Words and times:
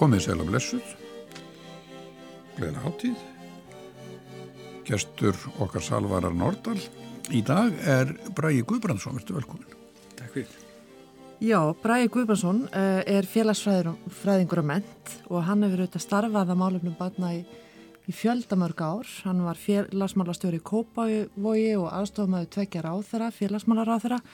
Komið 0.00 0.22
sæl 0.24 0.38
að 0.40 0.46
blessuð, 0.48 0.92
gleðina 2.56 2.80
háttíð, 2.86 3.18
gestur 4.88 5.36
okkar 5.60 5.84
Salvarar 5.84 6.32
Nordal. 6.32 6.78
Í 7.28 7.42
dag 7.44 7.76
er 7.84 8.14
Bræi 8.32 8.62
Guðbrandsson, 8.64 9.18
verður 9.18 9.42
velkomin. 9.42 9.76
Takk 10.16 10.32
fyrir. 10.38 10.56
Já, 11.44 11.60
Bræi 11.84 12.08
Guðbrandsson 12.08 12.64
uh, 12.72 13.02
er 13.04 13.28
félagsfræðingur 13.28 14.64
og 14.64 14.70
ment 14.72 15.14
og 15.28 15.44
hann 15.44 15.68
hefur 15.68 15.84
auðvitað 15.84 16.06
starfað 16.06 16.56
að 16.56 16.62
málefnum 16.64 16.96
batna 16.96 17.36
í, 17.36 17.44
í 18.08 18.16
fjöldamörg 18.16 18.80
ár. 18.80 19.14
Hann 19.28 19.44
var 19.44 19.60
félagsmálastjóri 19.60 20.62
í 20.62 20.68
Kópavogi 20.72 21.74
og 21.76 21.90
aðstofmaður 21.92 22.54
tvekja 22.56 22.88
ráþara, 22.88 23.34
félagsmálaráþara. 23.36 24.24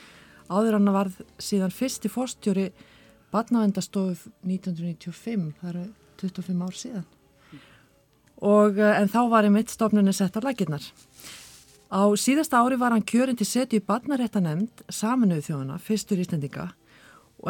Áður 0.47 0.79
hann 0.79 0.95
var 0.95 1.11
síðan 1.43 1.75
fyrsti 1.75 2.07
fórstjóri 2.07 2.71
Batnavendastofuð 3.37 4.25
1995, 4.49 5.53
það 5.61 5.71
eru 5.75 5.85
25 6.23 6.65
ár 6.65 6.81
síðan. 6.81 7.07
Og, 8.47 8.79
en 8.81 9.13
þá 9.13 9.21
var 9.33 9.49
einmitt 9.49 9.73
stofnunni 9.73 10.13
sett 10.17 10.37
á 10.37 10.41
laginnar. 10.45 10.85
Á 11.93 12.03
síðasta 12.19 12.61
ári 12.61 12.79
var 12.81 12.93
hann 12.93 13.05
kjörinn 13.07 13.39
til 13.39 13.47
setu 13.49 13.79
í 13.79 13.85
Batnaréttanemnd 13.85 14.83
saminuðu 14.93 15.45
þjóðuna, 15.47 15.79
fyrstur 15.81 16.21
ístendinga, 16.21 16.71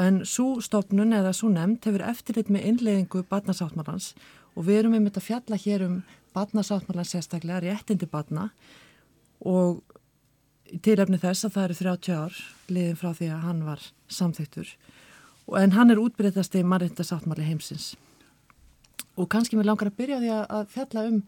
en 0.03 0.21
svo 0.29 0.59
stofnun 0.61 1.15
eða 1.17 1.33
svo 1.37 1.49
nefnd 1.53 1.87
hefur 1.89 2.05
eftirlit 2.11 2.51
með 2.53 2.67
innleðingu 2.71 3.23
Batnasáttmálans 3.31 4.12
og 4.57 4.67
við 4.67 4.83
erum 4.83 4.97
einmitt 4.98 5.17
að 5.21 5.29
fjalla 5.31 5.59
hér 5.62 5.87
um 5.87 5.97
Batnasáttmálans 6.37 7.15
sérstaklega, 7.15 7.62
réttindi 7.65 8.09
Batna 8.11 8.50
og 9.41 9.81
tilefni 10.83 11.21
þess 11.23 11.47
að 11.47 11.55
það 11.55 11.67
eru 11.69 11.78
30 11.81 12.19
ár 12.19 12.41
liðin 12.69 13.00
frá 13.00 13.11
því 13.15 13.31
að 13.33 13.45
hann 13.47 13.65
var 13.67 13.89
samþyktur 14.12 14.75
en 15.55 15.72
hann 15.77 15.91
er 15.91 16.00
útbreytast 16.02 16.55
í 16.58 16.64
mannreittarsáttmáli 16.66 17.47
heimsins. 17.47 17.94
Og 19.16 19.28
kannski 19.33 19.56
mér 19.56 19.70
langar 19.70 19.91
að 19.92 19.98
byrja 20.00 20.19
því 20.20 20.33
að 20.34 20.66
fjalla 20.75 21.06
um 21.11 21.22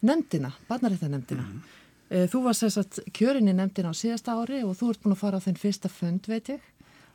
nefndina, 0.00 0.52
barnaréttanemndina 0.68 1.42
mm 1.42 1.60
-hmm. 1.60 2.28
þú 2.32 2.42
var 2.42 2.54
sérstætt 2.54 2.98
kjörin 3.12 3.48
í 3.48 3.54
nefndina 3.54 3.92
á 3.92 3.94
síðasta 3.94 4.32
ári 4.32 4.64
og 4.64 4.76
þú 4.76 4.90
ert 4.90 5.02
búin 5.02 5.12
að 5.12 5.22
fara 5.22 5.36
á 5.36 5.44
þenn 5.44 5.58
fyrsta 5.58 5.88
fund 5.88 6.26
veit 6.26 6.48
ég 6.48 6.60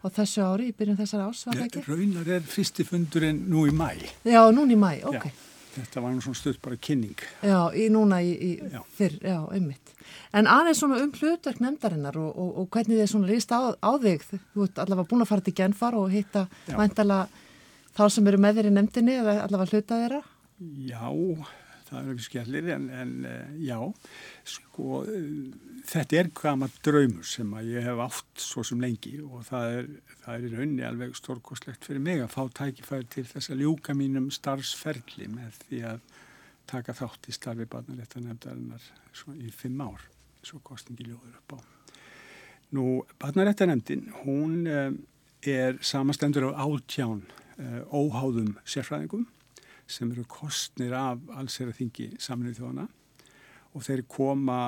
á 0.04 0.08
þessu 0.10 0.42
ári, 0.42 0.68
í 0.70 0.76
byrjun 0.78 0.98
þessar 0.98 1.30
ás, 1.30 1.46
var 1.46 1.56
það 1.56 1.66
ekki? 1.66 1.84
Raunar 1.88 2.28
er 2.28 2.42
fyrsti 2.42 2.84
fundurinn 2.84 3.50
nú 3.50 3.66
í 3.68 3.72
mæ 3.74 3.90
Já, 4.24 4.52
nú 4.52 4.66
í 4.70 4.78
mæ, 4.78 5.02
ok. 5.04 5.26
Já, 5.26 5.32
Þetta 5.76 6.04
var 6.04 6.14
svona 6.24 6.40
stutt 6.40 6.62
bara 6.64 6.78
kynning 6.80 7.20
Já, 7.44 7.60
í, 7.76 7.88
núna 7.92 8.22
í, 8.24 8.32
í 8.32 8.52
já. 8.72 8.80
fyrr, 8.98 9.18
já, 9.24 9.40
einmitt 9.52 9.92
En 10.36 10.48
aðeins 10.52 10.80
svona 10.80 11.02
um 11.04 11.12
hlutverk 11.16 11.60
nefndarinnar 11.64 12.16
og, 12.22 12.32
og, 12.32 12.52
og 12.62 12.70
hvernig 12.76 13.02
þið 13.02 13.10
svona 13.12 13.30
líst 13.32 13.52
á, 13.52 13.74
á 13.76 13.92
þig, 14.02 14.24
þú 14.54 14.68
ert 14.68 14.80
allavega 14.84 15.10
búin 15.12 15.26
að 15.26 15.32
fara 15.32 15.46
til 15.46 15.56
genfar 15.58 15.98
og 16.00 16.12
hitta 16.14 16.46
vantala 16.78 17.26
þá 17.96 18.04
sem 18.12 18.28
eru 18.32 18.40
með 18.44 18.60
þér 18.60 18.70
í 18.70 18.74
nefndinni 18.76 19.20
eða 19.22 19.38
allavega 19.46 19.72
hluta 19.76 20.00
þeirra? 20.04 20.22
Já, 20.86 21.04
það 21.86 22.00
er 22.00 22.12
ekki 22.14 22.26
skellir 22.26 22.70
en, 22.76 22.86
en 22.90 23.14
já, 23.62 23.78
sko 24.56 25.02
þetta 25.86 26.20
er 26.20 26.32
gama 26.36 26.70
draumur 26.86 27.28
sem 27.30 27.54
að 27.58 27.72
ég 27.76 27.86
hef 27.86 28.02
átt 28.08 28.44
svo 28.46 28.64
sem 28.66 28.82
lengi 28.82 29.16
og 29.22 29.46
það 29.50 29.78
er, 29.80 29.90
það 30.24 30.36
er 30.36 30.48
í 30.48 30.52
rauninni 30.56 30.88
alveg 30.88 31.16
stórkoslegt 31.20 31.88
fyrir 31.88 32.04
mig 32.04 32.24
að 32.24 32.34
fá 32.34 32.42
tækifæri 32.62 33.10
til 33.16 33.26
þess 33.30 33.54
að 33.54 33.66
ljúka 33.66 33.96
mínum 33.98 34.32
starfsferli 34.34 35.30
með 35.32 35.62
því 35.66 35.84
að 35.94 36.04
taka 36.70 36.96
þátt 36.98 37.30
í 37.30 37.36
starfi 37.36 37.68
barnarétta 37.70 38.22
nefndarinnar 38.24 38.90
í 39.38 39.52
fimm 39.54 39.82
ár, 39.86 40.02
svo 40.46 40.60
kostingi 40.66 41.06
ljóður 41.06 41.38
upp 41.38 41.58
á. 41.58 41.60
Nú, 42.74 42.86
barnarétta 43.22 43.68
nefndin, 43.70 44.08
hún 44.24 44.66
er 45.46 45.78
samastendur 45.86 46.50
á 46.50 46.66
átján 46.66 47.22
óháðum 47.94 48.56
sérfræðingum 48.66 49.28
sem 49.88 50.12
eru 50.12 50.26
kostnir 50.30 50.96
af 50.98 51.22
allsera 51.38 51.74
þingi 51.76 52.14
saminuð 52.22 52.60
þjóðana 52.60 52.88
og 53.76 53.86
þeir 53.86 54.06
koma 54.10 54.60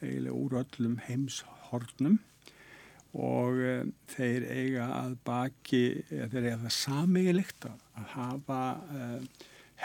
eiginlega 0.00 0.36
úr 0.36 0.56
öllum 0.62 0.96
heimshornum 1.06 2.18
og 3.16 3.60
e, 3.64 3.74
þeir 4.12 4.46
eiga 4.50 4.86
að 4.98 5.18
baki, 5.26 5.82
e, 6.04 6.26
þeir 6.32 6.48
eiga 6.50 6.62
það 6.64 6.74
sameiginlegt 6.76 7.68
að 7.68 8.08
hafa 8.12 8.62
e, 8.92 9.06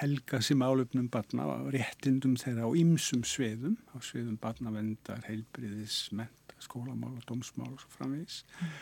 helga 0.02 0.42
sem 0.44 0.64
álöfnum 0.64 1.08
barna 1.12 1.48
á 1.48 1.56
réttindum 1.74 2.38
þeirra 2.40 2.68
á 2.68 2.72
ymsum 2.80 3.24
sviðum, 3.28 3.78
á 3.92 3.98
sviðum 4.04 4.38
barnavendar, 4.42 5.24
heilbriðis, 5.28 6.06
menta, 6.16 6.58
skólamál 6.64 7.18
og 7.18 7.26
dómsmál 7.28 7.72
og 7.72 7.80
svo 7.84 7.92
framvegis. 7.98 8.44
Mm. 8.60 8.76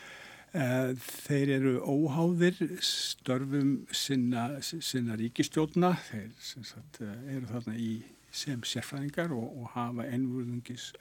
Þeir 0.49 1.51
eru 1.59 1.75
óháðir 1.85 2.55
störfum 2.81 3.83
sinna, 3.93 4.47
sinna 4.65 5.17
ríkistjóna, 5.19 5.91
þeir 6.07 6.31
sagt, 6.41 7.03
eru 7.03 7.45
þarna 7.51 7.75
í 7.77 7.91
sem 8.31 8.61
sérfræðingar 8.65 9.33
og, 9.33 9.45
og 9.61 9.69
hafa 9.73 10.05
ennvöðungis 10.09 10.91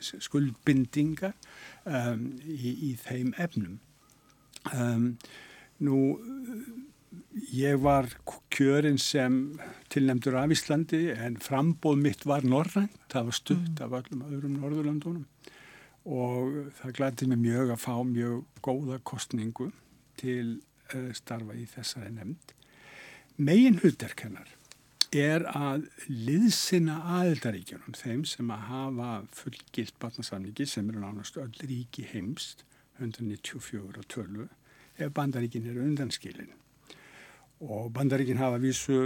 skuldbindingar 0.00 1.34
um, 1.84 2.28
í, 2.44 2.72
í 2.88 2.92
þeim 3.00 3.32
efnum. 3.40 3.78
Um, 4.72 5.10
nú, 5.82 5.98
ég 7.52 7.80
var 7.82 8.08
kjörinn 8.52 9.00
sem 9.00 9.58
tilnæmdur 9.92 10.38
af 10.40 10.54
Íslandi 10.54 11.10
en 11.12 11.36
frambóð 11.42 12.00
mitt 12.06 12.26
var 12.28 12.46
norrænt, 12.46 12.96
það 13.12 13.28
var 13.28 13.38
stutt 13.40 13.68
mm. 13.68 13.84
af 13.84 13.98
öllum 14.00 14.26
öðrum 14.30 14.58
norðurlandunum 14.60 15.28
og 16.04 16.72
það 16.78 16.96
glæti 16.98 17.28
mig 17.30 17.38
mjög 17.42 17.74
að 17.74 17.82
fá 17.82 17.94
mjög 18.06 18.42
góða 18.64 18.98
kostningu 19.06 19.70
til 20.20 20.58
uh, 20.94 21.12
starfa 21.14 21.54
í 21.58 21.66
þessari 21.70 22.10
nefnd. 22.16 22.56
Megin 23.42 23.78
hudderkennar 23.82 24.50
er 25.12 25.44
að 25.52 25.86
liðsina 26.08 26.98
aðeldaríkjunum, 27.18 27.94
þeim 27.96 28.24
sem 28.28 28.50
að 28.52 28.66
hafa 28.70 29.10
fullgilt 29.36 29.98
batnarsamlingi 30.00 30.66
sem 30.68 30.88
eru 30.88 31.02
nánast 31.02 31.36
öll 31.40 31.52
ríki 31.68 32.06
heimst, 32.08 32.64
194 32.98 33.82
og 33.98 34.08
12, 34.08 34.48
ef 34.98 35.14
bandaríkin 35.16 35.68
eru 35.68 35.84
undanskilin. 35.84 36.52
Og 37.62 37.92
bandaríkin 37.94 38.40
hafa 38.40 38.58
vísu 38.58 38.96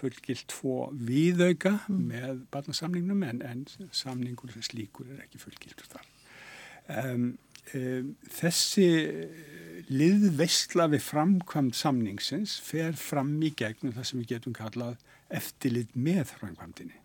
fullgilt 0.00 0.48
tvo 0.50 0.88
viðauka 1.06 1.76
mm. 1.86 2.00
með 2.10 2.40
batnarsamlingnum 2.50 3.22
en, 3.28 3.42
en 3.46 3.60
samningur 3.94 4.50
sem 4.50 4.64
slíkur 4.66 5.06
er 5.14 5.20
ekki 5.22 5.38
fullgiltur 5.38 5.86
þar. 5.92 6.08
Um, 6.90 7.28
um, 7.78 8.08
þessi 8.26 8.88
liðveistla 9.90 10.88
við 10.90 11.04
framkvæmt 11.06 11.78
samningsins 11.78 12.56
fer 12.66 12.98
fram 12.98 13.36
í 13.46 13.52
gegnum 13.54 13.94
það 13.94 14.08
sem 14.08 14.22
við 14.24 14.32
getum 14.34 14.56
kallað 14.58 14.98
eftirlit 15.30 15.94
með 15.94 16.24
framkvæmtinni. 16.40 16.98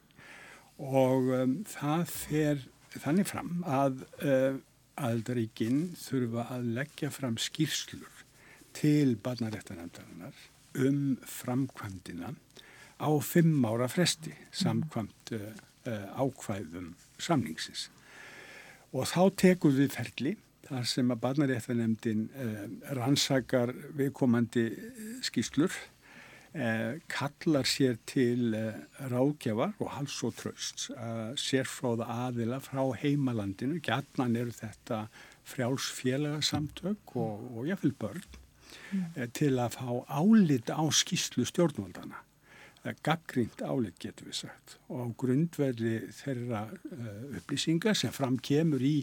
Og 0.81 1.29
um, 1.43 1.59
það 1.69 2.07
fer 2.09 2.65
þannig 2.97 3.29
fram 3.29 3.53
að 3.69 4.01
uh, 4.25 4.57
aldaríkinn 4.97 5.91
þurfa 5.99 6.49
að 6.57 6.67
leggja 6.79 7.13
fram 7.13 7.37
skýrslur 7.37 8.25
til 8.75 9.13
barnaréttanemdarinnar 9.23 10.35
um 10.75 11.17
framkvæmdina 11.23 12.33
á 12.99 13.09
fimm 13.21 13.65
ára 13.65 13.87
fresti 13.91 14.33
samkvæmt 14.51 15.31
uh, 15.31 15.51
uh, 15.87 16.07
ákvæðum 16.21 16.93
samningsins. 17.19 17.89
Og 18.95 19.07
þá 19.07 19.35
tekur 19.35 19.75
við 19.75 19.91
ferli 19.95 20.35
þar 20.65 20.87
sem 20.89 21.11
að 21.11 21.21
barnaréttanemdin 21.25 22.29
uh, 22.31 22.63
rannsakar 22.97 23.75
viðkomandi 23.97 24.69
skýslur, 25.25 25.73
kallar 27.11 27.67
sér 27.67 27.97
til 28.07 28.53
ráðgjafar 29.11 29.73
og 29.83 29.89
hals 29.91 30.13
og 30.23 30.37
tröst, 30.39 30.85
sérfráða 31.35 32.07
aðila 32.29 32.61
frá 32.63 32.79
heimalandinu, 33.01 33.81
gætnan 33.83 34.37
eru 34.39 34.55
þetta 34.55 35.01
frjálsfélagsamtök 35.51 37.17
og, 37.19 37.43
og 37.57 37.67
jáfnveil 37.67 37.97
börn 37.99 38.39
mm. 38.91 39.31
til 39.37 39.53
að 39.59 39.77
fá 39.77 39.89
álit 40.21 40.71
á 40.71 40.83
skýslu 40.91 41.45
stjórnvaldana. 41.47 42.21
Gaggrínt 43.01 43.63
álit 43.65 43.97
getur 43.97 44.27
við 44.29 44.37
sagt 44.43 44.75
og 44.93 44.99
á 45.01 45.05
grundverði 45.17 45.95
þeirra 46.13 46.67
uh, 46.69 47.37
upplýsingar 47.39 47.97
sem 47.97 48.13
fram 48.13 48.37
kemur 48.37 48.83
í 48.85 48.99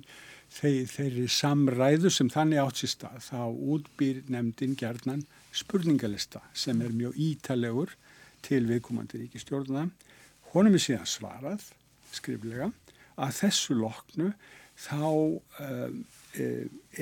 þeir, 0.54 0.86
þeirri 0.86 1.26
samræðu 1.26 2.12
sem 2.14 2.30
þannig 2.30 2.62
átt 2.62 2.82
sér 2.82 2.92
stað 2.92 3.26
þá 3.26 3.40
útbýr 3.74 4.22
nefndin 4.30 4.76
gerðnan 4.78 5.24
spurningalista 5.50 6.44
sem 6.54 6.78
er 6.84 6.94
mjög 6.94 7.18
ítalegur 7.18 7.96
til 8.46 8.62
viðkomandi 8.70 9.24
ríkistjórnuna. 9.24 9.88
Honum 10.52 10.78
er 10.78 10.84
síðan 10.86 11.10
svarað 11.10 11.66
skriflega 12.14 12.70
að 13.18 13.34
þessu 13.40 13.76
loknu 13.80 14.30
þá 14.78 15.02
uh, 15.02 15.90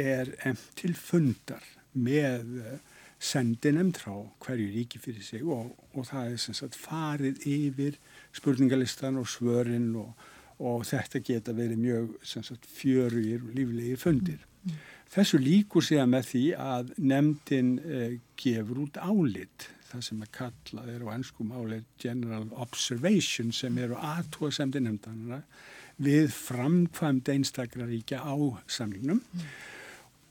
er 0.00 0.32
til 0.78 0.94
fundar 0.98 1.64
með 1.92 2.60
eh, 2.64 2.76
sendinem 3.20 3.90
frá 3.92 4.14
hverju 4.44 4.68
ríki 4.74 5.00
fyrir 5.02 5.24
sig 5.24 5.42
og, 5.44 5.74
og 5.92 6.06
það 6.08 6.34
er 6.34 6.44
sem 6.44 6.56
sagt 6.56 6.78
farið 6.80 7.42
yfir 7.48 7.98
spurningalistan 8.36 9.20
og 9.20 9.28
svörin 9.28 9.90
og, 10.00 10.14
og 10.60 10.86
þetta 10.88 11.20
geta 11.24 11.56
verið 11.56 11.82
mjög 11.82 12.14
sem 12.32 12.46
sagt 12.46 12.68
fjörugir 12.68 13.44
og 13.44 13.52
líflegir 13.56 14.00
fundir. 14.00 14.40
Mm. 14.64 14.80
Þessu 15.10 15.40
líkur 15.42 15.84
segja 15.84 16.06
með 16.06 16.26
því 16.30 16.46
að 16.62 16.94
nefndin 17.02 17.76
eh, 17.82 18.16
gefur 18.38 18.84
út 18.86 19.00
álit 19.02 19.68
það 19.90 20.06
sem 20.06 20.22
að 20.22 20.32
kalla 20.36 20.86
er 20.92 21.02
á 21.02 21.08
ennsku 21.16 21.44
máli 21.46 21.80
general 22.00 22.46
observation 22.62 23.50
sem 23.54 23.78
eru 23.82 23.98
aðtóðasemdi 23.98 24.82
nefndanara 24.84 25.42
við 26.00 26.30
framkvæmd 26.32 27.28
einstakra 27.34 27.88
ríkja 27.90 28.22
á 28.22 28.36
samlingnum 28.70 29.20
mm. 29.20 29.50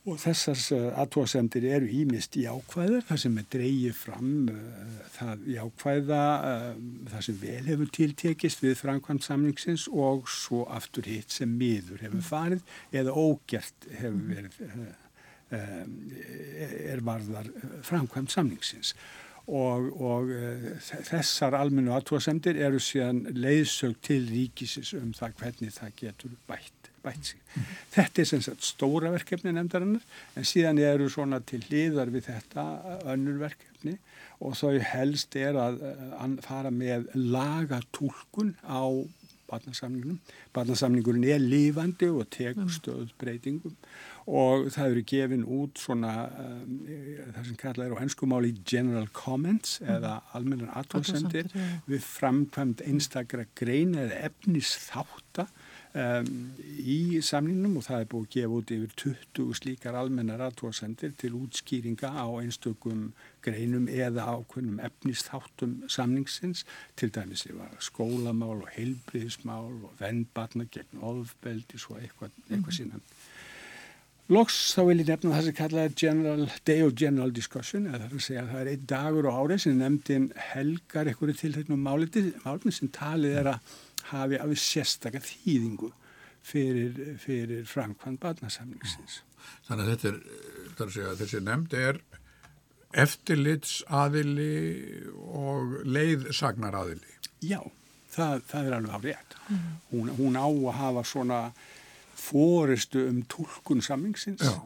Og 0.08 0.16
þessar 0.22 0.94
aðtóðasemdir 1.02 1.66
eru 1.74 1.88
ímist 1.92 2.36
í 2.40 2.46
ákvæður, 2.48 3.02
það 3.10 3.18
sem 3.24 3.34
er 3.40 3.48
dreyið 3.52 3.98
fram 3.98 4.30
uh, 4.48 5.02
það 5.16 5.44
í 5.44 5.56
ákvæða 5.60 6.22
uh, 6.50 6.70
það 7.12 7.26
sem 7.26 7.38
vel 7.42 7.60
hefur 7.68 7.92
tiltekist 7.98 8.64
við 8.64 8.78
framkvæmd 8.80 9.26
samlingsins 9.26 9.86
og 9.92 10.30
svo 10.32 10.64
aftur 10.72 11.08
hitt 11.10 11.36
sem 11.36 11.52
miður 11.52 12.00
hefur 12.06 12.24
farið 12.30 12.64
eða 13.02 13.16
ógjert 13.20 13.90
hefur 14.00 14.26
verið 14.30 14.64
er 15.50 17.00
varðar 17.02 17.48
framkvæmt 17.82 18.30
samningsins. 18.30 18.92
Og, 19.50 19.88
og 19.98 20.28
þessar 21.08 21.56
almennu 21.58 21.90
aðtóasemdir 21.96 22.60
eru 22.62 22.78
síðan 22.78 23.24
leiðsög 23.34 23.96
til 24.06 24.20
ríkisins 24.30 24.92
um 24.94 25.10
það 25.16 25.34
hvernig 25.40 25.74
það 25.74 25.96
getur 26.04 26.36
bætt, 26.46 26.89
bætt 27.04 27.32
sig. 27.32 27.40
Mm. 27.54 27.70
Þetta 27.96 28.22
er 28.22 28.28
sem 28.30 28.42
sagt 28.44 28.66
stóra 28.66 29.12
verkefni 29.14 29.54
nefndarinnar 29.56 30.04
en 30.36 30.48
síðan 30.48 30.80
eru 30.84 31.08
svona 31.12 31.40
til 31.46 31.62
hliðar 31.68 32.12
við 32.14 32.28
þetta 32.30 32.66
önnur 33.14 33.40
verkefni 33.44 33.96
og 34.40 34.56
þau 34.56 34.78
helst 34.92 35.36
er 35.36 35.58
að, 35.60 35.80
að 36.16 36.38
fara 36.46 36.72
með 36.72 37.10
lagatúlkun 37.14 38.54
á 38.64 38.84
barnasamningunum. 39.50 40.20
Barnasamningurinn 40.54 41.26
er 41.26 41.42
lífandi 41.42 42.08
og 42.12 42.28
tegur 42.32 42.68
mm. 42.68 42.74
stöðbreytingum 42.76 43.74
og 44.30 44.68
það 44.70 44.92
eru 44.92 45.04
gefin 45.10 45.46
út 45.58 45.80
svona 45.80 46.12
um, 46.38 46.76
það 47.34 47.48
sem 47.48 47.58
kallað 47.58 47.86
er 47.86 47.94
á 47.96 48.02
ennskumáli 48.04 48.52
general 48.68 49.08
comments 49.16 49.78
mm. 49.80 49.90
eða 49.96 50.12
almennar 50.36 50.74
aðtóðsendir 50.80 51.50
við 51.88 52.04
framkvæmt 52.06 52.84
einstakra 52.86 53.48
grein 53.58 53.96
eða 53.98 54.20
efnis 54.30 54.76
þáttar 54.86 55.50
um, 55.94 56.30
í 56.78 57.20
samningnum 57.24 57.78
og 57.80 57.86
það 57.86 58.02
er 58.02 58.08
búið 58.12 58.26
að 58.26 58.34
gefa 58.36 58.58
út 58.58 58.72
yfir 58.76 58.94
20 59.02 59.58
slíkar 59.60 59.98
almennar 59.98 60.44
aðtóðsendir 60.46 61.14
til 61.20 61.32
útskýringa 61.38 62.12
á 62.14 62.26
einstökum 62.40 63.10
greinum 63.44 63.88
eða 63.90 64.28
ákveðnum 64.36 64.80
efnisþáttum 64.86 65.76
samningsins 65.90 66.64
til 67.00 67.10
dæmis 67.14 67.46
yfir 67.48 67.76
skólamál 67.82 68.60
og 68.60 68.72
heilbriðismál 68.76 69.70
og 69.88 69.94
vennbarna 70.00 70.68
gegn 70.70 71.02
ofbeldi 71.02 71.80
svo 71.80 71.98
eitthvað, 72.00 72.34
eitthvað 72.48 72.74
mm. 72.74 72.78
síðan 72.80 73.08
Loks 74.30 74.56
þá 74.76 74.84
vil 74.86 75.00
ég 75.00 75.08
nefna 75.08 75.30
það 75.34 75.46
sem 75.48 75.54
kallaði 75.58 75.94
general, 75.98 76.44
Day 76.68 76.82
of 76.86 76.92
General 76.94 77.32
Discussion 77.34 77.88
eða 77.88 77.98
það 77.98 78.04
er 78.04 78.12
að 78.14 78.26
segja 78.28 78.42
að 78.44 78.52
það 78.52 78.60
er 78.60 78.68
einn 78.70 78.84
dagur 78.92 79.26
á 79.26 79.32
árið 79.34 79.62
sem 79.64 79.80
nefndin 79.80 80.28
helgar 80.52 81.10
einhverju 81.10 81.34
tilhættum 81.40 81.82
málefni 81.82 82.74
sem 82.76 82.92
talið 82.94 83.40
er 83.40 83.50
að 83.56 83.72
hafi 84.10 84.38
af 84.40 84.54
sérstakar 84.58 85.24
þýðingu 85.24 85.90
fyrir, 86.42 87.18
fyrir 87.20 87.66
framkvæmd 87.68 88.20
barnasamningsins. 88.22 89.20
Þannig 89.68 89.84
að 89.84 89.90
þetta 89.92 90.10
er, 90.10 90.94
að 91.10 91.20
þessi 91.22 91.42
nefnd 91.44 91.76
er 91.78 92.00
eftirlitsaðili 93.00 94.54
og 95.14 95.76
leiðsagnaraðili. 95.86 97.18
Já, 97.46 97.60
það, 98.10 98.42
það 98.50 98.66
er 98.66 98.76
alveg 98.78 98.96
á 98.96 99.00
rétt. 99.04 99.36
Mm. 99.46 99.68
Hún, 99.92 100.12
hún 100.18 100.40
á 100.40 100.48
að 100.48 100.74
hafa 100.80 101.04
svona 101.06 101.40
fóristu 102.20 103.06
um 103.08 103.22
tólkun 103.30 103.82
sammingsins 103.82 104.44
Já. 104.44 104.58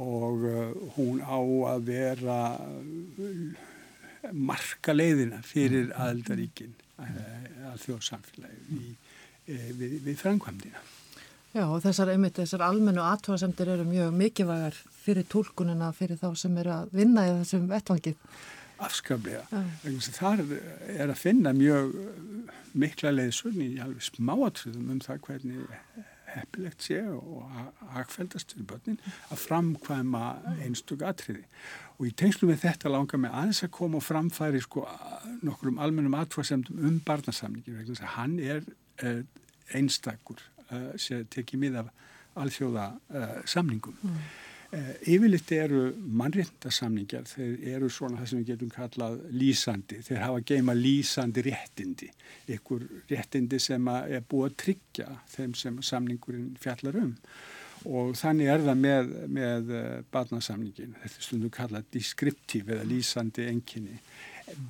og 0.00 0.44
uh, 0.46 0.70
hún 0.96 1.22
á 1.24 1.40
að 1.72 1.88
vera 1.88 2.38
uh, 2.60 3.70
marka 4.32 4.94
leiðina 4.94 5.40
fyrir 5.42 5.90
mm. 5.90 6.76
Aðeldaríkin 7.02 7.62
uh, 7.62 7.68
að 7.72 7.84
þjóðsamfélagi 7.86 8.80
við, 9.46 9.94
við, 10.06 10.16
framkvæmdina. 10.20 10.82
Já 11.52 11.66
og 11.66 11.82
þessar, 11.84 12.14
einmitt, 12.14 12.38
þessar 12.38 12.64
almennu 12.64 13.02
aðtóðasemdir 13.04 13.74
eru 13.74 13.84
mjög 13.84 14.14
mikilvægar 14.16 14.76
fyrir 15.02 15.26
tólkunina 15.28 15.90
fyrir 15.96 16.20
þá 16.20 16.30
sem 16.38 16.56
eru 16.62 16.72
að 16.78 16.94
vinna 16.96 17.26
í 17.28 17.34
þessum 17.42 17.66
vettvangið. 17.68 18.16
Afskaplega. 18.82 19.62
Þar 20.16 20.44
er 20.90 21.12
að 21.12 21.18
finna 21.20 21.52
mjög 21.54 21.92
mikla 22.72 23.12
leiðsunni 23.12 23.74
í 23.74 23.82
alveg 23.84 24.06
smáatröðum 24.08 24.94
um 24.94 25.02
það 25.04 25.20
hvernig 25.26 26.08
heppilegt 26.36 26.86
sé 26.86 27.00
og 27.12 27.46
hagfældast 27.94 28.54
fyrir 28.54 28.68
börnin 28.70 29.00
að 29.30 29.42
framkvæma 29.44 30.22
einstug 30.64 31.04
atriði 31.06 31.44
og 31.98 32.08
í 32.08 32.14
tengslu 32.18 32.48
með 32.50 32.64
þetta 32.66 32.92
langar 32.92 33.20
mig 33.22 33.32
aðeins 33.32 33.62
að 33.66 33.74
koma 33.78 34.00
og 34.00 34.06
framfæri 34.06 34.62
sko 34.64 34.86
nokkur 35.42 35.72
um 35.72 35.82
almennum 35.82 36.16
atfarsemdum 36.18 36.80
um 36.88 37.00
barnasamningin 37.06 37.78
vegna 37.78 37.94
þess 37.94 38.06
að 38.06 38.14
hann 38.16 38.38
er 38.40 38.64
uh, 39.04 39.20
einstakur 39.76 40.40
uh, 40.70 40.92
sem 40.96 41.26
tekið 41.32 41.64
mið 41.64 41.82
af 41.82 41.92
alþjóða 42.42 42.88
uh, 43.12 43.36
samningum 43.44 43.98
mm. 44.00 44.24
Eh, 44.72 44.92
yfirleitt 45.12 45.50
eru 45.52 45.80
mannréttindasamningar, 46.16 47.26
þeir 47.28 47.74
eru 47.74 47.90
svona 47.92 48.22
það 48.22 48.28
sem 48.30 48.38
við 48.38 48.52
getum 48.54 48.70
kallað 48.72 49.18
lýsandi, 49.36 49.98
þeir 50.06 50.22
hafa 50.22 50.44
geima 50.48 50.74
lýsandi 50.78 51.44
réttindi, 51.44 52.08
ykkur 52.54 52.86
réttindi 53.10 53.58
sem 53.60 53.90
er 53.92 54.24
búið 54.30 54.46
að 54.46 54.56
tryggja 54.62 55.10
þeim 55.34 55.52
sem 55.60 55.76
samningurinn 55.84 56.54
fjallar 56.62 56.96
um. 57.02 57.12
Og 57.84 58.14
þannig 58.16 58.48
er 58.48 58.64
það 58.64 58.80
með, 58.86 59.12
með 59.40 59.76
eh, 59.76 59.92
barnasamningin, 60.16 60.96
þetta 61.02 61.20
er 61.20 61.28
stundum 61.28 61.54
kallað 61.58 61.92
deskriptív 61.98 62.72
eða 62.72 62.88
lýsandi 62.94 63.48
enginni. 63.52 64.00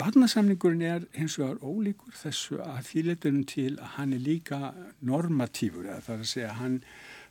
Barnasamningurinn 0.03 0.83
er 0.89 1.07
hins 1.15 1.39
vegar 1.39 1.63
ólíkur 1.63 2.19
þessu 2.25 2.59
að 2.67 2.83
þýletunum 2.91 3.47
til 3.55 3.71
að 3.79 3.95
hann 4.01 4.19
er 4.19 4.27
líka 4.27 4.75
normatífur 4.99 5.93
það 5.93 6.15
er 6.17 6.27
að 6.27 6.31
segja 6.35 6.59
hann 6.59 6.81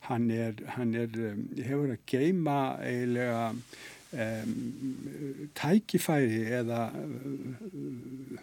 hann 0.07 0.29
er, 0.33 0.53
hann 0.75 0.93
er 0.97 1.11
um, 1.31 1.43
hefur 1.57 1.93
að 1.93 2.05
geima 2.09 2.57
eiginlega 2.81 3.43
um, 3.51 4.55
tækifæri 5.57 6.41
eða 6.61 6.87
um, 6.97 8.39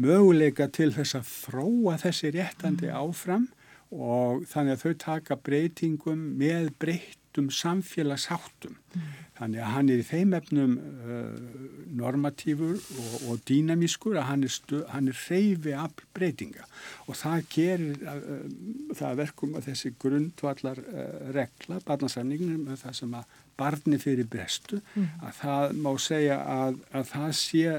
möguleika 0.00 0.68
til 0.74 0.90
þess 0.94 1.18
að 1.20 1.28
þróa 1.30 1.98
þessi 2.02 2.32
réttandi 2.34 2.90
áfram 2.90 3.48
og 3.94 4.46
þannig 4.50 4.74
að 4.78 4.84
þau 4.84 4.94
taka 5.04 5.38
breytingum 5.38 6.24
með 6.40 6.72
breytum 7.34 7.50
samfélagsháttum. 7.50 8.76
Mm. 8.94 9.00
Þannig 9.34 9.60
að 9.60 9.72
hann 9.74 9.88
er 9.90 9.98
í 9.98 10.06
þeim 10.06 10.34
efnum 10.34 10.74
uh, 10.78 11.38
normatífur 11.98 12.76
og, 12.78 13.14
og 13.28 13.40
dýnamískur 13.48 14.16
að 14.16 14.28
hann 14.28 14.44
er, 14.46 14.58
er 14.94 15.24
reyfi 15.28 15.72
af 15.74 15.90
breytinga 16.14 16.64
og 17.08 17.16
það 17.18 17.48
gerir 17.50 18.04
uh, 18.06 18.44
það 18.94 19.16
verkum 19.18 19.56
að 19.56 19.70
þessi 19.70 19.94
grundvallar 19.98 20.78
uh, 20.78 21.32
regla, 21.34 21.80
barnasamningin 21.84 22.62
með 22.68 22.84
það 22.84 22.94
sem 23.00 23.18
að 23.18 23.40
barni 23.58 23.98
fyrir 23.98 24.26
brestu, 24.26 24.80
mm. 24.94 25.10
að 25.22 25.34
það 25.40 25.74
má 25.82 25.90
segja 25.98 26.38
að, 26.38 26.78
að 26.94 27.10
það 27.10 27.34
sé 27.38 27.74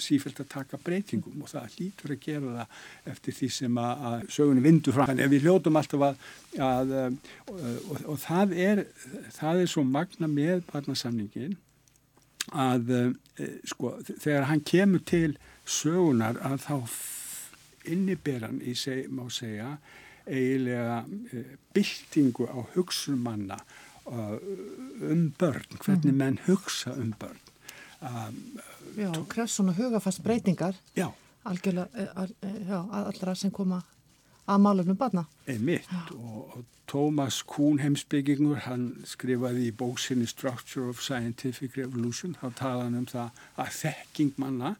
sífælt 0.00 0.40
að 0.42 0.48
taka 0.54 0.80
breytingum 0.84 1.42
og 1.44 1.50
það 1.50 1.76
lítur 1.78 2.14
að 2.14 2.22
gera 2.24 2.52
það 2.58 3.12
eftir 3.12 3.36
því 3.38 3.48
sem 3.56 3.80
að, 3.80 4.04
að 4.10 4.26
sögunni 4.36 4.64
vindu 4.64 4.94
fram. 4.94 5.10
Þannig 5.10 5.26
að 5.26 5.34
við 5.34 5.46
hljótum 5.46 5.80
alltaf 5.80 6.06
að, 6.06 6.22
að 6.66 6.94
og, 6.98 7.18
eh, 7.56 7.78
og, 7.80 8.04
og 8.14 8.20
það 8.24 8.54
er 8.68 8.84
það 9.36 9.64
er 9.64 9.72
svo 9.74 9.84
magna 9.86 10.30
með 10.30 10.64
barnasamningin 10.70 11.56
að 12.56 12.92
e, 12.96 13.48
sko 13.68 13.94
þegar 14.10 14.48
hann 14.50 14.64
kemur 14.66 15.02
til 15.06 15.36
sögunar 15.68 16.40
að 16.42 16.64
þá 16.64 16.76
inniberan 17.90 18.60
í 18.64 18.74
seg, 18.76 19.08
má 19.12 19.26
segja 19.32 19.76
eiginlega 20.26 21.04
byltingu 21.74 22.48
á 22.50 22.58
hugsumanna 22.74 23.60
um 24.10 25.30
börn, 25.38 25.78
hvernig 25.78 26.10
mhm. 26.10 26.18
menn 26.18 26.38
hugsa 26.46 26.92
um 26.98 27.14
börn 27.20 27.40
um, 28.00 28.60
Já, 28.96 29.12
krefst 29.28 29.60
svona 29.60 29.74
hugafast 29.76 30.22
breytingar 30.22 30.74
já. 30.96 31.08
algjörlega 31.44 31.88
eh, 31.94 32.08
all, 32.14 32.34
eh, 32.42 32.60
já, 32.68 32.80
allra 33.04 33.34
sem 33.34 33.50
koma 33.50 33.82
að 34.50 34.62
málefnum 34.64 34.98
barna. 34.98 35.26
Einmitt 35.46 35.90
og, 36.14 36.56
og 36.56 36.64
Thomas 36.90 37.42
Kuhn 37.46 37.78
heimsbyggingur 37.78 38.64
hann 38.66 38.88
skrifaði 39.06 39.68
í 39.68 39.74
bóksinni 39.76 40.26
Structure 40.26 40.88
of 40.90 41.02
Scientific 41.04 41.76
Revolution 41.78 42.34
þá 42.40 42.48
talaði 42.58 42.88
hann 42.88 42.98
um 42.98 43.06
það 43.10 43.44
að 43.62 43.76
þekking 43.78 44.32
manna 44.42 44.74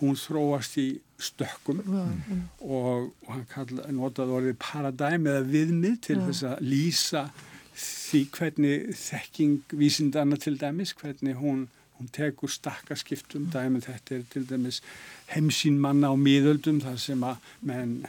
hún 0.00 0.18
þróast 0.18 0.76
í 0.82 0.88
stökkum 1.22 1.82
já, 1.84 2.02
mm. 2.02 2.42
og, 2.66 3.12
og 3.22 3.30
hann 3.30 3.46
kalla, 3.52 3.86
notaði 3.94 4.36
orðið 4.38 4.58
paradæm 4.64 5.28
eða 5.30 5.44
viðmið 5.52 5.98
til 6.08 6.18
já. 6.18 6.24
þess 6.26 6.48
að 6.50 6.64
lýsa 6.72 7.24
því 7.82 8.22
hvernig 8.34 8.96
þekking 8.98 9.76
vísindana 9.78 10.38
til 10.40 10.56
dæmis, 10.60 10.96
hvernig 10.98 11.38
hún 11.38 11.68
hún 12.02 12.10
tekur 12.14 12.50
stakkaskiptum 12.50 13.46
dæmi 13.54 13.82
þetta 13.84 14.18
er 14.18 14.26
til 14.32 14.48
dæmis 14.48 14.82
heimsín 15.30 15.78
manna 15.78 16.10
á 16.10 16.16
miðöldum 16.18 16.82
þar 16.82 16.98
sem 16.98 17.22
að 17.26 17.54
menn 17.62 18.02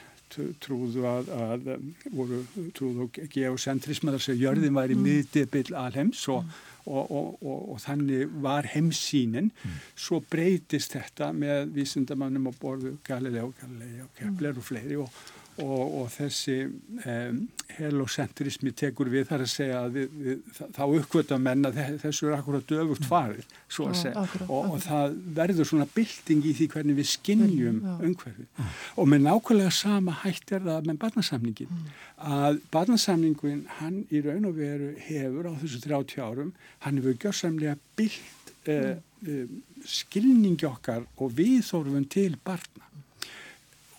trúðu 0.64 1.04
að, 1.06 1.28
að 1.30 1.68
voru 2.14 2.40
trúðu 2.74 3.10
geocentrism 3.30 4.10
þar 4.10 4.24
sem 4.26 4.40
jörðin 4.40 4.74
var 4.74 4.90
í 4.90 4.98
mm. 4.98 5.04
miðdebill 5.06 5.76
alheims 5.78 6.24
og, 6.34 6.48
mm. 6.48 6.72
og, 6.90 7.14
og, 7.20 7.60
og 7.76 7.84
þannig 7.84 8.34
var 8.42 8.68
heimsínin 8.74 9.52
mm. 9.52 9.78
svo 10.06 10.24
breytist 10.26 10.98
þetta 10.98 11.30
með 11.38 11.76
vísindamannum 11.78 12.50
á 12.50 12.54
borðu 12.58 12.96
Galilei 13.06 13.44
og 13.46 13.54
Galilei 13.62 14.02
og 14.08 14.12
Kepler 14.18 14.58
og 14.58 14.68
fleiri 14.72 15.00
og 15.04 15.24
og, 15.62 15.82
og 16.02 16.08
þessi 16.10 16.56
um, 16.66 17.42
helocentrismi 17.78 18.72
tekur 18.78 19.10
við 19.14 19.28
þar 19.30 19.44
að 19.46 19.52
segja 19.52 19.82
að 19.84 19.98
við, 19.98 20.16
við, 20.24 20.60
þá 20.76 20.82
uppkvöta 20.86 21.38
menn 21.42 21.68
að 21.70 21.80
þessu 22.02 22.30
er 22.30 22.36
akkurat 22.38 22.66
döfugt 22.70 23.06
farið 23.10 23.46
svo 23.68 23.88
að 23.92 24.00
segja. 24.02 24.24
akkurat, 24.24 24.48
og, 24.48 24.66
akkurat. 24.66 24.74
og 24.74 24.86
það 24.88 25.18
verður 25.38 25.70
svona 25.70 25.88
bylting 25.94 26.48
í 26.50 26.56
því 26.58 26.70
hvernig 26.74 27.00
við 27.00 27.10
skinnjum 27.12 27.80
umhverfið. 27.94 28.68
Og 28.98 29.10
með 29.14 29.26
nákvæmlega 29.28 29.76
sama 29.78 30.18
hætt 30.24 30.56
er 30.58 30.66
það 30.66 30.90
með 30.90 31.02
barnasamningin 31.06 31.74
mm. 31.74 31.88
að 32.34 32.62
barnasamningin 32.74 33.66
hann 33.80 34.04
í 34.10 34.24
raun 34.26 34.50
og 34.50 34.58
veru 34.58 34.94
hefur 35.06 35.50
á 35.50 35.54
þessu 35.62 35.84
30 35.86 36.24
árum 36.24 36.54
hann 36.86 37.02
hefur 37.02 37.20
gjörsamlega 37.28 37.78
byllt 38.00 38.54
uh, 38.74 38.94
uh, 38.98 39.58
skilningi 39.86 40.66
okkar 40.70 41.06
og 41.18 41.34
viðþórfum 41.38 42.08
til 42.10 42.38
barna. 42.44 42.90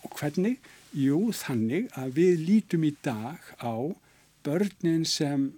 Og 0.04 0.12
hvernig 0.18 0.58
Jú, 0.94 1.18
þannig 1.34 1.90
að 1.98 2.16
við 2.20 2.42
lítum 2.48 2.86
í 2.86 2.92
dag 3.02 3.42
á 3.58 3.74
börnin 4.46 5.04
sem 5.08 5.50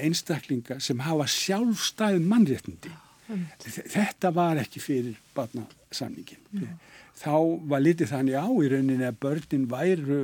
einstaklinga 0.00 0.80
sem 0.82 1.00
hafa 1.04 1.26
sjálfstæð 1.30 2.20
mannréttindi. 2.26 2.92
Þetta 3.64 4.32
var 4.34 4.60
ekki 4.60 4.82
fyrir 4.82 5.16
barnasamningin. 5.36 6.42
Mm. 6.52 6.74
Þá 7.16 7.36
var 7.70 7.84
litið 7.84 8.10
þannig 8.10 8.36
á 8.36 8.48
í 8.50 8.70
rauninni 8.72 9.06
að 9.08 9.20
börnin 9.22 9.68
væru 9.70 10.22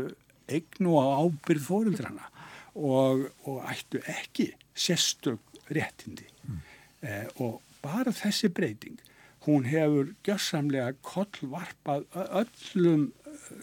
eignu 0.50 0.96
á 0.98 1.06
ábyrð 1.22 1.68
fóruldrana 1.68 2.26
og, 2.74 3.28
og 3.46 3.62
ættu 3.70 4.02
ekki 4.10 4.50
sérstök 4.74 5.40
réttindi. 5.70 6.26
Mm. 6.44 6.60
Eh, 7.06 7.26
og 7.40 7.62
bara 7.80 8.12
þessi 8.12 8.50
breyting, 8.52 8.98
hún 9.46 9.64
hefur 9.70 10.12
gjörsamlega 10.26 10.92
kollvarpað 11.06 12.04
öllum 12.42 13.06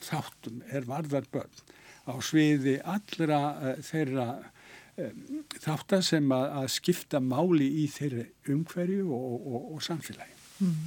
þáttum 0.04 0.62
er 0.72 0.88
varðar 0.88 1.28
börn 1.32 1.66
á 2.08 2.14
sviði 2.24 2.78
allra 2.88 3.40
uh, 3.52 3.74
þeirra 3.84 4.28
um, 4.38 5.44
þáttar 5.60 6.06
sem 6.06 6.32
að, 6.32 6.48
að 6.62 6.70
skipta 6.78 7.22
máli 7.24 7.68
í 7.84 7.88
þeirri 7.92 8.28
umhverju 8.54 9.08
og, 9.08 9.36
og, 9.38 9.68
og 9.76 9.84
samfélagi. 9.86 10.34
Mm. 10.64 10.80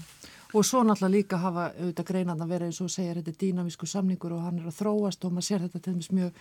Og 0.51 0.67
svo 0.67 0.81
náttúrulega 0.83 1.15
líka 1.15 1.39
hafa 1.39 1.69
auðvitað 1.77 2.09
greinað 2.09 2.43
að 2.43 2.57
vera 2.57 2.67
eins 2.67 2.81
og 2.83 2.91
segja 2.91 3.15
þetta 3.21 3.31
er 3.31 3.39
dýnavísku 3.45 3.87
samningur 3.87 4.35
og 4.35 4.43
hann 4.49 4.59
er 4.59 4.67
að 4.73 4.81
þróast 4.81 5.25
og 5.27 5.37
maður 5.37 5.47
sér 5.47 5.65
þetta 5.67 5.83
til 5.85 5.95
dæmis 5.95 6.11
mjög 6.17 6.41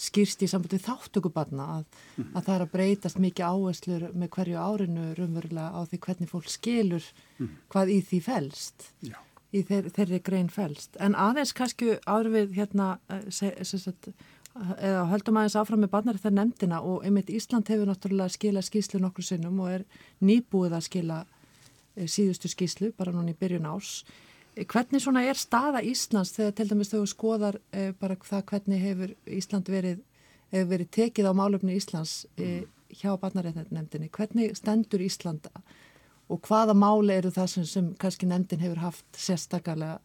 skýrst 0.00 0.40
í 0.40 0.48
sambandi 0.48 0.78
þáttökubarna 0.80 1.66
að, 1.74 1.82
mm. 2.16 2.30
að 2.32 2.46
það 2.46 2.54
er 2.54 2.64
að 2.64 2.70
breytast 2.72 3.18
mikið 3.20 3.50
áherslur 3.50 4.06
með 4.16 4.30
hverju 4.36 4.62
árinu 4.64 5.08
rumverulega 5.18 5.74
á 5.76 5.80
því 5.90 6.00
hvernig 6.06 6.30
fólk 6.30 6.48
skilur 6.48 7.10
mm. 7.36 7.50
hvað 7.74 7.92
í 7.92 7.98
því 8.08 8.22
fælst. 8.30 8.86
Já 9.04 9.18
í 9.52 9.62
þeir, 9.66 9.90
þeirri 9.96 10.20
grein 10.26 10.50
fælst. 10.52 10.96
En 11.00 11.16
aðeins 11.18 11.54
kannski 11.56 11.98
áður 12.06 12.30
við 12.36 12.54
hérna, 12.58 12.92
eh, 13.10 13.26
sagt, 13.64 14.12
eða 14.54 15.04
höldum 15.10 15.38
aðeins 15.38 15.58
áfram 15.58 15.84
með 15.84 15.92
barnar 15.94 16.18
þetta 16.18 16.34
nefndina 16.34 16.80
og 16.82 17.04
einmitt 17.06 17.30
Ísland 17.30 17.68
hefur 17.70 17.86
náttúrulega 17.86 18.34
skilað 18.34 18.66
skýslu 18.66 19.00
nokkur 19.00 19.26
sinnum 19.26 19.60
og 19.62 19.76
er 19.76 19.84
nýbúið 20.20 20.74
að 20.74 20.86
skila 20.88 21.20
eh, 21.96 22.08
síðustu 22.10 22.50
skýslu 22.50 22.92
bara 22.96 23.14
núna 23.14 23.30
í 23.30 23.38
byrjun 23.38 23.68
ás. 23.70 24.02
Eh, 24.56 24.66
hvernig 24.66 25.02
svona 25.04 25.22
er 25.24 25.38
staða 25.38 25.82
Íslands 25.86 26.34
þegar 26.34 26.56
til 26.58 26.68
dæmis 26.72 26.90
þau 26.90 27.06
skoðar 27.06 27.60
eh, 27.72 27.92
bara 28.00 28.18
það 28.18 28.46
hvernig 28.50 28.82
hefur 28.82 29.14
Ísland 29.38 29.70
verið, 29.70 30.02
hefur 30.50 30.72
verið 30.74 30.90
tekið 30.98 31.30
á 31.30 31.32
málöfni 31.32 31.78
Íslands 31.78 32.26
eh, 32.36 32.66
hjá 32.90 33.14
barnaréttarnefndinni? 33.22 34.10
Hvernig 34.10 34.58
stendur 34.58 35.04
Íslanda 35.06 35.62
og 36.30 36.46
hvaða 36.46 36.76
máli 36.78 37.16
eru 37.16 37.32
það 37.34 37.50
sem, 37.54 37.66
sem 37.66 37.90
kannski 38.00 38.28
nefndin 38.30 38.62
hefur 38.62 38.84
haft 38.84 39.18
sérstaklega 39.18 39.98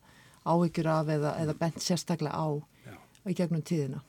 áhyggjur 0.46 0.90
af 0.90 1.12
eða, 1.14 1.36
eða 1.42 1.58
bent 1.60 1.82
sérstaklega 1.84 2.34
á 2.34 2.48
Já. 2.86 2.98
í 3.30 3.38
gegnum 3.38 3.64
tíðina? 3.66 4.02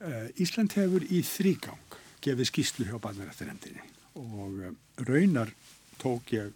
Uh, 0.00 0.28
Ísland 0.40 0.76
hefur 0.76 1.04
í 1.08 1.22
þrýgang 1.24 2.00
gefið 2.24 2.50
skýslu 2.50 2.88
hjá 2.88 2.98
barnarættarnefndinni 3.00 3.84
og 4.20 4.58
um, 4.68 4.76
raunar 5.08 5.52
tók 6.00 6.34
ég, 6.36 6.52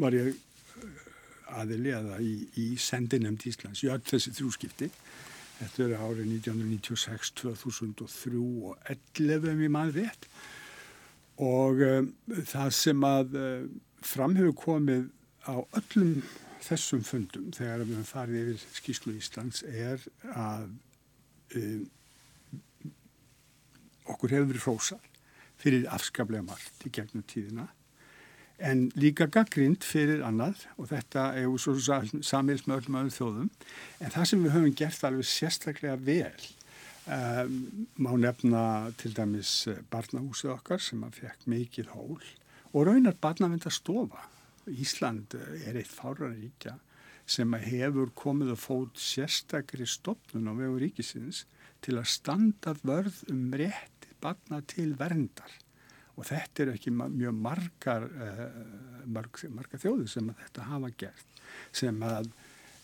var 0.00 0.16
ég 0.16 0.32
uh, 0.32 1.06
aðili 1.60 1.94
aða 1.96 2.20
í, 2.20 2.34
í 2.60 2.66
sendinemnd 2.80 3.44
Íslands 3.48 3.84
í 3.84 3.92
öll 3.92 4.04
þessi 4.04 4.34
þrjúskipti 4.36 4.90
þetta 5.56 5.86
eru 5.86 6.00
árið 6.00 6.28
1996, 6.34 7.32
2003 7.40 8.44
og 8.44 8.92
11 8.92 9.52
ef 9.52 9.64
ég 9.64 9.72
maður 9.72 10.02
rétt 10.02 10.28
og 11.42 11.82
um, 11.84 12.10
það 12.48 12.72
sem 12.72 13.06
að 13.06 13.36
uh, 13.36 13.68
fram 14.06 14.36
hefur 14.38 14.56
komið 14.62 15.08
á 15.46 15.56
öllum 15.78 16.22
þessum 16.64 17.04
fundum 17.06 17.50
þegar 17.54 17.84
við 17.84 17.92
höfum 17.98 18.08
farið 18.08 18.52
yfir 18.54 18.78
skýrslu 18.80 19.16
Íslands 19.18 19.62
er 19.68 20.02
að 20.32 20.70
um, 21.60 21.84
okkur 24.06 24.34
hefur 24.34 24.50
verið 24.52 24.64
hrósar 24.64 25.10
fyrir 25.60 25.88
afskaplega 25.92 26.44
margt 26.46 26.86
í 26.86 26.92
gegnum 26.94 27.24
tíðina 27.28 27.68
en 28.56 28.86
líka 28.96 29.26
gaggrind 29.28 29.84
fyrir 29.84 30.22
annað 30.24 30.64
og 30.80 30.88
þetta 30.92 31.28
er 31.36 31.48
svo 31.60 31.76
samils 32.24 32.64
með 32.66 32.78
öllum 32.80 33.00
öðrum 33.02 33.16
þjóðum 33.16 33.50
en 34.00 34.14
það 34.14 34.30
sem 34.30 34.44
við 34.44 34.54
höfum 34.56 34.76
gert 34.80 35.04
alveg 35.08 35.28
sérstaklega 35.28 35.98
vel 36.06 36.46
Um, 37.06 37.86
má 38.02 38.10
nefna 38.18 38.90
til 38.98 39.12
dæmis 39.14 39.68
eh, 39.70 39.76
barnahúsið 39.92 40.56
okkar 40.56 40.80
sem 40.82 41.04
að 41.06 41.20
fekk 41.20 41.44
mikið 41.52 41.92
hól 41.94 42.24
og 42.72 42.88
raunar 42.88 43.14
barnavendastofa. 43.22 44.24
Ísland 44.66 45.36
eh, 45.38 45.68
er 45.70 45.78
eitt 45.78 45.92
fáraríkja 45.94 46.72
sem 47.30 47.54
að 47.54 47.68
hefur 47.70 48.10
komið 48.18 48.50
að 48.56 48.58
fót 48.64 48.98
sérstakri 48.98 49.86
stopnun 49.86 50.50
á 50.50 50.58
vegu 50.58 50.80
ríkisins 50.82 51.44
til 51.86 51.94
að 52.00 52.10
standa 52.10 52.74
vörð 52.82 53.22
um 53.30 53.54
rétti 53.54 54.10
barna 54.18 54.58
til 54.66 54.96
verndar 54.98 55.54
og 56.16 56.26
þetta 56.26 56.64
eru 56.64 56.74
ekki 56.74 56.90
mjög 56.96 57.38
margar, 57.38 58.06
uh, 58.08 59.06
marg, 59.06 59.42
margar 59.52 59.82
þjóður 59.82 60.10
sem 60.10 60.30
að 60.32 60.42
þetta 60.42 60.68
hafa 60.72 60.92
gert 61.04 61.42
sem 61.76 62.02
að 62.02 62.30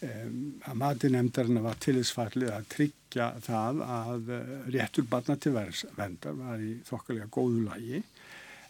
Að 0.03 0.79
matinemndarinn 0.81 1.63
var 1.63 1.79
tilisfallið 1.83 2.51
að 2.51 2.69
tryggja 2.73 3.29
það 3.45 3.83
að 3.87 4.33
uh, 4.35 4.55
réttur 4.75 5.07
barna 5.11 5.37
til 5.39 5.53
verðar 5.55 6.39
var 6.41 6.63
í 6.63 6.73
þokkalega 6.89 7.31
góðu 7.31 7.63
lagi. 7.69 8.03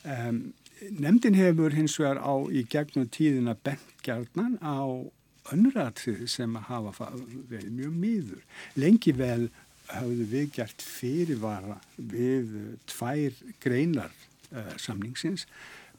Um, 0.03 0.43
Nemndin 0.83 1.39
hefur 1.39 1.73
hins 1.77 1.95
vegar 2.01 2.19
á 2.19 2.35
í 2.51 2.65
gegnum 2.69 3.07
tíðina 3.15 3.55
bentgjarnan 3.65 4.59
á 4.61 4.83
önnratrið 5.55 6.25
sem 6.31 6.57
hafa 6.69 7.13
verið 7.51 7.71
mjög 7.79 7.95
miður. 8.03 8.43
Lengi 8.77 9.15
vel 9.15 9.47
hafðu 9.93 10.27
við 10.33 10.51
gert 10.57 10.83
fyrirvara 10.85 11.79
við 11.97 12.53
tvær 12.91 13.39
greinar 13.63 14.13
uh, 14.53 14.75
samningsins 14.77 15.47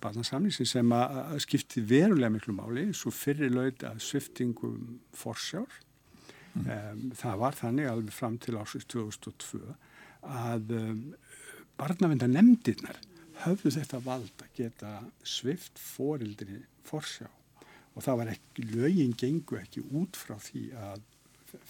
barnasamlýsin 0.04 0.68
sem 0.68 0.94
að 0.96 1.40
skipti 1.44 1.84
verulega 1.88 2.32
miklu 2.34 2.56
máli 2.58 2.90
svo 2.96 3.12
fyrir 3.14 3.54
laud 3.54 3.84
að 3.88 4.02
sviftingum 4.04 5.00
forsjár. 5.18 5.80
Mm. 6.54 6.68
Um, 6.68 7.06
það 7.18 7.40
var 7.42 7.58
þannig 7.58 7.90
alveg 7.90 8.14
fram 8.14 8.36
til 8.38 8.60
ásins 8.60 8.86
2002 8.94 9.62
að 10.30 10.74
um, 10.78 11.00
barnavenda 11.80 12.28
nefndirnar 12.30 13.00
höfðu 13.44 13.72
þetta 13.80 14.02
vald 14.06 14.44
að 14.46 14.52
geta 14.60 14.92
svift 15.26 15.82
fórildri 15.82 16.60
forsjá 16.86 17.26
og 17.94 18.06
það 18.06 18.20
var 18.20 18.32
ekki, 18.36 18.68
lögin 18.70 19.18
gengu 19.18 19.58
ekki 19.58 19.82
út 19.98 20.18
frá 20.18 20.38
því 20.42 20.68
að 20.78 21.02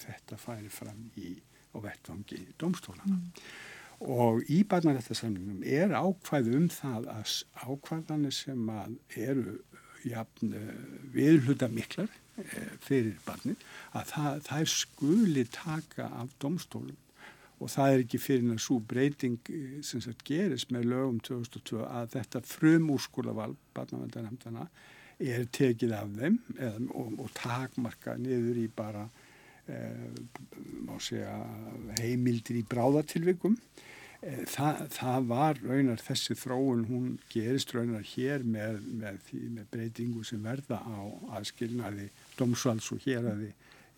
þetta 0.04 0.36
færi 0.40 0.68
fram 0.72 1.08
í 1.20 1.32
og 1.74 1.86
vettvangi 1.86 2.44
domstólana. 2.60 3.16
Mm 3.16 3.72
og 4.04 4.42
í 4.52 4.60
barnarættasamlingum 4.68 5.62
er 5.64 5.94
ákvæð 5.96 6.50
um 6.58 6.66
það 6.72 7.08
að 7.14 7.30
ákvæðanir 7.64 8.34
sem 8.36 8.68
að 8.68 8.98
eru 9.16 9.56
jafn, 10.04 10.52
eh, 10.52 10.74
viðhluta 11.14 11.68
miklar 11.72 12.10
eh, 12.36 12.74
fyrir 12.84 13.16
barnið 13.24 13.56
að 13.96 14.10
það, 14.12 14.42
það 14.48 14.60
er 14.60 14.72
skuli 14.74 15.46
taka 15.54 16.10
af 16.20 16.34
domstólum 16.42 17.00
og 17.62 17.70
það 17.70 17.92
er 17.92 18.02
ekki 18.02 18.20
fyrir 18.20 18.52
að 18.52 18.62
svo 18.66 18.80
breyting 18.92 19.38
eh, 19.48 19.78
sem 19.86 20.02
sagt 20.04 20.24
gerist 20.28 20.74
með 20.74 20.90
lögum 20.92 21.20
2002 21.24 21.84
að 21.86 22.10
þetta 22.18 22.44
frum 22.48 22.90
úrskólaval 22.92 23.54
barnavendarnefndana 23.76 24.68
er 25.22 25.46
tekið 25.54 25.94
af 25.96 26.10
þeim 26.18 26.40
eða, 26.58 26.78
og, 26.92 27.12
og 27.22 27.30
takmarka 27.38 28.18
niður 28.20 28.60
í 28.64 28.68
bara 28.68 29.06
má 30.84 30.98
segja 31.00 31.38
heimildir 32.00 32.58
í 32.60 32.66
bráðatilvikum 32.68 33.56
Eh, 34.24 34.44
það, 34.48 34.78
það 34.94 35.26
var 35.28 35.58
raunar 35.60 36.00
þessi 36.00 36.34
þróun, 36.38 36.86
hún 36.88 37.08
gerist 37.32 37.74
raunar 37.76 38.04
hér 38.14 38.44
með, 38.48 38.78
með, 39.02 39.18
með 39.52 39.66
breytingu 39.74 40.24
sem 40.24 40.40
verða 40.44 40.78
á 40.80 41.00
aðskilnaði 41.36 42.08
domsvals 42.38 42.88
og 42.94 43.04
hér 43.04 43.28
aði 43.34 43.50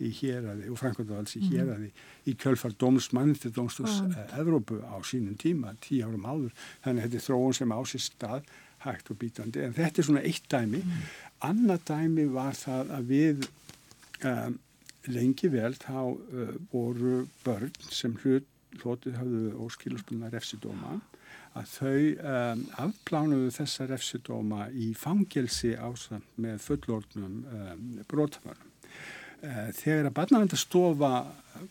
í 0.02 0.10
héræði 0.18 0.72
og 0.72 0.80
Frankværtavalds 0.80 1.38
í 1.38 1.44
héræði 1.46 1.92
í 2.28 2.34
kjölfar 2.42 2.74
dómsmann 2.76 3.36
til 3.40 3.52
dómstus 3.54 4.00
uh, 4.02 4.18
Evrópu 4.36 4.80
á 4.82 4.98
sínum 5.06 5.38
tíma, 5.40 5.76
tíu 5.80 6.02
árum 6.04 6.26
áður. 6.26 6.50
Þannig 6.84 6.98
að 6.98 7.06
þetta 7.06 7.20
er 7.20 7.26
þróun 7.28 7.56
sem 7.60 7.76
ásist 7.78 8.16
stað 8.16 8.50
hægt 8.82 9.14
og 9.14 9.20
bítandi. 9.22 9.62
En 9.62 9.78
þetta 9.78 10.02
er 10.02 10.08
svona 10.10 10.26
eitt 10.26 10.50
dæmi. 10.52 10.82
Mm. 10.82 11.08
Annað 11.48 11.86
dæmi 11.92 12.26
var 12.34 12.58
það 12.58 12.92
að 12.98 13.08
við 13.14 13.46
um, 14.26 14.58
lengi 15.12 15.50
vel 15.52 15.74
þá 15.78 15.98
uh, 16.02 16.54
voru 16.72 17.26
börn 17.44 17.72
sem 17.90 18.16
hlut, 18.22 18.46
hlotið 18.82 19.16
hafðu 19.20 19.52
óskilusbunna 19.64 20.30
refsidóma 20.32 20.98
að 21.56 21.68
þau 21.72 22.00
um, 22.30 22.62
afplánuðu 22.84 23.50
þessa 23.54 23.86
refsidóma 23.88 24.66
í 24.76 24.90
fangelsi 24.98 25.72
ásamt 25.76 26.40
með 26.40 26.58
fullordnum 26.66 27.36
um, 27.48 27.84
brotaförnum. 28.10 28.72
Uh, 29.40 29.68
þegar 29.76 30.10
að 30.10 30.16
barnavendastofa 30.16 31.12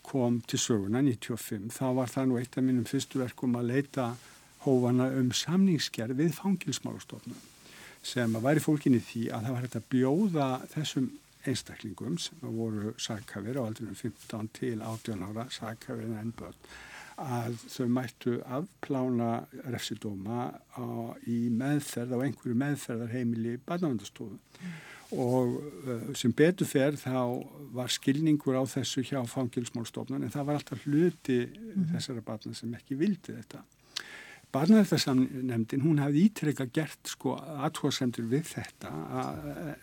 kom 0.06 0.40
til 0.48 0.60
söguna 0.62 1.02
95 1.04 1.74
þá 1.74 1.86
var 1.98 2.10
það 2.10 2.30
nú 2.30 2.40
eitt 2.40 2.58
af 2.58 2.66
mínum 2.66 2.86
fyrstu 2.88 3.20
verkum 3.22 3.58
að 3.58 3.70
leita 3.74 4.08
hófana 4.66 5.10
um 5.18 5.30
samningsgerð 5.34 6.18
við 6.18 6.34
fangilsmálastofnum 6.38 7.38
sem 8.06 8.34
að 8.38 8.44
væri 8.46 8.62
fólkinni 8.62 9.00
því 9.02 9.22
að 9.34 9.46
það 9.46 9.54
var 9.54 9.64
hægt 9.64 9.78
að 9.78 9.88
bjóða 9.92 10.48
þessum 10.72 11.08
einstaklingum 11.46 12.18
sem 12.18 12.42
voru 12.42 12.92
sækafir 12.98 13.58
á 13.60 13.62
aldrinum 13.66 13.94
15 13.94 14.52
til 14.56 14.82
18 14.82 15.24
ára 15.26 15.48
sækafir 15.50 16.12
en 16.20 16.34
börn 16.36 16.60
að 17.16 17.54
þau 17.72 17.86
mættu 17.88 18.34
afplána 18.44 19.30
refsidóma 19.72 20.50
á, 20.76 20.84
í 21.24 21.48
meðferð 21.48 22.12
á 22.12 22.18
einhverju 22.26 22.58
meðferðarheimili 22.60 23.56
barnavendastofu 23.64 24.36
mm. 24.36 24.74
og 25.16 25.54
uh, 25.56 26.10
sem 26.18 26.34
betur 26.36 26.68
fer 26.68 26.98
þá 27.00 27.40
var 27.76 27.92
skilningur 27.92 28.58
á 28.60 28.64
þessu 28.68 29.04
hjá 29.06 29.22
fangilsmálstofnun 29.32 30.26
en 30.26 30.34
það 30.34 30.48
var 30.50 30.60
alltaf 30.60 30.84
hluti 30.84 31.40
mm. 31.46 31.88
þessara 31.94 32.24
barna 32.26 32.52
sem 32.58 32.76
ekki 32.76 33.00
vildi 33.00 33.38
þetta 33.38 33.64
Barnaverðarsamnemndin, 34.56 35.84
hún 35.84 36.00
hafði 36.00 36.24
ítrekka 36.30 36.66
gert 36.72 37.12
sko 37.12 37.36
aðhóðsendur 37.36 38.28
við 38.30 38.48
þetta 38.54 38.92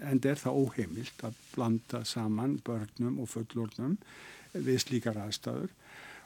en 0.10 0.22
það 0.24 0.30
er 0.32 0.42
það 0.42 0.60
óheimilt 0.64 1.26
að 1.28 1.40
blanda 1.54 2.04
saman 2.10 2.58
börnum 2.66 3.20
og 3.22 3.30
fullornum 3.30 3.98
við 4.54 4.82
slíkar 4.82 5.20
aðstæður 5.22 5.72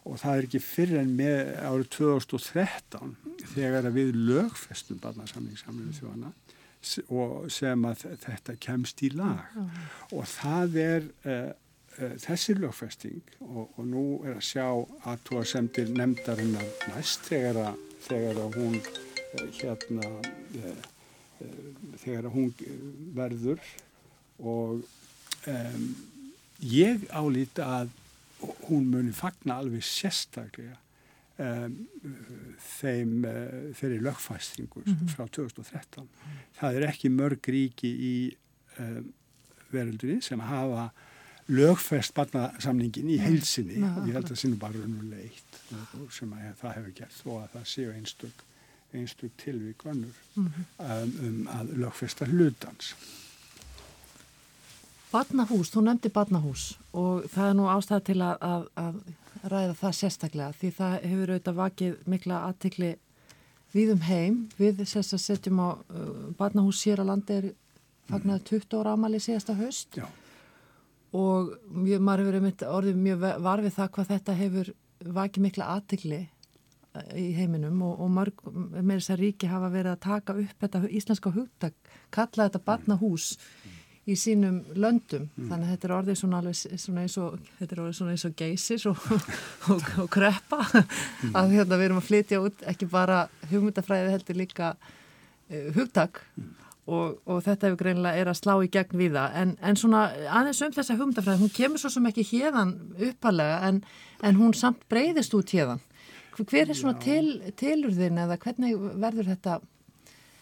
og 0.08 0.20
það 0.22 0.34
er 0.34 0.48
ekki 0.48 0.62
fyrir 0.63 1.01
en 1.01 1.13
með 1.18 1.54
árið 1.68 1.89
2013 1.98 3.16
þegar 3.54 3.89
við 3.96 4.13
lögfestum 4.30 5.00
barnasamningssamlinu 5.04 5.96
þjóðana 5.98 6.34
og 7.12 7.48
sem 7.51 7.88
að 7.89 8.06
þetta 8.24 8.56
kemst 8.63 9.01
í 9.04 9.12
lag 9.18 9.44
mm. 9.58 9.80
og 10.16 10.27
það 10.32 10.77
er 10.84 11.10
uh, 11.27 11.50
uh, 11.98 12.13
þessi 12.24 12.56
lögfesting 12.62 13.34
og, 13.44 13.66
og 13.66 13.84
nú 13.89 14.06
er 14.24 14.38
að 14.38 14.46
sjá 14.48 14.68
aðhóðsendir 15.12 15.92
nefndarinnar 15.98 16.70
næst 16.94 17.27
þegar 17.27 17.63
að 17.66 17.87
þegar 18.07 18.41
að 18.45 18.57
hún 18.61 18.77
eh, 18.79 19.47
hérna 19.59 20.09
eh, 20.57 20.81
eh, 21.43 21.69
þegar 22.03 22.29
að 22.29 22.35
hún 22.35 22.51
verður 23.17 23.61
og 24.37 24.83
um, 25.49 25.87
ég 26.61 27.07
álít 27.09 27.59
að 27.63 27.89
hún 28.67 28.91
muni 28.91 29.13
fagna 29.17 29.57
alveg 29.61 29.85
sérstaklega 29.85 30.77
um, 31.41 31.77
þeim 32.77 33.25
uh, 33.25 33.73
þeirri 33.77 33.97
lögfæstingu 34.05 34.83
mm 34.83 34.93
-hmm. 34.93 35.13
frá 35.15 35.25
2013 35.25 36.03
mm 36.03 36.07
-hmm. 36.07 36.43
það 36.59 36.75
er 36.75 36.87
ekki 36.91 37.09
mörg 37.09 37.49
ríki 37.49 37.89
í 38.11 38.15
um, 38.79 39.13
veröldunni 39.71 40.21
sem 40.21 40.39
hafa 40.39 40.91
lögfæst 41.48 42.13
barnasamningin 42.18 43.12
í 43.12 43.20
heilsinni 43.22 43.80
og 43.80 44.08
ég 44.08 44.18
held 44.18 44.25
að 44.25 44.33
það 44.33 44.42
sínum 44.42 44.60
bara 44.60 44.81
raunulegt 44.81 45.62
sem 46.16 46.33
að 46.36 46.50
það 46.62 46.75
hefur 46.77 46.96
gert 46.98 47.22
og 47.25 47.38
að 47.44 47.53
það 47.53 47.70
séu 47.74 47.94
einstök, 47.94 48.44
einstök 48.94 49.38
tilvík 49.44 49.86
önnur 49.86 50.20
mm 50.36 50.48
-hmm. 50.48 50.66
um, 50.79 51.14
um 51.27 51.48
að 51.48 51.72
lögfesta 51.83 52.25
hlutans. 52.25 52.96
Barnahús, 55.12 55.72
þú 55.72 55.81
nefndi 55.81 56.10
barnahús 56.10 56.77
og 56.94 57.24
það 57.31 57.50
er 57.50 57.53
nú 57.53 57.68
ástæða 57.72 58.00
til 58.00 58.22
að, 58.22 58.38
að, 58.42 58.68
að 58.75 58.96
ræða 59.44 59.74
það 59.74 59.94
sérstaklega 60.00 60.51
því 60.51 60.72
það 60.72 61.01
hefur 61.03 61.29
auðvitað 61.29 61.55
vakið 61.55 61.94
mikla 62.05 62.42
aðtikli 62.48 62.96
við 63.72 63.92
um 63.92 64.01
heim 64.01 64.50
við 64.57 64.83
þess 64.83 65.14
að 65.14 65.24
setjum 65.24 65.60
á 65.64 65.70
uh, 65.70 66.33
barnahús 66.38 66.81
sér 66.81 67.00
að 67.00 67.10
landi 67.12 67.33
er 67.33 67.50
fagnar 68.07 68.40
20 68.40 68.79
ára 68.79 68.96
ámali 68.96 69.20
síðasta 69.20 69.55
höst 69.55 69.96
Já. 69.96 70.07
Og 71.15 71.53
mjög, 71.72 72.01
maður 72.03 72.39
hefur 72.39 72.65
orðið 72.79 73.00
mjög 73.03 73.24
varfið 73.46 73.77
það 73.77 73.93
hvað 73.96 74.11
þetta 74.11 74.35
hefur 74.41 74.74
vakið 75.17 75.46
mikla 75.46 75.70
aðtikli 75.75 76.20
eh, 76.25 77.15
í 77.15 77.27
heiminum 77.37 77.81
og, 77.85 78.03
og 78.03 78.11
mörg 78.11 78.46
með 78.51 78.98
þess 78.98 79.13
að 79.15 79.24
ríki 79.24 79.51
hafa 79.51 79.72
verið 79.74 79.93
að 79.93 80.05
taka 80.07 80.37
upp 80.43 80.65
þetta 80.65 80.83
íslenska 81.00 81.33
hugtak, 81.35 81.75
kalla 82.11 82.48
þetta 82.48 82.63
barnahús 82.65 83.33
í 84.07 84.15
sínum 84.15 84.61
löndum, 84.79 85.25
mm. 85.35 85.50
þannig 85.50 85.65
að 85.65 85.72
þetta 85.74 85.87
er 85.87 85.93
orðið 85.98 86.20
svona, 86.22 86.37
alveg, 86.39 86.59
svona 86.79 87.01
eins 87.03 87.17
og 87.20 87.39
þetta 87.57 87.75
er 87.75 87.81
orðið 87.83 87.98
svona 87.98 88.13
eins 88.13 88.27
og 88.27 88.37
geysis 88.39 88.85
og, 88.87 89.09
og, 89.74 89.89
og 90.03 90.07
kreppa 90.11 90.61
mm. 90.63 91.33
að 91.33 91.57
hérna 91.57 91.79
við 91.79 91.89
erum 91.89 92.00
að 92.00 92.07
flytja 92.07 92.39
út 92.43 92.63
ekki 92.72 92.87
bara 92.91 93.25
hugmyndafræði 93.51 94.13
heldur 94.15 94.39
líka 94.39 94.72
uh, 94.77 95.67
hugtak 95.75 96.24
mm. 96.35 96.67
Og, 96.87 97.17
og 97.27 97.41
þetta 97.43 97.67
hefur 97.67 97.81
greinlega 97.81 98.15
er 98.21 98.29
að 98.31 98.37
slá 98.39 98.53
í 98.63 98.69
gegn 98.71 98.95
við 98.95 99.17
það 99.17 99.33
en, 99.41 99.50
en 99.59 99.75
svona 99.75 100.05
aðeins 100.39 100.61
um 100.63 100.71
þessa 100.71 100.95
hugmyndafræði 100.95 101.41
hún 101.41 101.51
kemur 101.57 101.81
svo 101.81 101.91
sem 101.91 102.07
ekki 102.07 102.23
hérðan 102.29 102.71
uppalega 103.09 103.57
en, 103.67 103.81
en 104.23 104.39
hún 104.39 104.55
samt 104.55 104.85
breyðist 104.87 105.35
út 105.35 105.51
hérðan 105.51 105.83
hver 106.37 106.69
er 106.69 106.77
svona 106.77 106.95
til, 107.03 107.41
tilurðin 107.59 108.21
eða 108.23 108.39
hvernig 108.39 108.79
verður 109.03 109.33
þetta 109.33 109.57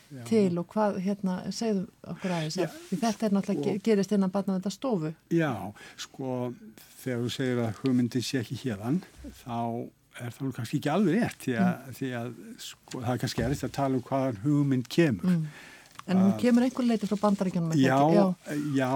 Já. 0.06 0.22
til 0.30 0.62
og 0.62 0.70
hvað 0.70 1.02
hérna 1.02 1.40
segðu 1.50 1.88
okkur 2.14 2.38
aðeins 2.38 2.60
Já, 2.62 2.68
þetta 2.92 3.26
er 3.26 3.36
náttúrulega 3.40 3.74
sko, 3.74 3.86
gerist 3.90 4.14
innan 4.14 4.34
batna 4.38 4.60
þetta 4.60 4.76
stofu 4.76 5.16
Já, 5.34 5.52
sko 5.98 6.40
þegar 7.02 7.24
þú 7.26 7.36
segir 7.40 7.62
að 7.66 7.80
hugmyndin 7.82 8.26
sé 8.26 8.44
ekki 8.44 8.62
hérðan 8.68 9.02
þá 9.42 9.58
er 10.22 10.36
það 10.36 10.58
kannski 10.60 10.78
ekki 10.80 10.92
alveg 10.94 11.24
rétt 11.24 11.48
því 11.48 11.56
að, 11.58 11.72
mm. 11.72 11.96
því 11.98 12.12
að 12.20 12.36
sko, 12.70 13.00
það 13.00 13.14
er 13.16 13.24
kannski 13.24 13.48
erist 13.50 13.66
að 13.66 13.80
tala 13.80 13.98
um 13.98 14.06
hvaðan 14.06 14.44
hugmynd 14.46 14.92
kemur. 14.94 15.32
Mm 15.32 15.72
En 16.08 16.18
hún 16.22 16.36
kemur 16.38 16.66
einhver 16.66 16.86
leiti 16.86 17.08
frá 17.10 17.18
bandaríkjunum 17.18 17.72
já, 17.80 17.98
já, 18.76 18.90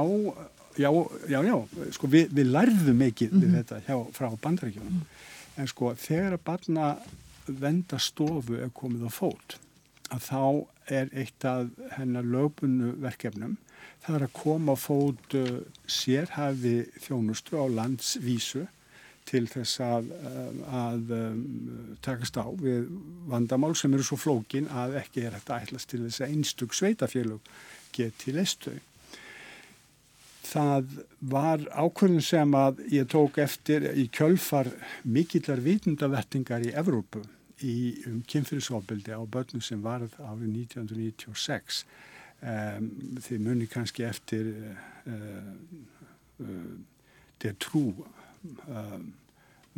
já, 0.77 0.91
já, 1.27 1.39
já, 1.43 1.55
sko 1.95 2.07
við, 2.07 2.35
við 2.37 2.51
lærðum 2.53 2.99
mikið 3.01 3.31
mm 3.31 3.41
-hmm. 3.41 3.55
þetta 3.57 3.79
hjá, 3.87 3.95
frá 4.13 4.27
bandaríkjunum 4.41 4.93
mm 4.93 4.99
-hmm. 4.99 5.61
en 5.61 5.67
sko 5.67 5.95
þegar 5.95 6.33
að 6.33 6.45
barna 6.45 6.97
vendastofu 7.47 8.61
er 8.61 8.69
komið 8.69 9.07
á 9.09 9.11
fót 9.11 9.57
að 10.09 10.21
þá 10.29 10.65
er 10.89 11.09
eitt 11.13 11.45
af 11.45 11.67
hennar 11.97 12.23
lögbunnu 12.25 12.93
verkefnum 13.01 13.57
það 14.05 14.15
er 14.15 14.23
að 14.27 14.33
koma 14.33 14.73
á 14.73 14.77
fót 14.77 15.35
uh, 15.37 15.59
sérhafi 15.87 16.75
þjónustu 17.03 17.57
á 17.57 17.65
landsvísu 17.67 18.67
til 19.29 19.45
þess 19.49 19.79
að, 19.85 20.11
um, 20.25 20.59
að 20.73 21.15
um, 21.15 21.41
takast 22.05 22.37
á 22.41 22.45
við 22.57 22.89
vandamál 23.29 23.75
sem 23.77 23.93
eru 23.93 24.05
svo 24.05 24.17
flókin 24.19 24.69
að 24.73 24.97
ekki 25.03 25.25
er 25.27 25.37
þetta 25.37 25.59
ætlast 25.63 25.91
til 25.91 26.03
þess 26.07 26.23
að 26.23 26.35
einstug 26.35 26.75
sveitafélug 26.77 27.51
geti 27.95 28.33
listu. 28.33 28.75
Það 30.49 30.95
var 31.29 31.61
ákvörðun 31.77 32.25
sem 32.25 32.55
að 32.57 32.79
ég 32.89 33.09
tók 33.11 33.37
eftir 33.41 33.85
í 33.93 34.07
kjölfar 34.09 34.71
mikillar 35.05 35.61
vitundavettingar 35.61 36.65
í 36.65 36.73
Evrópu 36.73 37.21
í 37.65 37.75
um 38.09 38.21
kynfyrirsofbildi 38.25 39.13
á 39.13 39.21
börnum 39.29 39.61
sem 39.61 39.81
varð 39.83 40.15
árið 40.17 40.55
1996. 40.63 41.83
Um, 42.39 42.87
þið 43.19 43.41
muni 43.43 43.67
kannski 43.67 44.05
eftir 44.07 44.47
uh, 44.55 44.83
uh, 45.11 45.49
uh, 46.45 46.73
det 47.43 47.57
trú 47.59 47.91
um, 48.67 49.09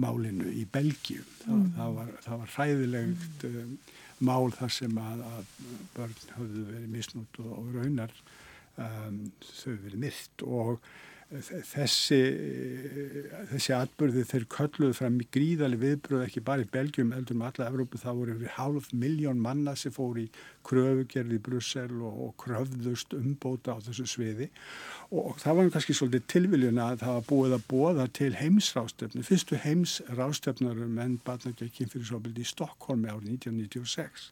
málinu 0.01 0.49
í 0.53 0.65
Belgíu. 0.71 1.23
Það, 1.41 1.55
mm. 1.57 1.69
það, 1.77 1.95
var, 1.99 2.11
það 2.25 2.41
var 2.43 2.55
hræðilegt 2.55 3.45
um, 3.49 3.77
mál 4.21 4.51
þar 4.55 4.75
sem 4.77 4.99
að, 5.01 5.23
að 5.31 5.53
börn 5.95 6.17
hafðu 6.35 6.65
verið 6.69 6.89
misnútt 6.95 7.41
og, 7.43 7.53
og 7.57 7.71
raunar 7.77 8.13
um, 8.77 9.23
þau 9.49 9.71
verið 9.71 10.03
myrt 10.05 10.45
og 10.47 10.91
þessi, 11.31 12.17
þessi 13.51 13.73
atbyrði 13.75 14.23
þeir 14.27 14.45
kölluðu 14.51 14.95
fram 14.97 15.19
í 15.23 15.27
gríðali 15.31 15.77
viðbröð 15.79 16.25
ekki 16.25 16.43
bara 16.43 16.65
í 16.65 16.69
Belgjum, 16.71 17.13
heldur 17.15 17.37
með 17.39 17.51
alla 17.51 17.67
Evrópu, 17.71 17.99
það 18.01 18.17
voru 18.17 18.33
yfir 18.35 18.51
hálf 18.57 18.89
miljón 18.91 19.39
manna 19.43 19.75
sem 19.79 19.93
fór 19.95 20.19
í 20.19 20.25
kröfugerði 20.67 21.37
í 21.37 21.43
Brussel 21.45 21.93
og, 22.01 22.17
og 22.25 22.33
kröfðust 22.41 23.15
umbóta 23.15 23.77
á 23.79 23.83
þessu 23.85 24.07
sviði. 24.11 24.49
Og 25.15 25.39
það 25.39 25.57
var 25.57 25.71
kannski 25.75 25.95
svolítið 25.95 26.27
tilviljuna 26.35 26.89
að 26.91 27.05
það 27.05 27.15
var 27.17 27.29
búið 27.29 27.55
að 27.55 27.65
bóða 27.71 28.09
til 28.19 28.31
heimsrástöfnu, 28.41 29.23
fyrstu 29.27 29.61
heimsrástöfnar 29.63 30.83
um 30.83 30.99
enn 31.05 31.15
batnargekkinn 31.27 31.93
fyrir 31.93 32.09
svolítið 32.11 32.43
í 32.43 32.51
Stokkólmi 32.51 33.11
árið 33.11 33.31
1996. 33.37 34.27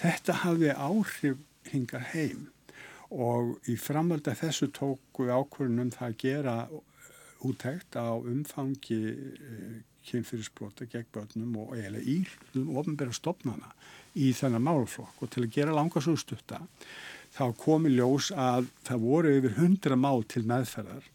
Þetta 0.00 0.40
hafði 0.46 0.72
áhrif 0.72 1.44
hingar 1.68 2.08
heim 2.14 2.48
og 3.10 3.70
í 3.70 3.76
framölda 3.80 4.36
þessu 4.38 4.70
tóku 4.74 5.28
ákvörnum 5.30 5.90
það 5.94 6.08
að 6.08 6.18
gera 6.24 6.56
útækt 7.46 7.96
á 7.98 8.14
umfangi 8.14 9.00
uh, 9.10 9.78
kynfyrirsbrota 10.06 10.86
gegn 10.90 11.08
börnum 11.14 11.56
og 11.60 11.76
eiginlega 11.76 12.16
íhlum 12.16 12.76
ofnbæra 12.80 13.14
stopnana 13.16 13.72
í 14.18 14.32
þennan 14.36 14.64
málflokk 14.66 15.22
og 15.22 15.30
til 15.30 15.44
að 15.46 15.54
gera 15.56 15.76
langa 15.76 16.02
svo 16.02 16.16
stutta 16.18 16.60
þá 17.34 17.44
komi 17.58 17.92
ljós 17.94 18.30
að 18.34 18.70
það 18.86 19.04
voru 19.06 19.34
yfir 19.38 19.56
hundra 19.60 19.98
mál 19.98 20.24
til 20.26 20.44
meðferðar 20.48 21.08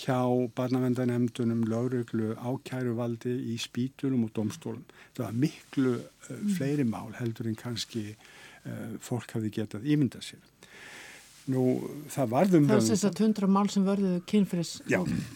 hjá 0.00 0.48
barnavendanemdunum, 0.56 1.64
lauruglu, 1.68 2.32
ákæruvaldi 2.38 3.32
í 3.52 3.56
spítulum 3.60 4.24
og 4.24 4.32
domstólum. 4.36 4.84
Það 5.16 5.26
var 5.26 5.40
miklu 5.42 5.96
uh, 5.98 6.30
fleiri 6.56 6.86
mál 6.88 7.12
heldur 7.18 7.50
en 7.50 7.58
kannski 7.58 8.06
uh, 8.14 8.96
fólk 9.04 9.36
hafi 9.36 9.52
getað 9.52 9.84
ímynda 9.84 10.22
sér. 10.24 10.40
Nú, 11.50 11.64
það 12.12 12.32
varðum... 12.34 12.68
Það 12.68 12.76
er 12.76 12.86
þess 12.90 13.08
að 13.08 13.24
hundra 13.24 13.50
mál 13.50 13.66
sem 13.72 13.86
vörðu 13.86 14.12
kynfyrir 14.28 14.70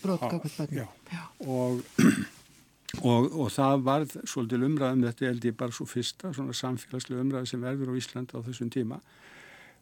brotkakvært 0.03 0.59
börnum. 0.61 0.85
Já, 0.85 0.87
já. 1.11 1.23
Og, 1.49 2.05
og, 3.11 3.29
og 3.33 3.53
það 3.55 3.85
varð 3.89 4.17
svolítil 4.29 4.63
umræðum, 4.69 5.07
þetta 5.09 5.31
held 5.31 5.49
ég 5.49 5.59
bara 5.59 5.75
svo 5.75 5.89
fyrsta, 5.91 6.35
svona 6.37 6.55
samfélagslega 6.57 7.25
umræði 7.25 7.53
sem 7.55 7.65
verður 7.65 7.95
á 7.95 7.99
Íslanda 7.99 8.39
á 8.39 8.47
þessum 8.47 8.73
tíma 8.75 9.01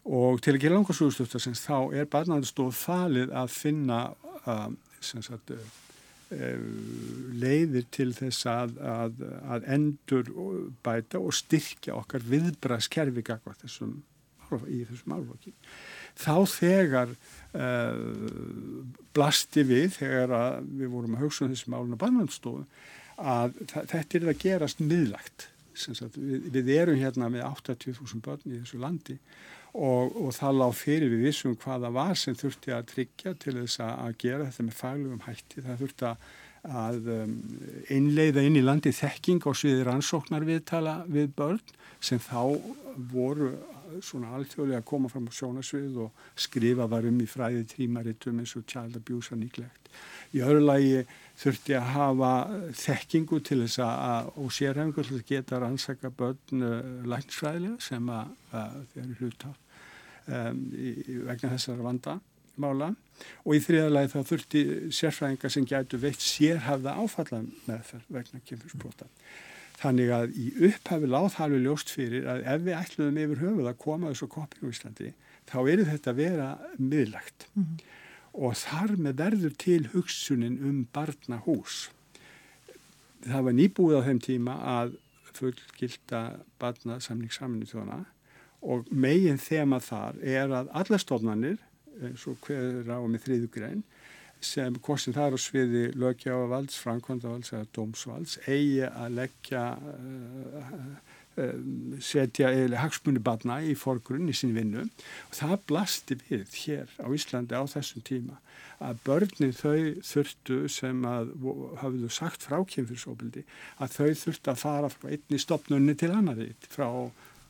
og 0.02 0.40
til 0.42 0.56
að 0.56 0.64
gera 0.64 0.78
langarsúðustöftarsins 0.78 1.62
þá 1.62 1.76
er 1.94 2.08
barnaðarstof 2.10 2.80
falið 2.88 3.32
að 3.38 3.52
finna 3.54 4.00
uh, 4.42 4.68
sagt, 4.98 5.52
uh, 5.54 6.62
leiðir 7.38 7.86
til 7.94 8.10
þess 8.16 8.46
að, 8.50 8.78
að, 8.82 9.20
að 9.54 9.68
endur 9.76 10.32
bæta 10.82 11.20
og 11.20 11.36
styrkja 11.36 11.94
okkar 12.00 12.24
viðbraðskerfi 12.26 13.22
þessum, 13.22 14.00
í 14.66 14.82
þessum 14.88 15.14
álflokki. 15.18 15.54
Þá 16.18 16.34
þegar 16.52 17.14
uh, 17.14 18.82
blasti 19.16 19.64
við, 19.68 19.96
þegar 20.00 20.36
við 20.66 20.92
vorum 20.92 21.16
að 21.16 21.26
hugsa 21.26 21.46
um 21.46 21.54
þessum 21.54 21.78
áluna 21.78 22.00
barnaðarstofu, 22.00 22.66
að 23.22 23.56
þetta 23.70 24.18
er 24.18 24.28
að 24.32 24.42
gerast 24.42 24.82
miðlagt. 24.82 25.48
Við, 25.72 26.52
við 26.52 26.70
erum 26.76 27.00
hérna 27.00 27.30
með 27.32 27.46
80.000 27.48 28.20
börn 28.24 28.44
í 28.44 28.58
þessu 28.60 28.80
landi 28.82 29.16
og, 29.72 30.12
og 30.20 30.32
það 30.36 30.58
lág 30.60 30.74
fyrir 30.76 31.12
við 31.14 31.26
vissum 31.30 31.56
hvaða 31.56 31.92
var 31.94 32.16
sem 32.20 32.36
þurfti 32.36 32.74
að 32.76 32.88
tryggja 32.92 33.34
til 33.40 33.56
þess 33.56 33.80
að 33.86 34.16
gera 34.20 34.48
þetta 34.48 34.66
með 34.66 34.78
fælugum 34.82 35.22
hætti. 35.24 35.64
Það 35.64 35.84
þurfti 35.84 36.10
að 36.62 37.08
um, 37.16 37.36
innleiða 37.90 38.44
inn 38.46 38.58
í 38.60 38.64
landi 38.64 38.92
þekking 38.94 39.48
og 39.48 39.56
sviðir 39.58 39.90
ansóknar 39.94 40.44
viðtala 40.46 41.00
við 41.10 41.32
börn 41.38 41.62
sem 42.02 42.20
þá 42.22 42.60
voru 43.12 43.54
svona 44.04 44.32
alþjóðlega 44.36 44.80
að 44.80 44.88
koma 44.88 45.10
fram 45.12 45.28
á 45.28 45.32
sjónasvið 45.36 45.98
og 46.06 46.24
skrifa 46.38 46.86
varum 46.90 47.20
í 47.22 47.28
fræði 47.28 47.64
trímaritum 47.72 48.40
eins 48.42 48.54
og 48.58 48.66
child 48.70 48.96
abuse 48.98 49.34
og 49.34 49.40
nýglegt. 49.42 49.90
Í 50.32 50.40
öðru 50.40 50.64
lagi 50.64 51.02
þurfti 51.42 51.76
að 51.76 51.90
hafa 51.92 52.32
þekkingu 52.80 53.40
til 53.44 53.60
þess 53.64 53.82
að 53.84 54.30
og 54.42 54.52
sérhengur 54.56 55.08
til 55.08 55.18
að 55.18 55.28
geta 55.28 55.60
rannsaka 55.60 56.12
börn 56.16 56.64
uh, 56.64 56.80
læknsfræðilega 57.12 57.78
sem 57.84 58.12
að, 58.12 58.34
að 58.56 58.78
þeir 58.92 59.04
eru 59.04 59.18
hlutaf 59.20 59.60
um, 60.26 60.62
í, 60.72 60.92
vegna 61.28 61.52
þessar 61.54 61.86
vandamála 61.86 62.92
og 63.44 63.56
í 63.56 63.62
þriðalagi 63.62 64.12
þá 64.14 64.20
þurfti 64.32 64.66
sérfræðingar 64.94 65.54
sem 65.54 65.68
gætu 65.68 66.00
veitt 66.02 66.24
sérhafða 66.24 66.96
áfallan 67.02 67.50
með 67.66 67.88
þær 67.90 68.06
vegna 68.18 68.44
kemurspróta. 68.48 69.10
Þannig 69.82 70.12
að 70.14 70.36
í 70.38 70.46
upphafi 70.68 71.08
láð 71.10 71.28
það 71.34 71.44
alveg 71.46 71.64
ljóst 71.66 71.90
fyrir 71.90 72.28
að 72.30 72.44
ef 72.52 72.60
við 72.66 72.78
ætluðum 72.78 73.20
yfir 73.24 73.42
höfuð 73.42 73.70
að 73.70 73.80
koma 73.82 74.12
þessu 74.12 74.28
koppinu 74.30 74.70
í 74.70 74.76
Íslandi 74.76 75.08
þá 75.50 75.56
eru 75.72 75.86
þetta 75.88 76.12
að 76.12 76.20
vera 76.20 76.48
miðlagt 76.78 77.46
mm 77.52 77.64
-hmm. 77.64 77.80
og 78.46 78.54
þar 78.62 78.94
með 78.96 79.18
verður 79.22 79.56
til 79.58 79.80
hugsunin 79.94 80.58
um 80.62 80.84
barnahús. 80.94 81.90
Það 83.26 83.44
var 83.48 83.58
nýbúið 83.58 83.98
á 83.98 84.06
þeim 84.06 84.20
tíma 84.22 84.54
að 84.78 84.96
fullgilda 85.32 86.22
barnasamningssaminu 86.60 87.66
þjóna 87.66 88.04
og 88.62 88.86
megin 88.90 89.40
þema 89.42 89.80
þar 89.82 90.18
er 90.22 90.52
að 90.54 90.70
alla 90.78 90.98
stofnanir, 90.98 91.58
eins 92.02 92.26
og 92.30 92.38
hverður 92.46 92.92
á 92.94 92.98
með 93.02 93.24
þriðugrein, 93.26 93.82
sem 94.46 94.76
hvorsin 94.82 95.16
það 95.16 95.28
er 95.28 95.36
á 95.36 95.40
sviði 95.44 95.82
lögjávalds, 95.98 96.78
framkvæmdavalds 96.82 97.54
eða 97.54 97.70
dómsvalds 97.76 98.38
eigi 98.46 98.84
að 98.88 99.18
leggja 99.18 99.64
uh, 99.78 100.76
uh, 101.38 101.56
setja 102.02 102.52
hagsmunni 102.80 103.22
barna 103.24 103.60
í 103.64 103.74
forgrunn 103.78 104.30
í 104.30 104.36
sín 104.36 104.54
vinnu. 104.56 104.86
Og 105.30 105.38
það 105.38 105.56
blasti 105.70 106.18
við 106.28 106.56
hér 106.64 106.96
á 107.00 107.06
Íslandi 107.14 107.58
á 107.58 107.64
þessum 107.70 108.04
tíma 108.06 108.40
að 108.82 109.02
börnin 109.06 109.54
þau 109.54 110.02
þurftu 110.02 110.62
sem 110.72 111.04
að 111.06 111.34
hafðu 111.82 112.08
sagt 112.12 112.46
frá 112.48 112.58
kynfyrsóbildi 112.66 113.44
að 113.78 113.98
þau 113.98 114.08
þurftu 114.24 114.52
að 114.52 114.62
fara 114.64 114.90
frá 114.92 115.10
einni 115.12 115.38
stopnunni 115.38 115.94
til 115.98 116.10
annari 116.14 116.48
frá 116.66 116.88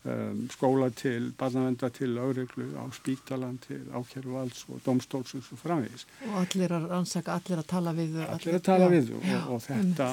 um, 0.05 0.49
skóla 0.53 0.89
til, 0.97 1.31
barnavenda 1.39 1.89
til 1.95 2.19
áreglu 2.19 2.67
á 2.75 2.85
spítalan 2.95 3.59
til 3.67 3.83
ákjæruvalds 3.95 4.65
og 4.69 4.81
domstólsins 4.87 5.53
og 5.53 5.61
framvegis. 5.63 6.07
Og 6.29 6.37
allir 6.43 6.75
að 6.75 6.89
rannsaka, 6.91 7.39
allir 7.39 7.63
að 7.63 7.69
tala 7.71 7.95
við 7.97 8.19
Allir, 8.19 8.35
allir 8.35 8.59
að 8.59 8.67
tala 8.69 8.89
já, 8.89 8.93
við 8.97 9.15
og, 9.17 9.25
já, 9.31 9.41
og 9.47 9.65
þetta 9.69 10.09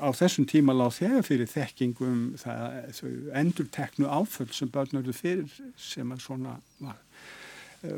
á 0.00 0.08
þessum 0.20 0.48
tíma 0.50 0.76
láð 0.76 0.94
þegar 1.00 1.26
fyrir 1.30 1.52
þekkingum 1.54 2.22
það, 2.44 2.78
þau 3.00 3.10
endur 3.42 3.70
teknu 3.80 4.08
áföll 4.10 4.52
sem 4.54 4.72
börnurðu 4.72 5.16
fyrir 5.16 5.60
sem 5.76 6.12
að 6.12 6.24
svona 6.28 6.56
var, 6.78 7.04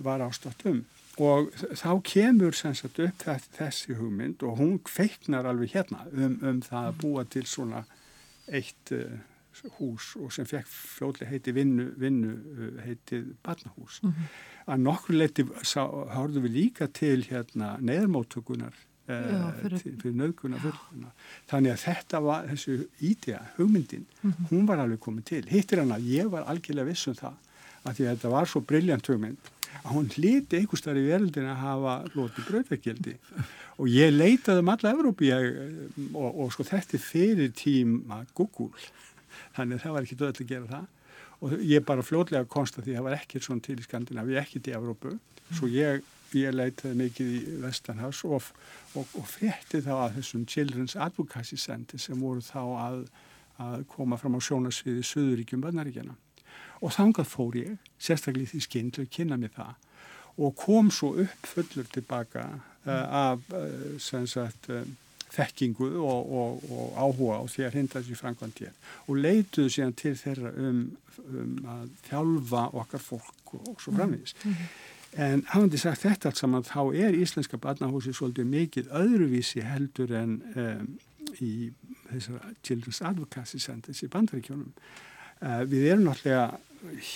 var 0.03 0.29
ástatt 0.29 0.67
um 0.71 0.85
og 1.21 1.51
þá 1.77 1.91
kemur 2.09 2.55
sagt, 2.57 2.99
upp 2.99 3.25
þessi 3.53 3.97
hugmynd 3.99 4.43
og 4.47 4.57
hún 4.61 4.79
feiknar 4.89 5.45
alveg 5.45 5.75
hérna 5.75 6.07
um, 6.13 6.39
um 6.41 6.63
það 6.65 6.87
að 6.89 6.97
búa 7.03 7.25
til 7.29 7.45
svona 7.47 7.83
eitt 8.49 8.93
hús 9.79 10.13
og 10.21 10.33
sem 10.35 10.47
fekk 10.49 10.69
fljóðlega 10.69 11.31
heiti 11.31 11.55
vinnu, 11.57 11.89
vinnu 12.01 12.33
uh, 12.33 12.81
heitið 12.87 13.35
barnahús. 13.45 14.01
Mm 14.03 14.11
-hmm. 14.11 14.33
Að 14.67 14.83
nokkur 14.87 15.15
leiti 15.15 15.47
hárðu 16.15 16.41
við 16.47 16.53
líka 16.53 16.87
til 16.87 17.25
hérna 17.31 17.77
neðarmáttökunar 17.81 18.75
uh, 19.09 19.53
fyrir, 19.63 19.79
fyrir 20.03 20.15
nöðguna. 20.15 20.59
Þannig 21.47 21.73
að 21.73 21.83
þetta 21.87 22.21
var 22.21 22.47
þessu 22.49 22.89
ídea, 23.01 23.41
hugmyndin, 23.57 24.07
mm 24.23 24.31
-hmm. 24.31 24.47
hún 24.51 24.67
var 24.67 24.79
alveg 24.79 25.01
komið 25.01 25.25
til. 25.25 25.45
Hittir 25.49 25.79
hann 25.79 25.93
að 25.93 26.07
ég 26.07 26.31
var 26.31 26.45
algjörlega 26.45 26.89
viss 26.89 27.09
um 27.09 27.15
það 27.15 27.35
að 27.83 27.95
því 27.97 28.05
að 28.05 28.15
þetta 28.15 28.29
var 28.29 28.47
svo 28.47 28.61
brilljant 28.61 29.07
hugmynd 29.07 29.53
að 29.81 29.95
hún 29.97 30.11
hliti 30.13 30.59
einhver 30.59 30.81
starf 30.81 31.01
í 31.01 31.07
verðildin 31.09 31.51
að 31.51 31.63
hafa 31.63 31.95
lótið 32.15 32.49
bröðveikildi 32.51 33.15
og 33.79 33.89
ég 33.91 34.13
leitaði 34.15 34.63
um 34.63 34.73
alla 34.73 34.93
Evrópi 34.93 35.31
og, 35.33 36.29
og 36.29 36.53
sko 36.55 36.67
þetta 36.69 36.99
er 36.99 37.05
fyrir 37.05 37.55
tíma 37.59 38.23
Google 38.37 38.71
þannig 39.57 39.79
að 39.79 39.85
það 39.85 39.97
var 39.97 40.07
ekki 40.07 40.19
döðlega 40.21 40.45
að 40.45 40.53
gera 40.53 40.71
það. 40.73 40.89
Og 41.43 41.55
ég 41.67 41.87
bara 41.87 42.07
fljóðlega 42.07 42.51
konsta 42.51 42.83
því 42.83 42.93
að 42.95 42.99
það 42.99 43.07
var 43.09 43.19
ekkert 43.19 43.47
svona 43.47 43.67
til 43.67 43.79
í 43.79 43.87
Skandinavi, 43.87 44.39
ekkert 44.39 44.71
í 44.71 44.75
Evrópu. 44.79 45.15
Svo 45.53 45.69
ég, 45.73 46.05
ég 46.39 46.55
leitaði 46.55 46.99
mikið 47.01 47.33
í 47.35 47.41
Vestanhás 47.65 48.23
og, 48.25 48.51
og, 48.95 49.17
og 49.19 49.29
frétti 49.29 49.83
þá 49.85 49.93
að 49.99 50.19
þessum 50.21 50.47
Children's 50.49 50.97
Advocacy 50.97 51.59
Center 51.61 52.01
sem 52.01 52.21
voru 52.23 52.45
þá 52.47 52.63
að, 52.63 53.01
að 53.63 53.87
koma 53.91 54.21
fram 54.21 54.39
á 54.39 54.41
sjónasviði 54.41 55.05
Suðuríkjum 55.11 55.65
Bönnaríkjana 55.65 56.17
og 56.83 56.91
þangað 56.91 57.31
fór 57.31 57.59
ég, 57.61 57.75
sérstaklega 58.03 58.51
því 58.51 58.61
skinn 58.65 58.91
til 58.95 59.05
að 59.05 59.13
kynna 59.15 59.39
mig 59.39 59.53
það 59.55 59.75
og 60.43 60.55
kom 60.57 60.91
svo 60.91 61.13
upp 61.21 61.47
fullur 61.47 61.89
tilbaka 61.93 62.47
uh, 62.87 62.93
af 62.93 63.53
uh, 63.53 63.99
sem 64.01 64.27
sagt 64.27 64.71
uh, 64.73 64.83
þekkingu 65.33 65.91
og, 66.03 66.33
og, 66.39 66.65
og 66.71 66.97
áhuga 66.97 67.41
á 67.41 67.45
því 67.49 67.67
að 67.67 67.77
hrinda 67.77 68.01
þessi 68.01 68.19
framkvæmt 68.21 68.65
hér 68.65 68.75
og 69.07 69.21
leituðu 69.25 69.75
síðan 69.75 69.95
til 70.03 70.15
þeirra 70.21 70.53
um, 70.61 70.83
um 71.29 71.55
að 71.75 71.87
þjálfa 72.09 72.65
okkar 72.83 73.05
fólk 73.05 73.55
og 73.59 73.81
svo 73.81 73.93
framvís. 73.93 74.35
Mm 74.45 74.53
-hmm. 74.53 74.73
En 75.13 75.45
hafandi 75.47 75.77
sagt 75.77 76.07
þetta 76.07 76.31
allt 76.31 76.41
saman 76.41 76.65
þá 76.65 76.95
er 76.97 77.17
Íslenska 77.17 77.59
barnahúsi 77.61 78.15
svolítið 78.17 78.47
mikið 78.49 78.93
öðruvísi 78.97 79.61
heldur 79.61 80.15
en 80.17 80.39
um, 80.57 80.99
í 81.37 81.71
þessar 82.09 82.47
Children's 82.65 83.03
Advocacy 83.05 83.59
Centers 83.61 84.03
í 84.03 84.09
bandaríkjónum. 84.09 84.73
Uh, 85.43 85.61
við 85.69 85.91
erum 85.91 86.07
náttúrulega 86.09 86.57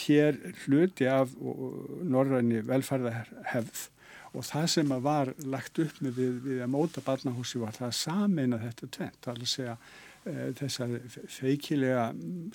hér 0.05 0.37
hluti 0.67 1.09
af 1.09 1.33
norræni 2.05 2.61
velferðarhefð 2.69 3.89
og 4.37 4.45
það 4.47 4.67
sem 4.73 4.97
var 5.05 5.33
lagt 5.49 5.79
upp 5.83 6.03
með 6.05 6.19
við, 6.21 6.35
við 6.45 6.65
að 6.65 6.75
móta 6.75 7.05
barnahúsi 7.05 7.61
var 7.63 7.77
það 7.77 7.89
að 7.89 7.97
sameina 8.01 8.61
þetta 8.63 8.91
tvent, 8.97 9.19
það 9.25 9.33
er 9.33 9.47
að 9.47 9.53
segja 9.53 9.77
e, 9.77 10.35
þessar 10.61 10.95
feikilega 11.37 12.05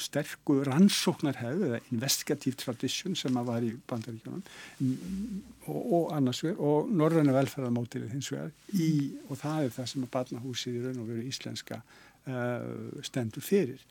sterku 0.06 0.58
rannsóknarhefð 0.68 1.66
eða 1.70 1.82
investigative 1.90 2.62
tradition 2.62 3.18
sem 3.20 3.42
að 3.42 3.50
var 3.52 3.68
í 3.68 3.74
bandaríkjónum 3.92 4.46
og, 5.68 5.82
og 5.82 6.16
annars 6.18 6.44
vegar 6.46 6.64
og 6.70 6.96
norræna 7.02 7.36
velferðarmótilið 7.40 8.16
hins 8.16 8.32
vegar 8.34 8.54
í, 8.78 8.92
og 9.30 9.42
það 9.42 9.68
er 9.68 9.78
það 9.80 9.92
sem 9.94 10.08
að 10.08 10.14
barnahúsið 10.18 10.80
í 10.80 10.84
raun 10.86 11.04
og 11.04 11.14
veru 11.14 11.30
íslenska 11.30 11.82
uh, 11.82 13.00
stendur 13.06 13.46
fyrir. 13.46 13.82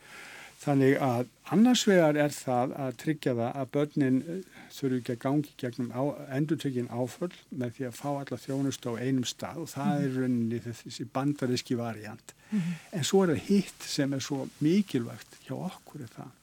Þannig 0.61 0.99
að 1.01 1.29
annars 1.55 1.83
vegar 1.89 2.17
er 2.21 2.33
það 2.35 2.73
að 2.83 2.97
tryggja 3.01 3.31
það 3.39 3.55
að 3.61 3.69
börnin 3.75 4.17
eh, 4.21 4.59
þurfu 4.75 4.99
ekki 4.99 5.15
að 5.15 5.21
gangi 5.23 5.53
gegnum 5.57 5.87
á, 5.89 6.03
endurtökin 6.37 6.91
áföll 6.93 7.31
með 7.49 7.77
því 7.77 7.87
að 7.87 7.95
fá 7.97 8.09
alla 8.11 8.37
þjónust 8.43 8.85
á 8.85 8.91
einum 9.01 9.25
stað 9.25 9.63
og 9.63 9.71
það 9.71 10.03
er 10.05 10.19
rauninni 10.19 10.59
þessi 10.67 11.07
bandaríski 11.15 11.79
variant. 11.79 12.35
Mm. 12.51 12.67
En 12.99 13.07
svo 13.07 13.23
er 13.23 13.33
það 13.33 13.47
hitt 13.47 13.87
sem 13.89 14.13
er 14.13 14.21
svo 14.21 14.43
mikilvægt 14.61 15.39
hjá 15.47 15.55
okkur 15.57 16.05
er 16.05 16.13
það 16.13 16.37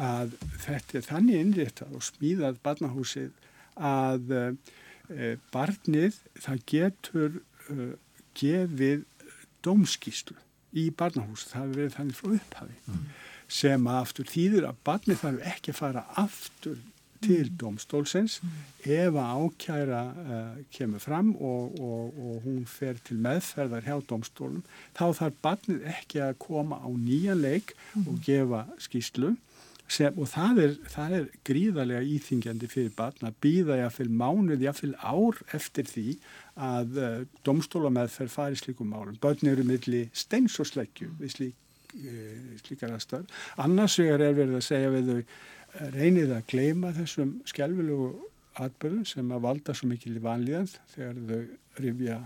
að 0.00 0.36
þetta 0.62 0.98
er 0.98 1.08
þannig 1.10 1.42
innréttað 1.42 1.96
og 1.98 2.06
smíðað 2.06 2.60
barnahúsið 2.64 3.32
að 3.76 4.32
e, 4.32 5.34
barnið 5.52 6.16
það 6.40 6.62
getur 6.72 7.36
e, 7.68 7.90
gefið 8.38 9.04
dómskíslu 9.64 10.38
í 10.72 10.86
barnahús, 10.96 11.44
það 11.50 11.66
hefur 11.66 11.76
verið 11.82 11.96
þannig 11.98 12.18
frá 12.18 12.32
upphafi 12.38 12.78
mm. 12.80 13.04
Sem 13.52 13.90
aftur 13.90 14.28
þýður 14.30 14.70
að 14.70 14.80
barnið 14.86 15.22
þarf 15.22 15.46
ekki 15.52 15.74
að 15.74 15.80
fara 15.82 16.06
aftur 16.22 16.80
til 17.22 17.44
mm. 17.46 17.58
domstólsins 17.60 18.40
mm. 18.42 18.56
ef 18.96 19.18
að 19.20 19.44
ákjæra 19.44 20.02
uh, 20.10 20.56
kemur 20.74 21.02
fram 21.02 21.30
og, 21.36 21.78
og, 21.78 22.18
og 22.18 22.46
hún 22.46 22.64
fer 22.66 22.98
til 23.06 23.20
meðferðar 23.22 23.86
hjá 23.86 23.96
domstólum 24.10 24.64
þá 24.96 25.06
þarf 25.20 25.38
barnið 25.44 25.86
ekki 25.92 26.24
að 26.24 26.36
koma 26.42 26.80
á 26.82 26.88
nýja 26.90 27.38
leik 27.38 27.76
mm. 27.94 28.08
og 28.08 28.20
gefa 28.26 28.66
skýslu 28.82 29.36
sem, 29.92 30.14
og 30.16 30.28
það 30.32 30.60
er, 30.64 30.76
það 30.92 31.16
er 31.18 31.24
gríðarlega 31.46 32.10
íþingjandi 32.16 32.68
fyrir 32.70 32.92
barn 32.96 33.28
að 33.28 33.38
býða 33.44 33.78
jáfnveil 33.82 34.12
mánuð, 34.22 34.64
jáfnveil 34.66 34.94
ár 34.98 35.40
eftir 35.58 35.88
því 35.90 36.06
að 36.56 37.00
uh, 37.00 37.18
domstólameðferð 37.46 38.32
fari 38.32 38.60
slíkum 38.60 38.92
málum. 38.92 39.18
Börn 39.22 39.52
eru 39.52 39.64
milli 39.68 40.06
steins 40.16 40.58
og 40.62 40.68
sleggju 40.70 41.12
við 41.20 41.34
slík, 41.36 41.58
slíkar 42.62 42.94
aðstöð. 42.96 43.26
Annars 43.62 43.98
vegar 44.00 44.24
er 44.24 44.36
verið 44.36 44.58
að 44.58 44.68
segja 44.68 44.92
við 44.92 45.10
þau 45.10 45.18
eh, 45.22 45.88
reynið 45.96 46.36
að 46.36 46.46
gleima 46.52 46.92
þessum 46.96 47.34
skjálfilegu 47.50 48.12
atbyrðum 48.60 49.04
sem 49.08 49.32
að 49.32 49.44
valda 49.46 49.74
svo 49.76 49.88
mikil 49.90 50.16
í 50.16 50.22
vanlíðan 50.22 50.70
þegar 50.94 51.20
þau 51.28 51.82
rifja 51.82 52.18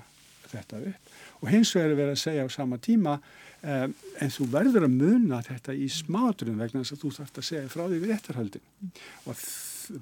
þetta 0.50 0.80
upp 0.90 1.42
og 1.42 1.52
hins 1.52 1.72
vegar 1.74 1.92
er 1.92 2.00
verið 2.00 2.14
að 2.14 2.22
segja 2.22 2.46
á 2.46 2.48
sama 2.50 2.78
tíma 2.82 3.14
um, 3.18 3.94
en 4.22 4.32
þú 4.34 4.48
verður 4.52 4.86
að 4.88 4.96
muna 4.96 5.40
þetta 5.46 5.74
í 5.76 5.86
smáturum 5.92 6.58
vegna 6.62 6.82
þess 6.82 6.96
að 6.96 7.02
þú 7.04 7.12
þarfst 7.18 7.40
að 7.40 7.48
segja 7.50 7.72
frá 7.72 7.84
því 7.84 8.00
við 8.02 8.12
réttarhaldin 8.12 8.66
mm. 8.66 8.92
og 9.30 9.44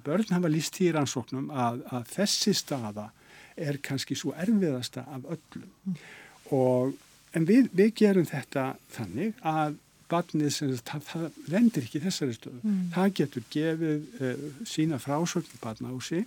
börn 0.06 0.32
hafa 0.32 0.52
líst 0.52 0.80
í 0.80 0.90
rannsóknum 0.94 1.50
að, 1.52 1.82
að 1.92 2.12
þessi 2.14 2.54
staða 2.56 3.08
er 3.54 3.78
kannski 3.84 4.16
svo 4.18 4.32
erfiðasta 4.40 5.04
af 5.04 5.28
öllum 5.36 5.68
mm. 5.84 5.98
og 6.56 6.94
en 7.34 7.48
við, 7.48 7.70
við 7.74 7.96
gerum 8.02 8.28
þetta 8.28 8.74
þannig 8.94 9.34
að 9.42 9.80
barnið 10.10 10.50
sem 10.52 10.72
það, 10.84 11.04
það 11.08 11.36
vendir 11.50 11.86
ekki 11.86 12.00
þessari 12.04 12.36
stöðu. 12.36 12.60
Mm. 12.62 12.80
Það 12.94 13.12
getur 13.20 13.44
gefið 13.54 14.08
uh, 14.20 14.46
sína 14.68 15.00
frásögn 15.02 15.60
barnahúsi 15.62 16.24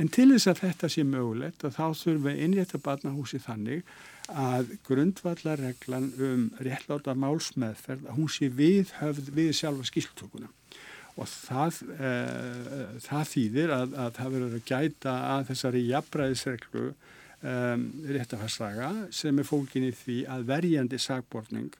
en 0.00 0.10
til 0.12 0.30
þess 0.32 0.50
að 0.50 0.62
þetta 0.64 0.90
sé 0.92 1.04
mögulegt 1.06 1.64
að 1.64 1.76
þá 1.78 1.84
þurfum 2.02 2.26
við 2.28 2.40
innrétta 2.46 2.80
barnahúsi 2.84 3.42
þannig 3.44 3.84
að 4.30 4.74
grundvallarreglan 4.86 6.10
um 6.22 6.42
réttláta 6.62 7.16
málsmeðferð 7.18 8.06
að 8.06 8.18
hún 8.18 8.30
sé 8.30 8.50
við 8.54 8.92
höfð 9.00 9.30
við 9.34 9.52
sjálfa 9.58 9.88
skiltökuna 9.88 10.50
og 11.18 11.26
það, 11.26 11.80
uh, 11.96 12.98
það 13.04 13.24
þýðir 13.32 13.72
að, 13.74 13.96
að 14.04 14.12
það 14.18 14.36
verður 14.36 14.58
að 14.58 14.68
gæta 14.70 15.16
að 15.34 15.48
þessari 15.50 15.86
jafnbræðisreglu 15.88 16.84
um, 17.42 17.86
réttafarsaga 18.08 18.90
sem 19.14 19.38
er 19.38 19.48
fólkin 19.48 19.88
í 19.88 19.94
því 19.96 20.18
að 20.30 20.48
verjandi 20.50 21.00
sagbortning 21.00 21.70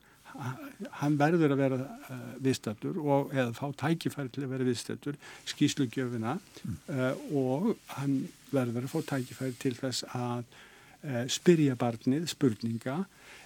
hann 1.01 1.17
verður 1.19 1.55
að 1.55 1.61
vera 1.61 1.79
uh, 1.83 2.19
viðstættur 2.43 2.99
og 3.03 3.33
eða 3.35 3.55
fá 3.57 3.67
tækifæri 3.85 4.31
til 4.31 4.45
að 4.47 4.53
vera 4.55 4.67
viðstættur 4.69 5.19
skýslugjöfina 5.51 6.37
mm. 6.39 6.77
uh, 6.95 7.25
og 7.37 7.71
hann 7.97 8.21
verður 8.53 8.87
að 8.87 8.93
fá 8.93 9.01
tækifæri 9.15 9.57
til 9.63 9.75
þess 9.79 10.07
að 10.15 10.45
uh, 10.45 11.25
spyrja 11.31 11.79
barnið 11.81 12.29
spurninga 12.31 13.01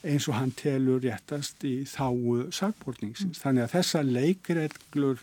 eins 0.04 0.28
og 0.28 0.36
hann 0.36 0.52
telur 0.56 1.00
réttast 1.02 1.64
í 1.64 1.76
þáu 1.88 2.50
sagbortningsins. 2.52 3.38
Mm. 3.38 3.40
Þannig 3.40 3.64
að 3.64 3.74
þessa 3.78 4.02
leikreglur, 4.04 5.22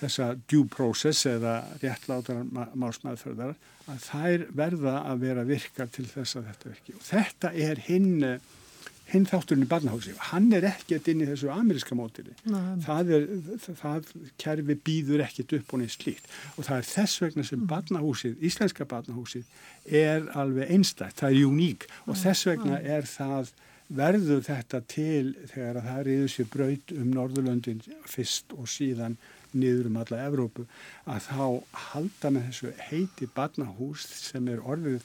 þessa 0.00 0.32
due 0.48 0.68
process 0.72 1.24
eða 1.30 1.58
réttlátar 1.82 2.44
málsmaðurferðar 2.52 3.56
að 3.86 4.04
þær 4.04 4.46
verða 4.58 4.98
að 5.06 5.24
vera 5.24 5.46
virkar 5.46 5.90
til 5.94 6.06
þess 6.10 6.38
að 6.38 6.50
þetta 6.50 6.70
virki. 6.72 6.94
Og 6.98 7.04
þetta 7.06 7.52
er 7.66 7.82
hinn 7.86 8.38
hinn 9.06 9.26
þátturinn 9.28 9.62
í 9.62 9.68
barnahósi, 9.70 10.14
hann 10.32 10.48
er 10.56 10.64
ekkert 10.66 11.06
inn 11.10 11.20
í 11.22 11.28
þessu 11.28 11.50
ameríska 11.54 11.94
mótili 11.94 12.32
það, 12.82 13.12
er, 13.14 13.26
það 13.78 14.08
kerfi 14.42 14.76
býður 14.88 15.22
ekkert 15.28 15.54
upp 15.60 15.74
og 15.76 15.82
neins 15.82 15.94
slíkt. 15.94 16.26
Og 16.56 16.66
það 16.66 16.80
er 16.80 16.88
þess 16.88 17.22
vegna 17.22 17.44
sem 17.46 17.60
mm. 17.60 17.68
barnahúsið, 17.70 18.34
íslenska 18.48 18.88
barnahúsið 18.90 19.46
er 19.86 20.26
alveg 20.34 20.74
einstætt, 20.74 21.20
það 21.20 21.36
er 21.36 21.46
uník. 21.52 21.86
Og 22.10 22.18
þess 22.18 22.50
vegna 22.50 22.80
er 22.82 23.06
það 23.06 23.54
verður 23.86 24.42
þetta 24.48 24.82
til 24.90 25.34
þegar 25.52 25.82
það 25.84 26.12
yfir 26.16 26.32
sér 26.32 26.50
braut 26.50 26.94
um 26.96 27.10
Norðurlöndin 27.14 27.82
fyrst 28.10 28.56
og 28.58 28.66
síðan 28.70 29.14
niður 29.56 29.90
um 29.90 30.00
alla 30.02 30.22
Evrópu 30.28 30.66
að 31.04 31.28
þá 31.28 31.44
halda 31.90 32.32
með 32.34 32.48
þessu 32.50 32.72
heiti 32.90 33.28
barnahús 33.36 34.06
sem 34.20 34.48
er 34.52 34.62
orðið 34.62 35.04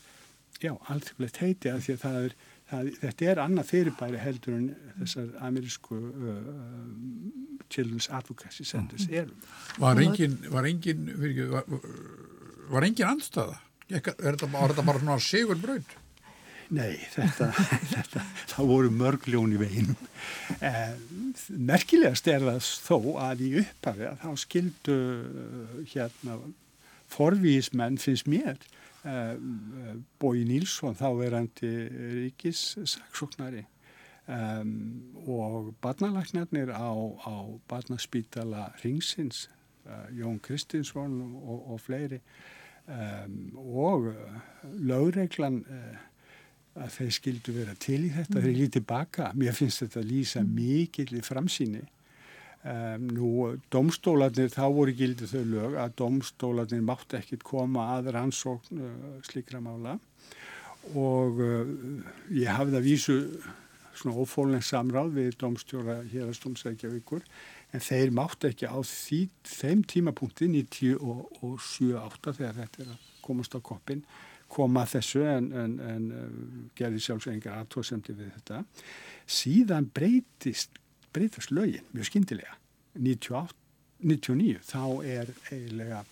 já, 0.62 0.74
alþjóðlegt 0.92 1.42
heiti 1.42 1.72
að 1.72 1.86
því 1.86 1.96
að 1.96 2.04
það 2.06 2.20
er 2.22 2.36
það, 2.72 2.92
þetta 3.02 3.30
er 3.32 3.42
annað 3.44 3.72
fyrirbæri 3.72 4.22
heldur 4.22 4.58
en 4.58 4.68
þessar 5.00 5.32
amerísku 5.48 5.98
uh, 5.98 6.38
Children's 7.72 8.10
Advocacy 8.12 8.68
Centers 8.68 9.08
mm. 9.08 9.18
eru. 9.24 9.36
Var 9.82 10.04
engin, 10.06 10.38
var 10.52 10.68
engin, 10.70 11.10
var, 11.52 11.68
var 12.72 12.88
engin 12.88 13.12
andstaða? 13.12 13.60
Er 13.92 14.04
þetta, 14.06 14.48
var 14.54 14.72
þetta 14.72 14.88
bara 14.88 15.04
svona 15.04 15.20
sigur 15.24 15.60
brönd? 15.60 15.98
Nei, 16.72 16.96
þetta, 17.12 17.50
þetta, 17.94 18.26
það 18.54 18.70
voru 18.72 18.92
mörgljón 18.96 19.56
í 19.56 19.60
veginum. 19.60 20.10
Eh, 20.64 20.94
merkilegast 21.52 22.30
er 22.32 22.46
það 22.48 22.62
þó 22.88 22.98
að 23.28 23.46
í 23.48 23.50
upphafi 23.64 24.08
að 24.08 24.22
þá 24.24 24.44
skildu 24.46 25.00
hérna 25.92 26.38
forvísmenn 27.12 28.00
finnst 28.00 28.30
mér 28.32 28.62
Eh, 29.02 29.38
Bói 30.22 30.44
Nílsson 30.46 30.94
þá 30.94 31.08
verandi 31.18 31.70
ríkis 31.90 32.76
saksóknari 32.86 33.64
um, 34.30 34.76
og 35.26 35.72
barnalagnarnir 35.82 36.70
á, 36.70 36.94
á 37.26 37.50
barnaspítala 37.66 38.68
Ringsins, 38.84 39.48
Jón 40.14 40.38
Kristinsson 40.46 41.18
og, 41.42 41.74
og 41.74 41.82
fleiri 41.82 42.22
og 43.58 44.12
lögreglan 44.78 45.64
að 46.80 46.94
þeir 46.98 47.16
skildu 47.18 47.56
vera 47.56 47.74
til 47.76 48.00
í 48.06 48.12
þetta, 48.14 48.38
mm. 48.38 48.44
þeir 48.46 48.60
líti 48.60 48.84
baka, 48.88 49.32
mér 49.36 49.58
finnst 49.58 49.84
þetta 49.84 50.00
að 50.00 50.12
lýsa 50.12 50.44
mm. 50.44 50.54
mikill 50.56 51.18
í 51.18 51.26
framsýni 51.26 51.82
Um, 52.62 53.08
nú, 53.10 53.30
domstólarnir, 53.74 54.52
þá 54.54 54.68
voru 54.70 54.94
gildið 54.94 55.32
þau 55.32 55.46
lög 55.50 55.78
að 55.82 55.94
domstólarnir 55.98 56.84
mátt 56.86 57.16
ekkit 57.18 57.42
koma 57.42 57.88
að 57.96 58.12
rannsókn 58.14 58.84
uh, 58.86 59.16
slíkra 59.26 59.58
mála 59.66 59.96
og 60.94 61.42
uh, 61.42 61.72
ég 62.30 62.54
hafði 62.54 62.78
að 62.78 62.86
vísu 62.86 63.16
svona 63.98 64.14
ófólens 64.14 64.70
samráð 64.70 65.10
við 65.16 65.40
domstjóra 65.42 65.96
hér 66.12 66.28
að 66.28 66.38
stómsækjavíkur 66.38 67.26
en 67.74 67.82
þeir 67.82 68.14
mátt 68.14 68.46
ekki 68.52 68.70
á 68.70 68.78
því, 68.78 69.24
þeim 69.42 69.82
tímapunkti 69.96 70.52
97-8 70.54 72.36
þegar 72.38 72.62
þetta 72.62 72.86
er 72.86 72.94
að 72.94 73.10
komast 73.26 73.58
á 73.58 73.60
koppin 73.66 74.06
koma 74.52 74.84
þessu 74.90 75.24
en, 75.28 75.50
en, 75.56 75.78
en 75.88 76.06
uh, 76.12 76.28
gerði 76.78 77.02
sjálfsvegingar 77.06 77.62
aðtóðsemdi 77.62 78.16
við 78.18 78.34
þetta. 78.38 78.64
Síðan 79.32 79.88
breytist 79.96 80.82
breytast 81.12 81.52
lögin 81.52 81.88
mjög 81.92 82.08
skindilega 82.08 82.58
98, 82.96 83.56
99 84.02 84.62
þá 84.68 84.84
er 85.08 85.32
eiginlega 85.52 86.04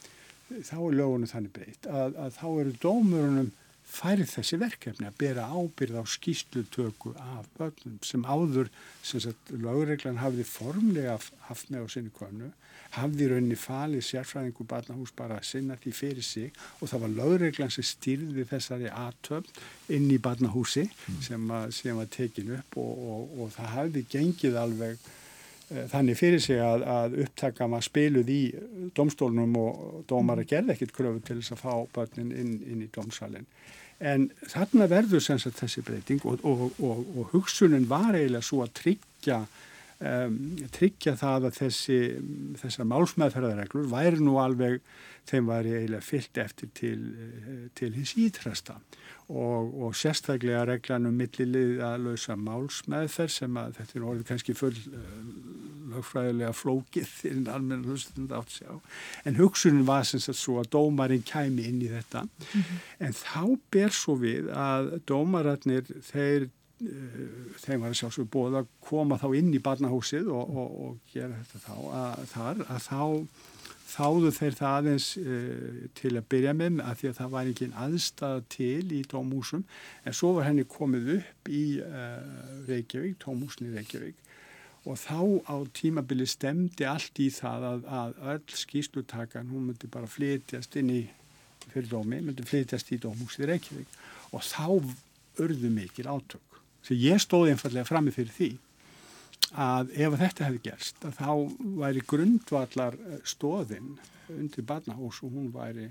þá 0.66 0.76
er 0.78 0.98
lögunum 0.98 1.30
þannig 1.30 1.54
breytt 1.56 1.88
að, 1.90 2.18
að 2.20 2.36
þá 2.38 2.48
eru 2.50 2.76
dómurunum 2.84 3.52
færið 3.90 4.34
þessi 4.36 4.60
verkefni 4.62 5.08
að 5.10 5.18
bera 5.20 5.48
ábyrð 5.50 6.00
á 6.00 6.04
skýslutöku 6.06 7.14
af 7.18 7.48
börnum 7.58 7.98
sem 8.06 8.26
áður 8.26 8.70
sem 9.02 9.24
sagt 9.24 9.52
lögreglan 9.52 10.22
hafði 10.22 10.46
formlega 10.48 11.18
haft 11.50 11.72
með 11.74 11.86
á 11.86 11.88
sinni 11.96 12.14
konu 12.16 12.52
hafði 12.96 13.28
rauninni 13.30 13.58
falið 13.60 14.06
sérfræðingu 14.08 14.66
barnahús 14.70 15.14
bara 15.18 15.38
að 15.38 15.48
sinna 15.52 15.78
því 15.82 15.94
fyrir 15.94 16.26
sig 16.26 16.54
og 16.80 16.90
það 16.90 17.04
var 17.04 17.16
lögreglan 17.20 17.74
sem 17.74 17.86
styrði 17.86 18.46
þessari 18.50 18.90
aðtöfn 18.90 19.94
inn 19.98 20.10
í 20.10 20.18
barnahúsi 20.22 20.88
mm. 20.88 21.22
sem, 21.26 21.52
að, 21.54 21.70
sem 21.78 21.98
var 22.00 22.10
tekin 22.14 22.54
upp 22.58 22.80
og, 22.82 23.06
og, 23.14 23.36
og 23.38 23.54
það 23.58 23.74
hafði 23.76 24.06
gengið 24.16 24.60
alveg 24.64 25.10
þannig 25.70 26.18
fyrir 26.18 26.42
sig 26.42 26.62
að, 26.64 26.86
að 26.90 27.18
upptaka 27.26 27.68
maður 27.70 27.88
spiluð 27.90 28.32
í 28.34 28.42
domstólunum 28.98 29.58
og 29.62 30.04
dómar 30.10 30.42
að 30.42 30.50
gerða 30.54 30.76
ekkit 30.76 30.96
kröfu 30.96 31.22
til 31.26 31.40
þess 31.42 31.56
að 31.56 31.64
fá 31.64 31.74
börnin 31.96 32.34
inn, 32.34 32.56
inn 32.66 32.86
í 32.86 32.90
domsalinn 32.96 33.48
En 34.00 34.30
þarna 34.48 34.88
verður 34.88 35.24
sem 35.24 35.40
sagt 35.42 35.60
þessi 35.60 35.84
breyting 35.84 36.24
og, 36.24 36.40
og, 36.48 36.70
og, 36.80 37.02
og 37.20 37.34
hugsunin 37.34 37.88
var 37.90 38.16
eiginlega 38.16 38.46
svo 38.48 38.62
að 38.64 38.76
tryggja 38.80 39.42
um, 40.00 40.40
tryggja 40.76 41.16
það 41.20 41.50
að 41.50 41.60
þessi, 41.60 42.00
þessar 42.62 42.90
málsmeðferðarreglur 42.94 43.90
væri 43.92 44.24
nú 44.24 44.38
alveg, 44.42 44.80
þeim 45.30 45.50
væri 45.52 45.76
eiginlega 45.76 46.06
fyllt 46.06 46.42
eftir 46.42 46.72
til, 46.78 47.00
eh, 47.14 47.66
til 47.78 47.92
hins 47.94 48.16
ítrasta 48.18 48.80
og, 49.30 49.76
og 49.84 49.98
sérstaklega 49.98 50.64
reglanum 50.72 51.18
millilið 51.20 51.84
að 51.86 52.08
lausa 52.08 52.38
málsmeðferð 52.40 53.36
sem 53.36 53.60
að 53.62 53.76
þetta 53.78 54.00
er 54.00 54.08
orðið 54.12 54.30
kannski 54.32 54.56
full 54.58 54.74
uh, 54.74 55.04
lögfræðilega 55.90 56.54
flókið 56.58 57.14
inn 57.30 57.50
almenna 57.50 57.90
hlustund 57.90 58.34
átt 58.36 58.56
sér 58.56 58.74
á. 58.74 58.78
En 59.26 59.38
hugsunin 59.40 59.88
var 59.88 60.06
sem 60.08 60.22
sagt 60.22 60.40
svo 60.40 60.60
að 60.62 60.72
dómarinn 60.76 61.26
kæmi 61.26 61.66
inn 61.70 61.82
í 61.82 61.92
þetta. 61.92 62.26
Mm 62.26 62.62
-hmm. 62.62 62.80
En 63.06 63.14
þá 63.18 63.60
ber 63.74 63.94
svo 63.94 64.18
við 64.22 64.50
að 64.54 65.00
dómararnir 65.10 65.86
þeir 66.12 66.50
þeim 66.80 67.82
var 67.84 67.92
að 67.92 67.98
sjálfsögur 68.00 68.30
bóð 68.32 68.60
að 68.62 68.68
koma 68.86 69.18
þá 69.20 69.28
inn 69.36 69.52
í 69.52 69.62
barnahúsið 69.64 70.30
og, 70.32 70.52
og, 70.62 70.76
og 70.86 71.14
gera 71.14 71.40
þetta 71.42 71.64
þá 71.66 71.74
að, 72.00 72.22
þar 72.34 72.62
að 72.66 72.86
þá 72.86 73.02
þáðu 73.90 74.32
þeir 74.36 74.56
það 74.58 74.78
aðeins 74.78 75.10
uh, 75.18 75.84
til 75.98 76.14
að 76.14 76.28
byrja 76.32 76.56
með 76.56 76.82
að 76.86 76.98
því 77.00 77.10
að 77.10 77.20
það 77.20 77.36
var 77.36 77.52
ekki 77.52 77.68
aðstæða 77.84 78.42
til 78.56 78.96
í 78.96 79.02
tómhúsum. 79.10 79.64
En 80.06 80.16
svo 80.16 80.34
var 80.38 80.48
henni 80.48 80.66
komið 80.70 81.14
upp 81.18 81.52
í 81.52 81.64
uh, 81.84 82.18
Reykjavík, 82.70 83.20
tómhúsin 83.24 83.70
í 83.70 83.76
Reykjavík. 83.76 84.26
Og 84.88 85.00
þá 85.02 85.20
á 85.50 85.56
tímabili 85.76 86.28
stemdi 86.30 86.86
allt 86.88 87.20
í 87.20 87.28
það 87.34 87.66
að, 87.74 87.88
að 88.00 88.20
öll 88.34 88.60
skýslutakan, 88.62 89.50
hún 89.52 89.72
myndi 89.72 89.90
bara 89.92 90.10
flytjast 90.10 90.78
inn 90.80 90.94
í 90.94 91.02
fyrir 91.70 91.90
dómi, 91.92 92.22
myndi 92.24 92.46
flytjast 92.48 92.94
í 92.96 93.02
tómhúsið 93.04 93.48
í 93.48 93.50
Reykjavík. 93.54 93.98
Og 94.38 94.46
þá 94.46 94.70
urðu 95.40 95.74
mikil 95.74 96.08
átök 96.12 96.49
sem 96.86 97.00
ég 97.00 97.22
stóði 97.22 97.54
einfallega 97.54 97.88
frammi 97.88 98.14
fyrir 98.16 98.36
því 98.36 98.50
að 99.60 99.94
ef 99.98 100.18
þetta 100.20 100.46
hefði 100.48 100.62
gerst 100.68 101.08
þá 101.18 101.32
væri 101.80 102.04
grundvallar 102.08 102.98
eh, 103.00 103.24
stóðinn 103.26 103.96
undir 104.30 104.68
barnahús 104.68 105.24
og 105.26 105.34
hún 105.34 105.50
væri, 105.54 105.90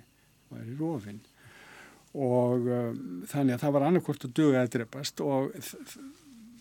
væri 0.52 0.76
rofinn 0.78 1.18
og 2.18 2.68
um, 2.72 3.00
þannig 3.28 3.56
að 3.56 3.64
það 3.64 3.74
var 3.74 3.86
annarkort 3.88 4.24
að 4.24 4.36
duga 4.38 4.62
að 4.62 4.70
drefast 4.76 5.20
og 5.20 5.50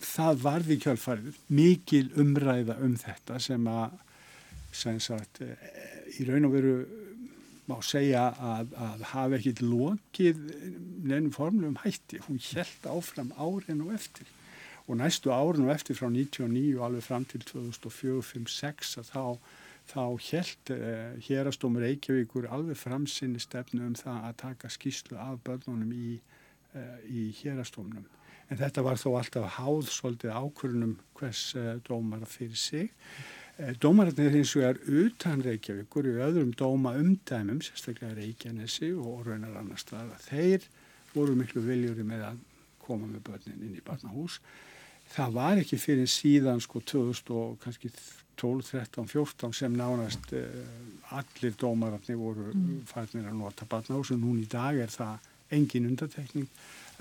það 0.04 0.42
varði 0.42 0.76
kjálfarið 0.82 1.38
mikil 1.54 2.04
umræða 2.20 2.76
um 2.84 2.94
þetta 2.98 3.38
sem 3.42 3.70
að 3.72 3.96
sagt, 5.00 5.40
í 6.20 6.26
raun 6.28 6.46
og 6.46 6.52
veru 6.52 6.74
má 7.68 7.76
segja 7.84 8.30
að, 8.32 8.72
að 8.80 9.06
hafa 9.12 9.38
ekkit 9.38 9.62
lokið 9.62 10.42
nefnum 11.04 11.32
formlum 11.36 11.78
hætti. 11.84 12.22
Hún 12.26 12.40
held 12.40 12.88
áfram 12.88 13.32
árin 13.36 13.84
og 13.84 13.94
eftir 13.98 14.28
og 14.88 14.96
næstu 14.96 15.30
árin 15.30 15.66
og 15.68 15.74
eftir 15.74 15.98
frá 15.98 16.08
1999 16.08 16.78
og 16.78 16.84
alveg 16.86 17.04
fram 17.04 17.24
til 17.28 17.42
2004-2006 17.50 18.94
að 19.02 19.10
þá, 19.12 19.24
þá 19.92 20.04
held 20.30 20.72
eh, 20.72 21.18
hérastómur 21.28 21.84
Reykjavíkur 21.84 22.48
alveg 22.48 22.80
framsinni 22.80 23.42
stefnu 23.42 23.84
um 23.84 23.96
það 23.98 24.30
að 24.30 24.38
taka 24.44 24.70
skýslu 24.72 25.18
af 25.20 25.42
börnunum 25.44 25.92
í, 25.92 26.14
eh, 26.72 26.96
í 27.04 27.26
hérastómnum. 27.42 28.06
En 28.48 28.56
þetta 28.56 28.84
var 28.86 28.96
þó 28.96 29.10
alltaf 29.18 29.58
háð 29.58 29.90
svolítið 29.92 30.32
ákvörunum 30.32 30.96
hvers 31.20 31.52
eh, 31.54 31.74
dómar 31.84 32.24
fyrir 32.24 32.56
sig. 32.56 32.88
Eh, 33.58 33.74
dómararnir 33.82 34.30
hins 34.30 34.52
vegar 34.54 34.76
utan 34.86 35.40
Reykjavíkur 35.42 36.06
í 36.06 36.12
öðrum 36.22 36.52
dóma 36.54 36.92
umdæmum, 36.94 37.58
sérstaklega 37.66 38.14
Reykjanesi 38.14 38.92
og 38.94 39.24
raunar 39.26 39.56
annar 39.58 39.80
staða, 39.82 40.14
þeir 40.28 40.62
voru 41.10 41.34
miklu 41.34 41.64
viljúri 41.64 42.04
með 42.06 42.22
að 42.28 42.44
koma 42.84 43.08
með 43.10 43.24
börnin 43.26 43.64
inn 43.66 43.74
í 43.74 43.82
barnahús. 43.82 44.36
Það 45.10 45.34
var 45.40 45.58
ekki 45.58 45.80
fyrir 45.82 46.06
síðan 46.12 46.62
sko 46.62 46.84
2000 46.86 47.34
og 47.34 47.56
kannski 47.64 47.90
12, 48.38 48.62
13, 48.68 49.10
14 49.10 49.58
sem 49.58 49.74
nánast 49.74 50.30
uh, 50.38 51.18
allir 51.18 51.58
dómararnir 51.58 52.20
voru 52.20 52.52
mm. 52.52 52.84
færðinir 52.86 53.32
að 53.32 53.40
nota 53.40 53.66
barnahús 53.66 54.12
og 54.14 54.22
núna 54.22 54.44
í 54.44 54.52
dag 54.52 54.78
er 54.78 54.94
það 54.94 55.26
engin 55.58 55.90
undatekning, 55.90 56.46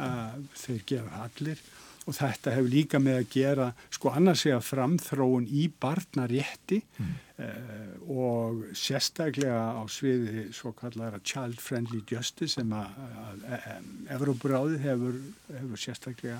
uh, 0.02 0.34
þeir 0.58 0.82
gera 0.90 1.22
allir 1.28 1.62
og 2.08 2.16
þetta 2.16 2.54
hefur 2.56 2.72
líka 2.72 3.00
með 3.04 3.20
að 3.20 3.32
gera 3.34 3.68
sko 3.92 4.12
annars 4.16 4.46
segja 4.46 4.60
framþróun 4.64 5.48
í 5.52 5.66
barnarétti 5.82 6.80
mm. 6.80 7.10
uh, 7.44 7.90
og 8.08 8.62
sérstaklega 8.78 9.60
á 9.76 9.84
sviði 9.92 10.48
svo 10.56 10.72
kallara 10.78 11.20
child 11.24 11.60
friendly 11.62 12.00
justice 12.08 12.56
sem 12.56 12.72
að, 12.74 12.96
að, 13.24 13.46
að 13.58 14.16
Evrópuráði 14.16 14.80
hefur, 14.86 15.20
hefur 15.52 15.84
sérstaklega 15.84 16.40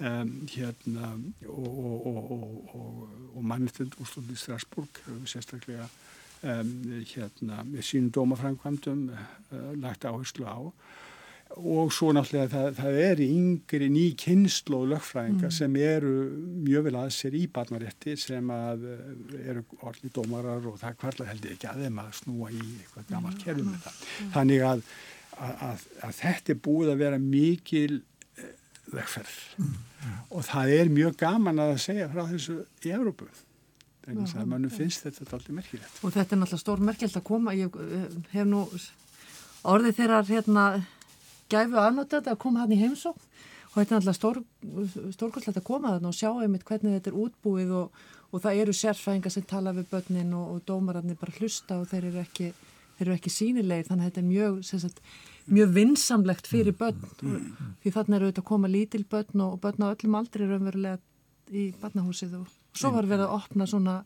um, 0.00 0.34
hérna 0.50 1.12
og, 1.46 1.78
og, 2.10 2.34
og, 2.74 3.06
og 3.36 3.46
mannitund 3.46 3.94
úrslutið 4.02 4.40
Strasbourg 4.42 5.02
hefur 5.06 5.30
sérstaklega 5.30 5.86
um, 6.42 6.74
hérna 7.14 7.62
með 7.68 7.86
sínum 7.86 8.10
dómafrænkvamdum 8.18 9.06
uh, 9.14 9.72
lagt 9.78 10.06
áherslu 10.10 10.50
á 10.50 10.58
og 11.54 11.92
svo 11.94 12.10
náttúrulega 12.14 12.50
það, 12.50 12.68
það 12.78 12.96
er 13.04 13.20
yngri 13.24 13.88
ný 13.92 14.04
kynslu 14.18 14.78
og 14.80 14.88
lögfræðinga 14.94 15.48
mm. 15.48 15.54
sem 15.54 15.76
eru 15.78 16.14
mjög 16.66 16.86
vel 16.88 16.94
að 16.98 17.10
sér 17.14 17.36
í 17.38 17.44
barnarétti 17.54 18.16
sem 18.18 18.50
að 18.54 18.86
eh, 18.90 19.04
eru 19.52 19.62
orðni 19.86 20.10
dómarar 20.14 20.66
og 20.70 20.80
það 20.80 20.98
kvarla 21.02 21.28
heldur 21.30 21.54
ekki 21.54 21.70
að 21.70 21.84
þeim 21.84 22.00
að 22.02 22.10
snúa 22.18 22.50
í 22.50 22.62
eitthvað 22.64 23.06
gammalt 23.12 23.38
mm. 23.38 23.44
kerfum 23.44 23.78
það. 23.84 24.00
Mm. 24.00 24.32
Þannig 24.34 24.66
að, 24.70 24.82
að, 25.68 25.86
að 26.08 26.18
þetta 26.18 26.54
er 26.54 26.60
búið 26.66 26.92
að 26.94 27.04
vera 27.04 27.22
mikil 27.22 28.00
vegferð 28.94 29.36
eh, 29.38 29.64
mm. 29.64 30.18
og 30.34 30.46
það 30.50 30.76
er 30.80 30.94
mjög 30.98 31.18
gaman 31.22 31.64
að 31.68 31.76
segja 31.86 32.10
frá 32.10 32.24
þessu 32.32 32.58
í 32.82 32.94
Európu. 32.96 33.30
Þannig 34.04 34.34
að 34.36 34.50
mannum 34.50 34.72
finnst 34.74 35.06
þetta 35.06 35.24
alltaf 35.30 35.54
merkilegt. 35.54 36.02
Og 36.04 36.12
þetta 36.12 36.34
er 36.34 36.40
náttúrulega 36.42 36.60
stór 36.60 36.82
merkilt 36.84 37.14
að 37.16 37.24
koma. 37.24 37.54
Ég 37.56 37.78
eh, 37.78 38.18
hef 38.34 38.50
nú 38.50 38.66
orðið 39.64 40.00
þeirra 40.00 40.20
hérna 40.28 40.64
gæfu 41.52 41.80
aðnáttat 41.80 42.30
að 42.30 42.40
koma 42.44 42.64
hann 42.64 42.74
í 42.74 42.80
heimsók 42.80 43.18
og 43.74 43.78
þetta 43.80 43.94
er 43.94 44.00
alltaf 44.00 44.18
stór, 44.18 44.40
stórkostlegt 45.16 45.58
að 45.58 45.66
koma 45.66 45.94
þann 45.96 46.10
og 46.10 46.16
sjá 46.16 46.30
einmitt 46.30 46.66
hvernig 46.66 46.98
þetta 46.98 47.10
er 47.10 47.20
útbúið 47.24 47.72
og, 47.80 48.02
og 48.30 48.42
það 48.44 48.60
eru 48.62 48.74
sérfæðingar 48.78 49.34
sem 49.34 49.46
tala 49.50 49.74
við 49.74 49.88
börnin 49.90 50.34
og, 50.38 50.52
og 50.54 50.66
dómararnir 50.68 51.18
bara 51.20 51.34
hlusta 51.40 51.80
og 51.80 51.88
þeir 51.90 52.10
eru 52.12 52.22
ekki, 52.22 52.50
þeir 52.98 53.06
eru 53.08 53.16
ekki 53.16 53.32
sínilegir 53.34 53.88
þannig 53.88 54.04
að 54.04 54.12
þetta 54.12 54.22
er 54.22 54.28
mjög, 54.28 54.60
sagt, 54.70 55.00
mjög 55.58 55.72
vinsamlegt 55.74 56.50
fyrir 56.50 56.76
börn. 56.78 57.02
Mm, 57.20 57.32
mm, 57.32 57.48
mm. 57.50 57.72
því 57.82 57.94
þannig 57.96 58.18
eru 58.20 58.30
þetta 58.30 58.44
að 58.44 58.50
koma 58.52 58.70
lítil 58.70 59.02
börn 59.10 59.44
og 59.48 59.58
börn 59.64 59.88
á 59.88 59.92
öllum 59.92 60.20
aldri 60.20 60.48
raunverulega 60.50 61.00
í 61.50 61.66
barnahúsið 61.82 62.38
og 62.40 62.54
svo 62.74 62.94
var 62.94 63.10
verið 63.10 63.26
að 63.26 63.34
opna 63.40 63.66
svona 63.68 63.98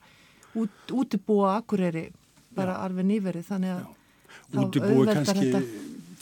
út, 0.59 0.90
útibúa 0.90 1.59
akureyri 1.61 2.09
bara 2.57 2.81
arfi 2.83 3.05
nýveri 3.07 3.44
þannig 3.46 3.77
að 3.77 3.87
Útibúi 4.48 5.05
kannski 5.09 5.51
þetta 5.53 5.61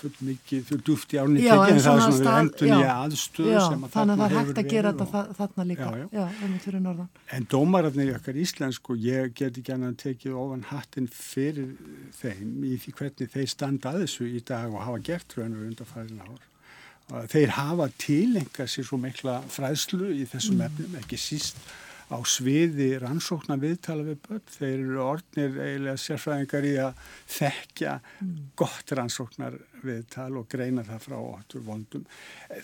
full 0.00 0.12
mikið, 0.28 0.64
full 0.70 0.80
duft 0.87 1.14
í 1.14 1.20
árni 1.20 1.42
tekið 1.42 1.72
en 1.72 1.80
það 1.85 2.00
er 2.00 2.02
svona 2.04 2.16
við 2.16 2.40
endur 2.40 2.70
nýja 2.72 2.96
aðstöðu 3.04 3.61
sem 3.66 3.87
að 3.87 3.94
þannig 3.96 4.14
að 4.14 4.22
það 4.22 4.26
er 4.26 4.37
hægt 4.38 4.61
að 4.62 4.70
gera 4.72 4.92
þetta 4.92 5.20
og... 5.22 5.30
þarna 5.38 5.66
líka 5.70 5.87
já, 5.87 6.06
já. 6.16 6.24
Já, 6.26 7.06
en 7.37 7.48
dómararnir 7.54 8.11
í 8.11 8.16
okkar 8.16 8.40
íslensku 8.42 8.98
ég 9.02 9.32
get 9.38 9.62
ekki 9.62 9.76
annað 9.76 9.94
að 9.94 10.02
tekið 10.04 10.37
ofan 10.42 10.66
hattin 10.72 11.09
fyrir 11.12 11.72
þeim 12.20 12.66
í 12.66 12.74
því 12.82 12.98
hvernig 13.00 13.32
þeir 13.37 13.48
standa 13.54 13.94
að 13.94 14.04
þessu 14.04 14.28
í 14.28 14.44
dag 14.52 14.68
og 14.74 14.85
hafa 14.85 15.02
gert 15.11 15.38
raunur 15.38 15.66
undarfæðin 15.70 16.22
ár 16.26 17.26
þeir 17.30 17.52
hafa 17.54 17.90
tilenga 18.02 18.66
sér 18.66 18.87
svo 18.87 18.98
mikla 18.98 19.40
fræðslu 19.52 20.11
í 20.11 20.24
þessum 20.26 20.59
mm. 20.59 20.64
efnum, 20.66 20.96
ekki 21.02 21.18
síst 21.20 21.61
á 22.06 22.18
sviði 22.28 22.90
rannsóknar 23.02 23.58
viðtala 23.62 24.06
við 24.06 24.18
börn. 24.26 24.42
Þeir 24.56 24.74
eru 24.74 25.00
orðnir 25.02 25.56
eiginlega 25.58 26.02
sérfræðingar 26.02 26.68
í 26.68 26.74
að 26.84 27.04
þekkja 27.36 27.94
mm. 27.98 28.34
gott 28.58 28.94
rannsóknar 28.98 29.58
viðtal 29.86 30.30
og 30.38 30.48
greina 30.50 30.84
það 30.86 31.06
frá 31.08 31.16
óttur 31.18 31.64
vondum. 31.66 32.04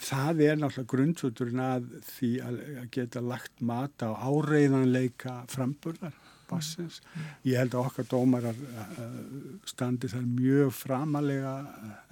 Það 0.02 0.44
er 0.46 0.60
náttúrulega 0.60 0.92
grundvöldurinn 0.94 1.64
að 1.66 1.88
því 2.12 2.32
að 2.46 2.60
geta 2.94 3.24
lagt 3.24 3.64
mat 3.72 4.06
á 4.06 4.10
áreiðanleika 4.14 5.40
framburðar 5.50 6.18
bassins. 6.52 7.00
Mm. 7.00 7.26
Ég 7.48 7.60
held 7.62 7.76
að 7.76 7.88
okkar 7.88 8.08
dómarar 8.10 8.62
uh, 8.62 9.02
standi 9.68 10.10
þar 10.12 10.28
mjög 10.28 10.72
framalega 10.76 11.56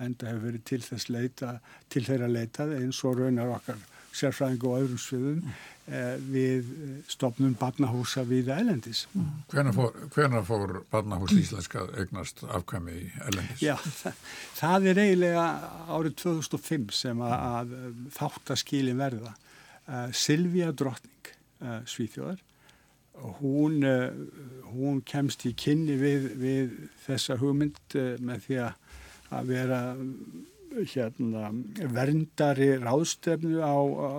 en 0.01 0.17
það 0.17 0.33
hefur 0.33 0.47
verið 0.49 0.67
til 0.73 0.83
þess 0.87 1.11
leita, 1.13 1.55
til 1.93 2.05
þeirra 2.09 2.31
leitað 2.31 2.77
eins 2.81 3.03
og 3.07 3.21
raunar 3.21 3.55
okkar 3.59 3.83
sérfræðingu 4.17 4.71
og 4.71 4.81
öðrum 4.81 5.01
sviðum 5.01 5.39
mm. 5.45 5.59
eh, 5.95 6.15
við 6.33 6.71
stopnum 7.11 7.55
barnahúsa 7.59 8.25
við 8.29 8.51
Ælendis. 8.55 9.05
Mm. 9.15 9.31
Hvernig 9.53 9.77
fór, 9.77 10.01
hvenar 10.15 10.47
fór 10.49 10.77
barnahús 10.93 11.35
íslenska 11.37 11.87
eignast 11.95 12.43
afkvæmi 12.47 12.97
í 12.97 13.07
Ælendis? 13.29 13.63
Já, 13.63 13.77
það, 14.01 14.21
það 14.59 14.91
er 14.93 15.03
eiginlega 15.05 15.47
árið 15.89 16.19
2005 16.25 16.87
sem 17.01 17.25
að, 17.27 17.37
að 17.39 17.75
þáttaskilin 18.19 19.01
verða. 19.01 19.35
Uh, 19.91 20.07
Silvíja 20.15 20.71
Drottning, 20.77 21.35
uh, 21.65 21.81
Svíþjóðar, 21.89 22.43
hún, 23.41 23.81
uh, 23.83 24.11
hún 24.75 25.01
kemst 25.07 25.47
í 25.49 25.55
kynni 25.59 25.97
við, 26.01 26.31
við 26.39 26.77
þessa 27.07 27.39
hugmynd 27.41 27.99
með 28.23 28.45
því 28.47 28.61
að 28.65 29.51
vera 29.51 29.81
hérna, 30.71 31.51
verndari 31.93 32.73
ráðstefnu 32.81 33.61
á, 33.61 33.75
á 33.75 34.11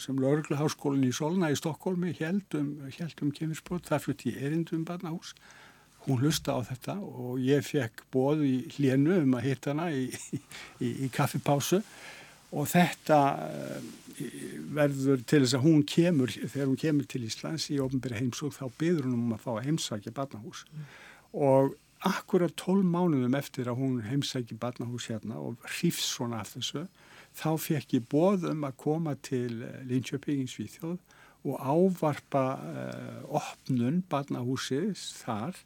sem 0.00 0.18
laurugluháskólinn 0.18 1.08
í 1.08 1.14
Solna 1.14 1.50
í 1.52 1.56
Stokkólmi 1.58 2.14
heldum, 2.18 2.76
heldum 2.96 3.32
kemursprót, 3.34 3.88
það 3.88 4.04
flutti 4.06 4.32
ég 4.32 4.44
erindum 4.48 4.84
barnahús. 4.88 5.34
Hún 6.06 6.22
hlusta 6.22 6.56
á 6.56 6.60
þetta 6.64 6.96
og 7.02 7.40
ég 7.44 7.66
fekk 7.66 8.06
bóð 8.14 8.46
í 8.48 8.54
hlénu 8.76 9.18
um 9.24 9.34
að 9.36 9.50
hitta 9.50 9.74
hana 9.74 9.90
í, 9.92 10.06
í, 10.80 10.92
í 11.04 11.10
kaffipásu. 11.12 11.82
Og 12.56 12.64
þetta 12.70 13.18
verður 14.72 15.20
til 15.28 15.42
þess 15.42 15.58
að 15.58 15.66
hún 15.66 15.82
kemur, 15.84 16.32
þegar 16.32 16.70
hún 16.70 16.80
kemur 16.80 17.08
til 17.10 17.26
Íslands 17.26 17.68
í 17.74 17.76
ofnbæri 17.82 18.22
heimsók 18.22 18.56
þá 18.56 18.64
byður 18.80 19.10
hún 19.10 19.18
um 19.18 19.36
að 19.36 19.44
fá 19.44 19.50
að 19.58 19.66
heimsækja 19.68 20.14
barnahús. 20.16 20.64
Mm. 20.72 20.88
og 21.44 21.76
akkurat 22.06 22.54
12 22.54 22.86
mánuðum 22.86 23.34
eftir 23.38 23.70
að 23.70 23.80
hún 23.82 24.00
heimsækja 24.06 24.58
barnahús 24.60 25.08
hérna 25.10 25.40
og 25.42 25.58
hrifs 25.66 26.06
svona 26.14 26.42
af 26.42 26.54
þessu 26.54 26.84
þá 27.38 27.50
fekk 27.62 27.96
ég 27.98 28.08
bóðum 28.10 28.66
að 28.66 28.76
koma 28.82 29.14
til 29.22 29.62
eh, 29.66 29.80
Linköping 29.88 30.44
í 30.44 30.50
Svíþjóð 30.50 30.98
og 31.48 31.60
ávarpa 31.62 32.44
uh, 32.58 33.20
opnun 33.38 34.00
barnahúsið 34.10 34.90
þar 35.22 35.56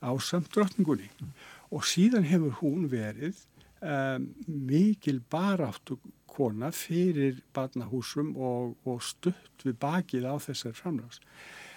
á 0.00 0.10
samt 0.24 0.48
drottningunni 0.54 1.10
mm. 1.12 1.34
og 1.76 1.84
síðan 1.86 2.24
hefur 2.26 2.56
hún 2.62 2.88
verið 2.90 3.36
um, 3.84 4.30
mikil 4.46 5.20
baráttu 5.30 5.98
kona 6.32 6.72
fyrir 6.72 7.42
barnahúsum 7.54 8.32
og, 8.40 8.74
og 8.88 9.02
stutt 9.04 9.66
við 9.66 9.76
bakið 9.84 10.26
á 10.32 10.34
þessar 10.40 10.76
framlags. 10.80 11.20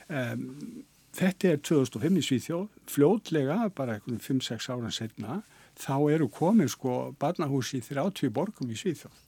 Um, 0.08 0.86
þetta 1.16 1.52
er 1.54 1.60
2005 1.64 2.20
í 2.20 2.24
Svíþjóð, 2.28 2.68
fljótlega, 2.92 3.58
bara 3.76 3.98
einhvern 3.98 4.22
5-6 4.24 4.70
ára 4.74 4.92
setna, 4.94 5.42
þá 5.80 5.96
eru 6.16 6.30
komin 6.32 6.72
sko 6.72 7.16
barnahús 7.20 7.74
í 7.76 7.82
30 7.84 8.32
borgum 8.36 8.72
í 8.72 8.80
Svíþjóð. 8.80 9.20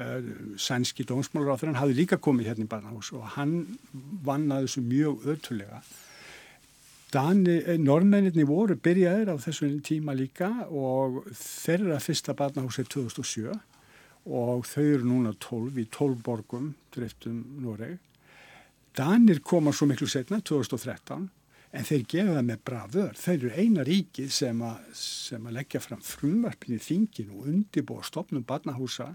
Uh, 0.00 0.54
sænski 0.56 1.02
hann 1.10 1.74
hafi 1.74 1.96
líka 1.96 2.16
komið 2.16 2.52
hérna 2.52 2.64
í 2.64 2.70
barnahús 2.70 3.10
og 3.12 3.24
hann 3.34 3.76
vannaði 4.24 4.68
þessu 4.68 4.82
mjög 4.86 5.26
ötulega. 5.34 5.82
Eh, 7.10 7.74
Norrmenninni 7.82 8.44
voru 8.46 8.76
byrjaðir 8.78 9.32
á 9.34 9.36
þessum 9.42 9.80
tíma 9.82 10.14
líka 10.14 10.46
og 10.70 11.24
þeirra 11.34 11.98
fyrsta 11.98 12.36
barnahús 12.38 12.78
er 12.78 12.86
2007 12.86 13.50
og 14.30 14.62
þau 14.70 14.84
eru 14.84 15.08
núna 15.08 15.32
12 15.34 15.80
í 15.82 15.88
12 15.90 16.22
borgum 16.22 16.68
driftum 16.94 17.42
Noreg. 17.64 17.98
Danir 18.96 19.40
koma 19.46 19.72
svo 19.72 19.86
miklu 19.86 20.08
setna, 20.10 20.40
2013, 20.42 21.28
en 21.70 21.86
þeir 21.86 22.06
gefa 22.10 22.36
það 22.36 22.46
með 22.48 22.62
bravör. 22.66 23.18
Þeir 23.18 23.36
eru 23.36 23.50
eina 23.54 23.84
ríkið 23.86 24.30
sem, 24.34 24.62
a, 24.66 24.72
sem 24.96 25.46
að 25.46 25.58
leggja 25.60 25.82
fram 25.84 26.00
frumvarpin 26.02 26.78
í 26.78 26.82
þingin 26.82 27.34
og 27.36 27.50
undibóða 27.52 28.08
stopnum 28.10 28.46
barnahúsa 28.46 29.12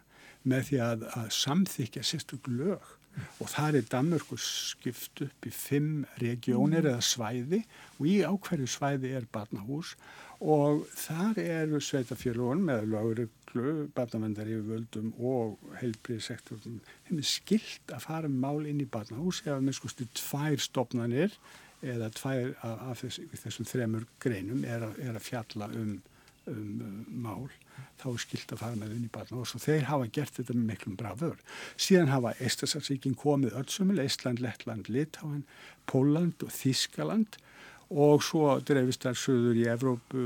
með 0.47 0.69
því 0.69 0.79
að, 0.85 1.09
að 1.19 1.33
samþykja 1.35 2.05
sérstök 2.05 2.47
lög 2.53 2.93
og 3.39 3.49
það 3.51 3.79
er 3.79 3.89
Danmörku 3.91 4.37
skipt 4.41 5.21
upp 5.23 5.47
í 5.47 5.51
fimm 5.53 6.03
regionir 6.21 6.83
mm. 6.83 6.89
eða 6.91 7.05
svæði 7.05 7.61
og 7.97 8.09
í 8.11 8.15
ákverju 8.27 8.67
svæði 8.69 9.13
er 9.15 9.27
barnahús 9.31 9.93
og 10.43 10.85
þar 10.99 11.39
eru 11.39 11.79
sveitafélagun 11.79 12.63
með 12.67 12.89
lögreglu, 12.91 13.73
barnavendar 13.95 14.49
yfirvöldum 14.51 15.13
og 15.19 15.59
heilbríðsektorum 15.79 16.81
þeim 17.07 17.21
er 17.21 17.29
skilt 17.29 17.93
að 17.95 18.07
fara 18.07 18.31
mál 18.31 18.65
inn 18.67 18.81
í 18.83 18.89
barnahús 18.89 19.43
eða 19.45 19.61
með 19.63 19.79
skustu 19.79 20.07
tvær 20.17 20.59
stopnarnir 20.59 21.37
eða 21.85 22.09
tvær 22.15 22.51
af 22.65 23.03
þess, 23.03 23.21
þessum 23.43 23.69
þremur 23.69 24.09
greinum 24.19 24.65
er 24.67 24.83
að, 24.89 24.99
er 25.05 25.15
að 25.15 25.25
fjalla 25.27 25.69
um, 25.71 25.95
um, 26.51 26.67
um 26.83 26.99
mál 27.23 27.47
þá 27.99 28.07
er 28.11 28.21
skilt 28.23 28.51
að 28.51 28.61
fara 28.61 28.79
með 28.79 28.93
unni 28.97 29.09
barnahús 29.11 29.55
og 29.55 29.63
þeir 29.63 29.87
hafa 29.89 30.11
gert 30.17 30.37
þetta 30.37 30.55
með 30.55 30.67
miklum 30.69 30.97
brafur. 30.99 31.39
Síðan 31.79 32.11
hafa 32.11 32.35
Eistasarsvíkin 32.43 33.15
komið 33.19 33.55
öllsumil, 33.59 34.01
Eistland, 34.03 34.41
Lettland, 34.43 34.89
Litáin, 34.91 35.43
Póland 35.89 36.43
og 36.43 36.51
Þískaland 36.55 37.39
og 37.93 38.23
svo 38.25 38.55
dreifist 38.65 39.05
þær 39.05 39.17
söður 39.19 39.57
í 39.61 39.65
Evrópu, 39.69 40.21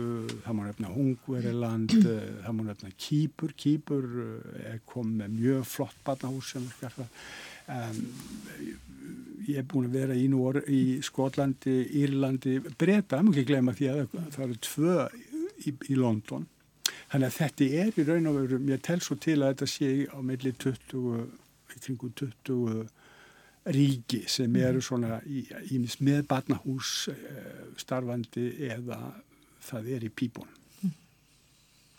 það 0.45 0.55
má 0.55 0.62
nefna 0.68 0.91
Hungveriland, 0.93 1.95
eh, 2.14 2.28
það 2.45 2.55
má 2.55 2.62
nefna 2.70 2.91
Kýpur, 2.95 3.55
Kýpur 3.60 4.05
eh, 4.26 4.62
er 4.74 4.84
komið 4.88 5.18
með 5.24 5.34
mjög 5.39 5.66
flott 5.68 5.97
barnahús 6.05 6.53
sem 6.53 6.68
er 6.68 6.78
skarfa. 6.78 7.07
Um, 7.70 7.99
ég 9.49 9.60
er 9.60 9.68
búin 9.70 9.89
að 9.89 9.97
vera 9.99 10.16
í, 10.18 10.30
Nór, 10.32 10.62
í 10.72 10.99
Skotlandi, 11.05 11.76
Írlandi, 11.99 12.60
Breta, 12.80 13.20
maður 13.22 13.41
ekki 13.41 13.51
glemja 13.51 13.76
því 13.78 13.91
að 13.91 13.99
það 14.16 14.45
eru 14.45 14.57
tvö 14.70 14.95
í, 15.60 15.76
í 15.91 15.99
London. 15.99 16.47
Þannig 17.10 17.28
að 17.28 17.38
þetta 17.39 17.68
er 17.84 17.99
í 17.99 18.05
raun 18.07 18.30
og 18.30 18.39
veru, 18.39 18.62
ég 18.70 18.82
tel 18.86 18.99
svo 19.03 19.18
til 19.20 19.39
að 19.41 19.53
þetta 19.53 19.70
sé 19.70 19.91
á 20.10 20.18
meðli 20.26 20.53
20, 20.64 21.28
í 21.76 21.84
kringu 21.84 22.12
20 22.24 22.88
ríki 23.74 24.24
sem 24.28 24.49
mhm. 24.49 24.65
eru 24.70 24.82
svona 24.84 25.20
í, 25.26 25.43
í 25.72 25.80
með 26.05 26.24
barnahús 26.30 27.09
eh, 27.13 27.67
starfandi 27.80 28.47
eða 28.70 28.99
það 29.70 29.91
er 29.95 30.07
í 30.07 30.11
pípun. 30.13 30.49
Mhm. 30.82 30.93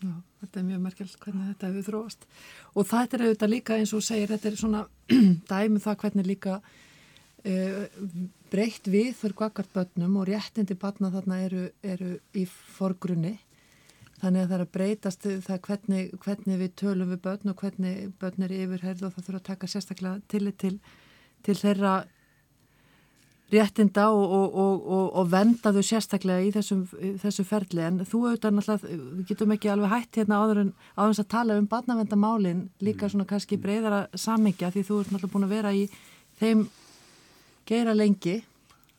Já, 0.01 0.15
þetta 0.43 0.61
er 0.61 0.69
mjög 0.71 0.85
merkjöld 0.87 1.17
hvernig 1.25 1.51
þetta 1.53 1.71
hefur 1.71 1.89
þróast 1.91 2.29
og 2.75 2.89
þetta 2.91 3.17
er 3.17 3.27
auðvitað 3.27 3.55
líka 3.55 3.77
eins 3.79 3.95
og 3.97 4.05
segir, 4.07 4.33
þetta 4.33 4.51
er 4.51 4.61
svona 4.61 4.87
dæmið 5.53 5.77
um 5.77 5.85
það 5.85 6.01
hvernig 6.05 6.31
líka 6.31 6.57
uh, 6.61 7.85
breytt 8.51 8.91
við 8.91 9.13
fyrir 9.19 9.37
kvakart 9.37 9.71
börnum 9.77 10.19
og 10.21 10.27
réttindi 10.31 10.75
barna 10.81 11.13
þarna 11.13 11.43
eru, 11.45 11.69
eru 11.83 12.17
í 12.35 12.47
forgrunni 12.49 13.37
þannig 14.21 14.43
að 14.43 14.49
það 14.49 14.57
er 14.57 14.65
að 14.65 14.73
breytast 14.75 15.29
það 15.47 15.61
hvernig, 15.69 16.11
hvernig 16.25 16.59
við 16.61 16.75
tölum 16.77 17.13
við 17.13 17.23
börn 17.25 17.53
og 17.53 17.63
hvernig 17.63 18.11
börn 18.21 18.45
er 18.45 18.57
yfirherð 18.57 19.07
og 19.07 19.15
það 19.15 19.29
þurfa 19.29 19.41
að 19.41 19.47
taka 19.47 19.71
sérstaklega 19.71 20.27
tillit 20.29 20.59
til 20.61 20.75
til 20.81 21.09
þeirra 21.47 21.95
réttinda 23.51 24.07
og, 24.15 24.31
og, 24.31 24.55
og, 24.87 25.07
og 25.19 25.31
venda 25.31 25.73
þau 25.75 25.83
sérstaklega 25.83 26.45
í 26.47 26.53
þessum, 26.55 26.85
þessu 27.19 27.45
ferli 27.47 27.83
en 27.83 28.03
þú 28.07 28.21
auðvitað 28.29 28.55
náttúrulega, 28.57 28.99
við 29.17 29.25
getum 29.31 29.55
ekki 29.57 29.73
alveg 29.73 29.95
hætt 29.95 30.21
hérna 30.21 30.39
áður 30.39 30.61
en 30.63 30.71
áður 30.95 31.23
að 31.25 31.31
tala 31.35 31.57
um 31.59 31.67
barnavendamálin 31.71 32.61
líka 32.79 33.07
mm. 33.07 33.15
svona 33.15 33.27
kannski 33.33 33.59
breyðara 33.61 34.05
samingja 34.15 34.71
því 34.71 34.85
þú 34.87 35.01
ert 35.01 35.11
náttúrulega 35.15 35.35
búin 35.35 35.49
að 35.49 35.55
vera 35.57 35.75
í 35.75 35.83
þeim 36.39 36.69
geira 37.67 37.97
lengi 37.97 38.37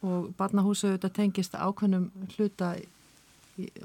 og 0.01 0.33
barnahúsu 0.37 0.89
auðvitað 0.89 1.15
tengist 1.19 1.55
ákveðnum 1.55 2.09
hluta 2.35 2.73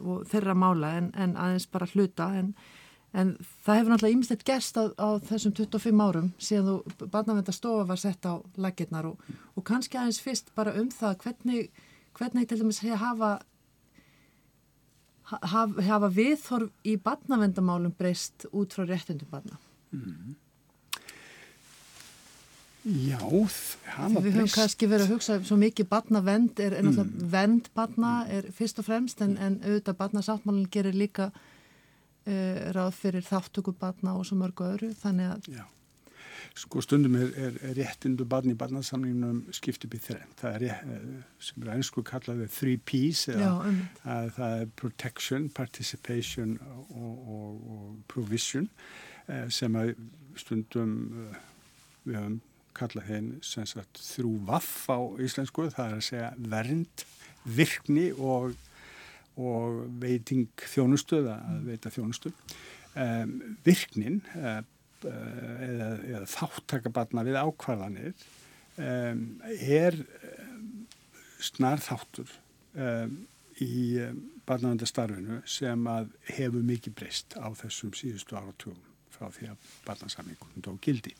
og 0.02 0.26
þeirra 0.30 0.56
mála 0.58 0.96
en, 0.98 1.12
en 1.14 1.36
aðeins 1.38 1.68
bara 1.70 1.88
hluta 1.92 2.32
en 2.40 2.54
En 3.16 3.32
það 3.64 3.78
hefur 3.78 3.92
náttúrulega 3.92 4.16
ímestett 4.18 4.44
gerst 4.44 4.76
á, 4.76 4.92
á 4.92 5.08
þessum 5.24 5.54
25 5.56 6.04
árum 6.04 6.30
síðan 6.36 6.66
þú 6.68 7.08
barnavendastofa 7.14 7.86
var 7.88 8.00
sett 8.00 8.28
á 8.28 8.36
laginnar 8.60 9.08
og, 9.08 9.30
og 9.56 9.64
kannski 9.64 9.96
aðeins 9.96 10.20
fyrst 10.20 10.52
bara 10.58 10.74
um 10.76 10.90
það 10.92 11.14
hvernig, 11.24 11.70
hvernig 12.18 12.48
til 12.50 12.60
dæmis 12.60 12.82
hafa, 12.84 13.30
hafa, 15.32 15.64
hafa 15.88 16.12
viðþorf 16.18 16.68
í 16.84 16.98
barnavendamálum 17.00 17.96
breyst 17.96 18.48
út 18.52 18.76
frá 18.76 18.84
réttundum 18.84 19.32
barna. 19.32 19.56
Mm. 19.96 20.36
Já, 22.86 23.18
var 23.18 24.12
breyst. 24.12 24.22
Við 24.22 24.32
höfum 24.36 24.54
kannski 24.60 24.86
verið 24.92 25.08
að 25.08 25.16
hugsa 25.16 25.40
svo 25.40 25.56
mikið 25.58 25.88
barnavend 25.90 26.60
er, 26.60 26.76
er 26.76 26.84
náttúrulega 26.84 27.08
mm. 27.08 27.28
vend 27.32 27.72
barna 27.74 28.16
er 28.28 28.52
fyrst 28.54 28.78
og 28.78 28.92
fremst 28.92 29.24
en, 29.24 29.38
en 29.40 29.62
auðvitað 29.64 30.02
barnasáttmálinn 30.04 30.68
gerir 30.70 30.94
líka 30.94 31.32
uh, 32.26 32.68
ráð 32.76 32.92
fyrir 33.00 33.26
þáttöku 33.26 33.74
barna 33.78 34.16
og 34.18 34.26
svo 34.28 34.38
mörgu 34.40 34.68
öðru 34.72 34.92
þannig 35.00 35.32
að 35.32 35.50
Já. 35.56 35.64
Sko 36.56 36.80
stundum 36.80 37.16
er, 37.18 37.32
er, 37.36 37.56
er 37.68 37.74
réttindu 37.76 38.24
barni 38.28 38.54
í 38.54 38.58
barnasamlingunum 38.58 39.52
skiptið 39.56 39.90
býð 39.92 40.04
þrenn. 40.06 40.30
Það 40.40 40.54
er 40.56 40.64
eh, 40.70 41.02
sem 41.42 41.64
er 41.64 41.72
einsku 41.74 42.04
kallaðið 42.06 42.52
three 42.54 42.80
P's 42.80 43.26
eða 43.32 43.42
Já, 43.42 43.50
um. 43.68 43.80
að 44.14 44.30
það 44.38 44.54
er 44.60 44.70
protection, 44.80 45.48
participation 45.56 46.54
og, 46.64 47.26
og, 47.36 47.66
og 47.74 47.90
provision 48.12 48.70
eh, 49.28 49.46
sem 49.52 49.76
að 49.76 49.92
stundum 50.40 50.94
við 52.06 52.20
höfum 52.20 52.38
kallað 52.76 53.10
henn 53.10 53.28
sem 53.44 53.66
sagt 53.68 54.00
þrú 54.04 54.36
vaff 54.48 54.88
á 54.92 54.98
íslensku, 55.24 55.68
það 55.72 55.90
er 55.90 55.98
að 55.98 56.06
segja 56.08 56.30
vernd, 56.52 57.04
virkni 57.56 58.10
og 58.16 58.56
og 59.36 59.84
veiting 60.00 60.48
þjónustöða 60.72 61.36
að 61.50 61.68
veita 61.70 61.92
þjónustu. 61.92 62.32
Um, 62.96 63.36
virknin 63.66 64.22
uh, 64.40 64.62
eða, 65.04 65.90
eða 66.08 66.26
þáttakabarna 66.32 67.24
við 67.26 67.38
ákvarðanir 67.42 68.14
um, 68.80 69.26
er 69.60 69.98
snar 71.44 71.82
þáttur 71.84 72.32
um, 72.72 73.18
í 73.60 74.00
barnavendastarfinu 74.46 75.42
sem 75.48 75.86
að 75.90 76.10
hefur 76.30 76.64
mikið 76.64 76.96
breyst 76.98 77.36
á 77.40 77.48
þessum 77.56 77.92
síðustu 77.96 78.36
áratugum 78.38 78.82
frá 79.16 79.30
því 79.32 79.52
að 79.52 79.70
barnasamlingunum 79.86 80.64
tók 80.64 80.82
gildi. 80.84 81.14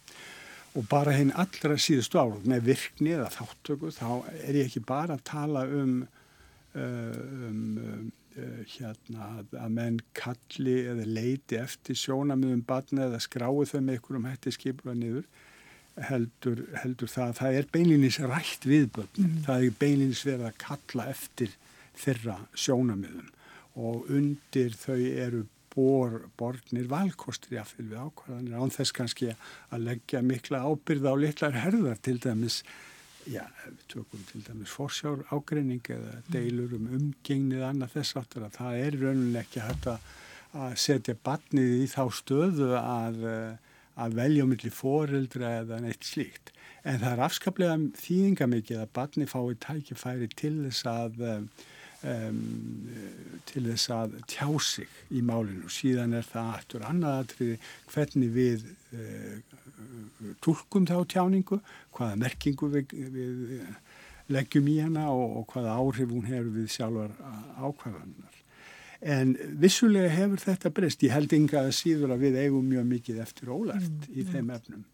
Og 0.77 0.85
bara 0.91 1.15
henn 1.17 1.33
allra 1.33 1.79
síðustu 1.81 2.21
árum 2.21 2.45
með 2.45 2.67
virkni 2.69 3.15
eða 3.17 3.33
þáttöku 3.33 3.93
þá 3.97 4.11
er 4.45 4.59
ég 4.61 4.69
ekki 4.69 4.85
bara 4.85 5.17
að 5.17 5.25
tala 5.31 5.65
um 5.65 6.03
um, 6.77 7.75
um 7.89 8.07
uh, 8.37 8.63
hérna 8.77 9.31
að, 9.41 9.57
menn 9.73 9.99
kalli 10.17 10.79
eða 10.93 11.09
leiti 11.09 11.59
eftir 11.61 11.99
sjónamiðum 11.99 12.65
barna 12.69 13.09
eða 13.09 13.23
skrái 13.25 13.67
þau 13.71 13.81
með 13.81 13.97
einhverjum 13.97 14.31
hætti 14.31 14.55
skipla 14.57 14.97
niður 14.97 15.27
heldur, 16.11 16.61
heldur 16.83 17.09
það. 17.09 17.31
Að 17.31 17.39
það 17.41 17.59
er 17.59 17.71
beinlinis 17.73 18.21
rætt 18.21 18.69
við 18.69 18.91
börn 18.99 19.41
það 19.47 19.69
er 19.69 19.79
beinlinis 19.81 20.25
verið 20.29 20.51
að 20.51 20.59
kalla 20.67 21.09
eftir 21.13 21.55
þeirra 21.97 22.39
sjónamiðum 22.53 23.31
og 23.77 24.09
undir 24.13 24.77
þau 24.77 24.99
eru 24.99 25.45
bor, 25.77 26.23
bornir 26.41 26.89
valkostur 26.89 27.59
jáfnvel 27.59 27.91
við 27.91 28.01
ákvarðanir 28.01 28.61
án 28.61 28.73
þess 28.73 28.95
kannski 28.97 29.33
að 29.35 29.89
leggja 29.91 30.23
mikla 30.25 30.63
ábyrða 30.65 31.13
á 31.13 31.17
litlar 31.21 31.59
herðar 31.61 32.01
til 32.01 32.17
dæmis 32.23 32.63
já, 33.31 33.45
við 33.67 33.85
tökum 33.93 34.25
til 34.31 34.43
dæmis 34.47 34.73
fórsjár 34.75 35.25
ágreining 35.35 35.91
eða 35.93 36.17
deilur 36.33 36.75
um 36.79 36.89
umgengnið 36.99 37.65
annað 37.67 37.97
þess 37.97 38.19
aftur 38.21 38.47
að 38.47 38.59
það 38.59 38.81
er 38.83 38.99
rauninlega 39.03 39.45
ekki 39.45 39.65
hægt 39.65 39.89
að 39.93 40.77
setja 40.81 41.17
barnið 41.27 41.73
í 41.83 41.87
þá 41.93 42.03
stöðu 42.17 42.71
að, 42.81 43.25
að 44.01 44.19
velja 44.21 44.45
um 44.45 44.53
milli 44.55 44.73
foreldra 44.73 45.57
eða 45.63 45.81
neitt 45.85 46.07
slíkt. 46.07 46.53
En 46.87 47.01
það 47.03 47.13
er 47.13 47.25
afskaplega 47.27 47.79
þýðingamikið 47.99 48.83
að 48.85 48.93
barnið 48.97 49.33
fái 49.33 49.57
tækifæri 49.67 50.31
til 50.39 50.55
þess 50.69 50.87
að 50.91 51.25
um, 52.03 52.41
til 53.49 53.65
þess 53.71 53.93
að 53.95 54.17
tjá 54.31 54.49
sig 54.63 54.99
í 55.11 55.23
málinu. 55.25 55.71
Síðan 55.73 56.17
er 56.19 56.27
það 56.27 56.53
aftur 56.59 56.87
annað 56.89 57.21
atriði 57.25 57.59
hvernig 57.93 58.33
við 58.35 58.67
uh, 58.97 59.57
tólkum 60.45 60.87
þá 60.89 60.99
tjáningu, 61.13 61.61
hvaða 61.97 62.21
merkingu 62.21 62.71
við, 62.73 62.97
við 63.15 64.33
leggjum 64.33 64.73
í 64.73 64.81
hana 64.83 65.11
og, 65.13 65.43
og 65.43 65.53
hvaða 65.53 65.77
áhrif 65.79 66.11
hún 66.11 66.27
hefur 66.27 66.51
við 66.57 66.73
sjálfar 66.75 67.15
ákvæðanar. 67.61 68.43
En 69.07 69.35
vissulega 69.61 70.11
hefur 70.11 70.41
þetta 70.41 70.73
breyst. 70.75 71.05
Ég 71.05 71.15
held 71.15 71.33
að 71.55 71.73
síður 71.77 72.15
að 72.15 72.25
við 72.27 72.39
eigum 72.47 72.67
mjög 72.67 72.87
mikið 72.91 73.21
eftir 73.23 73.53
ólært 73.53 73.87
mm, 73.87 74.15
í 74.17 74.25
þeim 74.27 74.51
efnum. 74.57 74.85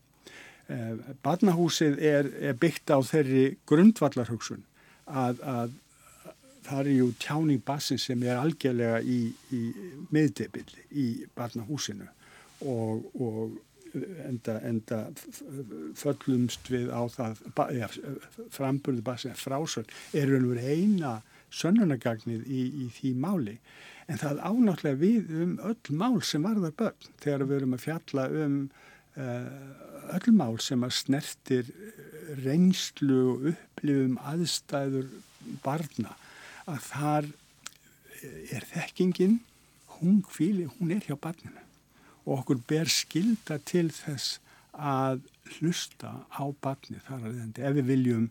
Eh, 0.72 1.14
Barnahúsið 1.22 2.00
er, 2.02 2.28
er 2.42 2.58
byggt 2.58 2.90
á 2.90 2.98
þeirri 3.06 3.44
grundvallarhugsun 3.66 4.64
að, 5.06 5.40
að 5.42 5.78
það 6.66 6.86
er 6.86 6.94
ju 6.96 7.10
tjáning 7.22 7.62
basin 7.66 8.00
sem 8.00 8.22
er 8.26 8.40
algjörlega 8.40 9.02
í, 9.02 9.20
í 9.54 9.62
miðdebilli 10.14 10.86
í 11.02 11.06
barnahúsinu 11.36 12.08
og, 12.68 13.06
og 13.18 13.58
enda, 14.26 14.58
enda 14.64 15.00
föllumst 15.98 16.70
við 16.72 16.92
á 16.94 17.02
það, 17.12 17.42
ja, 17.76 17.88
framburðu 18.54 19.04
basin 19.04 19.36
frásöld 19.38 19.90
er 20.16 20.30
raun 20.30 20.48
og 20.48 20.54
verið 20.54 20.70
eina 20.72 21.16
sönnunagagnið 21.52 22.46
í, 22.48 22.62
í 22.84 22.88
því 22.96 23.12
máli. 23.20 23.58
En 24.08 24.20
það 24.20 24.40
ánáttúrulega 24.40 25.00
við 25.00 25.34
um 25.42 25.52
öll 25.68 25.98
mál 26.00 26.22
sem 26.24 26.44
varðar 26.44 26.72
börn. 26.78 27.10
Þegar 27.22 27.44
við 27.48 27.58
erum 27.58 27.76
að 27.76 27.84
fjalla 27.84 28.24
um 28.44 28.56
uh, 29.20 30.16
öll 30.16 30.34
mál 30.36 30.56
sem 30.64 30.84
að 30.84 30.96
snertir 30.96 31.70
reynslu 32.42 33.20
og 33.34 33.46
upplifum 33.52 34.16
aðstæður 34.32 35.12
barna 35.64 36.16
að 36.70 36.86
þar 36.90 37.28
er 38.54 38.66
þekkingin 38.70 39.40
hún 39.98 40.22
kvíli, 40.26 40.68
hún 40.78 40.94
er 40.94 41.02
hjá 41.06 41.16
barninu 41.18 41.62
og 42.22 42.40
okkur 42.40 42.62
ber 42.70 42.90
skilda 42.90 43.58
til 43.66 43.88
þess 43.90 44.38
að 44.72 45.24
hlusta 45.58 46.12
á 46.30 46.44
barni 46.62 47.00
þar 47.06 47.28
að 47.28 47.38
þetta 47.40 47.68
ef 47.68 47.78
við 47.78 47.88
viljum 47.90 48.28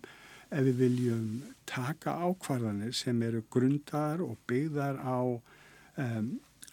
ef 0.52 0.68
við 0.68 0.80
viljum 0.82 1.26
taka 1.70 2.16
ákvarðanir 2.28 2.96
sem 2.96 3.20
eru 3.24 3.44
grundar 3.52 4.24
og 4.24 4.40
byggðar 4.50 5.00
á 5.00 5.20
um, 5.28 6.32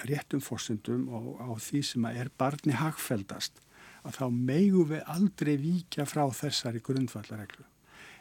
réttum 0.08 0.42
fórsendum 0.42 1.06
og 1.14 1.38
á 1.42 1.50
því 1.62 1.82
sem 1.86 2.06
er 2.10 2.30
barni 2.38 2.74
hagfeldast 2.78 3.62
að 4.06 4.18
þá 4.18 4.26
megu 4.34 4.84
við 4.92 5.02
aldrei 5.14 5.56
víkja 5.60 6.06
frá 6.08 6.24
þessari 6.34 6.82
grundvallareglu. 6.84 7.66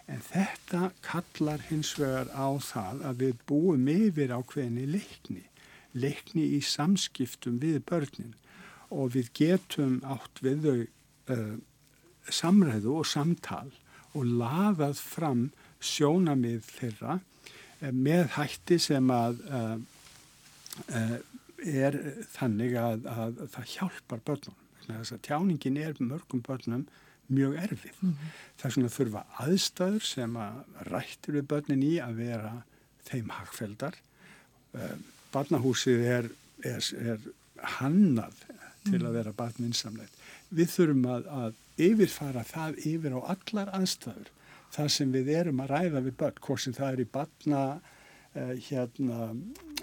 En 0.07 0.21
þetta 0.23 0.91
kallar 1.03 1.63
hins 1.67 1.91
vegar 1.99 2.29
á 2.31 2.47
það 2.63 3.01
að 3.09 3.23
við 3.23 3.39
búum 3.49 3.87
yfir 3.91 4.31
á 4.31 4.39
hvernig 4.39 4.87
leikni, 4.93 5.43
leikni 5.91 6.45
í 6.55 6.61
samskiptum 6.63 7.57
við 7.63 7.81
börnin 7.89 8.35
og 8.87 9.11
við 9.17 9.33
getum 9.35 9.97
átt 10.07 10.39
við 10.45 10.63
þau 10.63 11.35
uh, 11.35 11.57
samræðu 12.31 12.93
og 13.01 13.09
samtal 13.09 13.67
og 14.15 14.23
laðað 14.23 15.01
fram 15.03 15.43
sjónamið 15.83 16.63
þeirra 16.71 17.17
uh, 17.19 17.91
með 17.91 18.31
hætti 18.37 18.79
sem 18.79 19.11
að 19.11 19.43
uh, 19.51 19.75
er 21.67 21.99
þannig 22.31 22.77
að, 22.79 23.07
að 23.09 23.43
það 23.51 23.71
hjálpar 23.73 24.23
börnum. 24.23 24.57
Þess 24.87 25.15
að 25.17 25.23
tjáningin 25.25 25.79
er 25.83 25.99
mörgum 25.99 26.43
börnum 26.45 26.85
mjög 27.27 27.55
erfið. 27.63 27.99
Mm 28.01 28.11
-hmm. 28.11 28.33
Það 28.57 28.65
er 28.65 28.75
svona 28.75 28.87
að 28.87 28.97
þurfa 28.97 29.23
aðstæður 29.45 30.03
sem 30.03 30.37
að 30.37 30.55
rættir 30.91 31.33
við 31.33 31.47
börnin 31.53 31.83
í 31.83 31.93
að 32.01 32.13
vera 32.15 32.53
þeim 33.09 33.29
hagfeldar. 33.29 33.95
Eh, 34.73 34.95
barnahúsið 35.33 36.05
er, 36.05 36.29
er, 36.63 36.83
er 37.01 37.19
hannað 37.77 38.33
til 38.87 39.03
að 39.03 39.13
vera 39.19 39.33
barninsamlegt. 39.35 40.13
Við 40.49 40.71
þurfum 40.71 41.05
að, 41.11 41.27
að 41.27 41.53
yfirfara 41.77 42.43
það 42.47 42.79
yfir 42.85 43.15
á 43.17 43.19
allar 43.33 43.71
aðstæður. 43.75 44.31
Það 44.71 44.89
sem 44.95 45.11
við 45.11 45.29
erum 45.35 45.61
að 45.63 45.71
ræða 45.71 46.01
við 46.05 46.17
börn, 46.19 46.41
hvort 46.41 46.63
sem 46.63 46.73
það 46.73 46.93
er 46.93 47.03
í 47.03 47.11
barna 47.11 47.61
hérna 48.67 49.31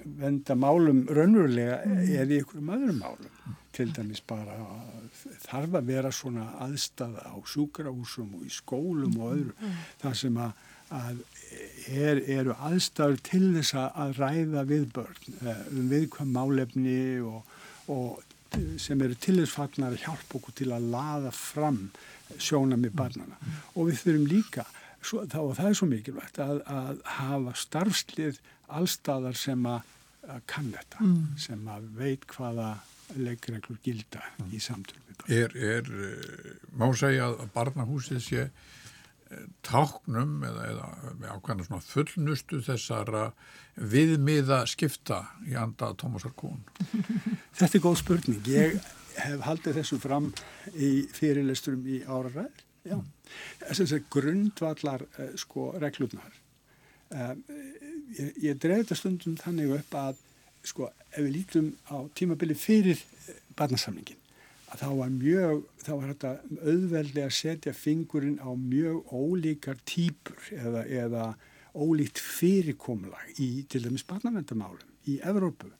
venda 0.05 0.57
málum 0.59 1.05
raunverulega 1.09 1.81
eða 1.87 2.27
í 2.29 2.41
einhverjum 2.41 2.73
öðrum 2.77 3.01
málum. 3.01 3.57
Til 3.75 3.89
dæmis 3.95 4.21
bara 4.29 4.57
þarf 5.47 5.79
að 5.81 5.89
vera 5.89 6.13
svona 6.15 6.51
aðstæða 6.63 7.25
á 7.33 7.37
sjúkrahúsum 7.51 8.37
og 8.39 8.45
í 8.47 8.53
skólum 8.53 9.17
og 9.19 9.33
öðru 9.33 9.55
mm. 9.57 9.81
þar 10.03 10.19
sem 10.21 10.39
að, 10.45 10.53
að 11.01 11.25
er, 11.89 12.21
eru 12.37 12.55
aðstæður 12.69 13.25
til 13.31 13.45
þess 13.57 13.79
að 13.81 14.21
ræða 14.21 14.67
við 14.69 14.87
börn 14.95 15.41
eh, 15.41 15.65
um 15.73 15.91
viðkvæm 15.91 16.33
málefni 16.37 17.01
og, 17.25 17.57
og 17.91 18.23
sem 18.79 19.01
eru 19.03 19.17
til 19.19 19.41
þess 19.41 19.57
fagnar 19.57 19.97
að 19.97 20.05
hjálpa 20.05 20.39
okkur 20.39 20.59
til 20.61 20.71
að 20.75 20.91
laða 20.93 21.35
fram 21.35 21.81
sjóna 22.39 22.79
með 22.81 22.95
barnana 22.99 23.39
og 23.75 23.91
við 23.91 24.01
þurfum 24.03 24.29
líka 24.31 24.65
svo, 25.05 25.25
þá, 25.31 25.39
og 25.43 25.57
það 25.59 25.71
er 25.71 25.79
svo 25.79 25.89
mikilvægt 25.91 26.41
að, 26.43 26.63
að 26.67 27.03
hafa 27.19 27.57
starfslið 27.61 28.41
allstaðar 28.75 29.37
sem 29.39 29.67
að 29.69 29.83
að 30.31 30.45
kann 30.51 30.71
þetta 30.73 31.05
mm. 31.05 31.25
sem 31.41 31.71
að 31.71 31.89
veit 31.99 32.27
hvaða 32.31 32.69
leikreglur 33.21 33.81
gilda 33.85 34.23
mm. 34.39 34.49
í 34.57 34.61
samtölu. 34.63 35.19
Er, 35.29 35.53
er, 35.55 35.91
eh, 36.09 36.55
má 36.77 36.89
segja 36.97 37.29
að 37.31 37.45
barnahúsið 37.55 38.23
sé 38.25 38.43
eh, 38.47 39.45
táknum 39.67 40.43
eða, 40.49 40.67
eða 40.73 40.89
ákvæmlega 41.37 41.69
svona 41.69 41.87
fullnustu 41.87 42.61
þessara 42.65 43.29
viðmiða 43.75 44.65
skipta 44.71 45.23
í 45.51 45.57
anda 45.59 45.93
Tómasar 46.01 46.35
Kún? 46.39 46.63
Þetta 47.59 47.73
er 47.79 47.85
góð 47.85 48.01
spurning. 48.03 48.45
Ég 48.51 48.79
hef 49.21 49.45
haldið 49.47 49.81
þessu 49.81 50.01
fram 50.03 50.33
í 50.75 50.95
fyrirlesturum 51.15 51.85
í 51.87 52.03
áraræður. 52.07 52.65
Já, 52.85 52.99
þess 53.65 53.95
að 53.97 54.09
grundvallar 54.13 55.07
uh, 55.09 55.31
sko 55.41 55.71
reglurnar 55.81 56.35
uh, 57.15 57.33
ég, 58.19 58.35
ég 58.45 58.61
dreif 58.61 58.85
þetta 58.85 58.99
stundum 59.01 59.39
þannig 59.41 59.73
upp 59.79 59.97
að 60.01 60.21
sko 60.65 60.91
ef 61.13 61.21
við 61.21 61.33
lítum 61.39 61.73
á 61.93 62.09
tímabili 62.17 62.57
fyrir 62.57 62.97
eh, 62.97 63.41
barnasamlingin 63.57 64.21
að 64.73 64.81
þá 64.81 64.89
var 64.99 65.11
mjög, 65.15 65.63
þá 65.85 65.91
var 65.93 66.11
þetta 66.11 66.31
auðveldi 66.73 67.23
að 67.23 67.35
setja 67.37 67.75
fingurinn 67.77 68.41
á 68.43 68.51
mjög 68.59 69.13
ólíkar 69.15 69.79
týpur 69.87 70.49
eða, 70.57 70.83
eða 70.89 71.27
ólíkt 71.75 72.21
fyrirkomlag 72.23 73.39
í 73.43 73.65
til 73.71 73.85
dæmis 73.85 74.07
barnavendamálum 74.09 75.11
í 75.11 75.19
Evrópu. 75.27 75.71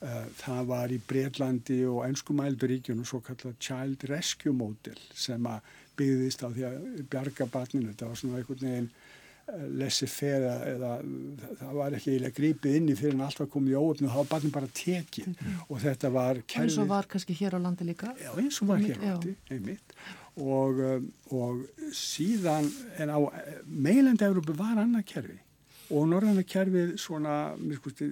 Eh, 0.00 0.26
það 0.40 0.62
var 0.70 0.92
í 0.94 1.00
Breitlandi 1.10 1.82
og 1.90 2.04
einskumælduríkjunum 2.06 3.08
svo 3.08 3.20
kallað 3.24 3.58
Child 3.60 4.06
Rescue 4.08 4.54
Model 4.56 5.00
sem 5.12 5.48
að 5.48 5.74
byggðist 5.98 6.44
á 6.44 6.48
því 6.48 6.66
að 6.68 6.76
bjarga 7.10 7.48
barninu. 7.50 7.92
Þetta 7.92 8.10
var 8.10 8.20
svona 8.20 8.40
einhvern 8.40 8.66
veginn 8.66 8.92
lessi 9.80 10.06
feða 10.10 10.52
eða 10.68 10.90
það 11.58 11.74
var 11.74 11.96
ekki 11.96 12.12
eiginlega 12.12 12.36
grípið 12.36 12.76
inni 12.78 12.96
fyrir 12.98 13.16
en 13.16 13.24
allt 13.26 13.40
var 13.40 13.50
komið 13.50 13.74
í 13.74 13.78
óöfnu 13.80 14.06
og 14.06 14.12
það 14.12 14.20
var 14.20 14.30
barnum 14.30 14.54
bara 14.54 14.72
tekið. 14.80 15.28
Mm 15.32 15.60
og 15.70 15.82
þetta 15.84 16.10
var 16.14 16.40
kerfið. 16.40 16.62
eins 16.64 16.78
og 16.82 16.88
var 16.90 17.06
kannski 17.10 17.36
hér 17.38 17.56
á 17.56 17.58
landi 17.62 17.86
líka. 17.86 18.14
Já 18.18 18.30
eins 18.38 18.58
og 18.62 18.70
var 18.70 18.82
hér 18.82 18.98
á 18.98 19.06
landi 19.06 19.36
einmitt. 19.50 19.94
Og, 20.40 20.80
um, 20.80 21.12
og 21.30 21.92
síðan 21.94 22.70
en 22.98 23.10
á 23.10 23.18
meilandi 23.66 24.26
Európa 24.26 24.56
var 24.58 24.82
annað 24.82 25.06
kerfi. 25.12 25.38
Og 25.90 26.06
norðanna 26.06 26.44
kerfið 26.46 26.94
svona 27.02 27.56
skusti, 27.78 28.10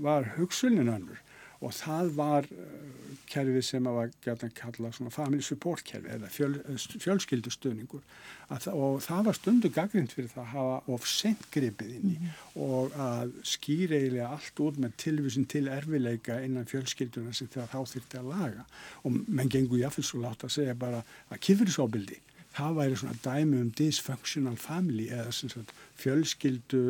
var 0.00 0.32
hugsunin 0.38 0.88
annur 0.92 1.20
og 1.60 1.74
það 1.76 2.12
var 2.16 2.46
uh, 2.50 3.00
kerfi 3.30 3.62
sem 3.64 3.86
að 3.86 3.96
var 3.98 4.12
gætið 4.24 4.46
að 4.48 4.54
kalla 4.58 4.90
svona 4.94 5.12
family 5.14 5.44
support 5.44 5.84
kerfi 5.86 6.10
eða 6.16 6.30
fjöl, 6.32 6.56
fjölskyldustöningur 7.04 8.02
og 8.50 9.02
það 9.04 9.26
var 9.28 9.36
stundu 9.38 9.70
gaggrind 9.70 10.14
fyrir 10.14 10.30
það 10.32 10.42
að 10.42 10.54
hafa 10.54 10.94
of 10.96 11.06
sent 11.06 11.44
gripið 11.54 11.92
inn 11.98 12.08
í 12.08 12.16
mm 12.16 12.24
-hmm. 12.24 12.64
og 12.66 12.96
að 13.06 13.36
skýra 13.52 14.00
eiginlega 14.00 14.32
allt 14.36 14.64
út 14.66 14.80
með 14.82 14.96
tilvísin 15.04 15.46
til 15.46 15.68
erfileika 15.68 16.40
innan 16.42 16.66
fjölskylduna 16.66 17.32
sem 17.32 17.48
það 17.48 17.70
þá 17.74 17.80
þurfti 17.92 18.18
að 18.18 18.32
laga 18.34 18.64
og 19.04 19.20
menn 19.28 19.48
gengur 19.48 19.78
jáfnveg 19.78 20.06
svo 20.06 20.22
látt 20.24 20.44
að 20.44 20.56
segja 20.56 20.74
bara 20.74 21.04
að 21.30 21.42
kifriðsóbildi 21.46 22.18
það 22.56 22.78
væri 22.78 22.96
svona 22.96 23.18
dæmi 23.24 23.60
um 23.60 23.70
dysfunctional 23.78 24.56
family 24.56 25.06
eða 25.08 25.30
sagt, 25.32 25.72
fjölskyldu 25.96 26.82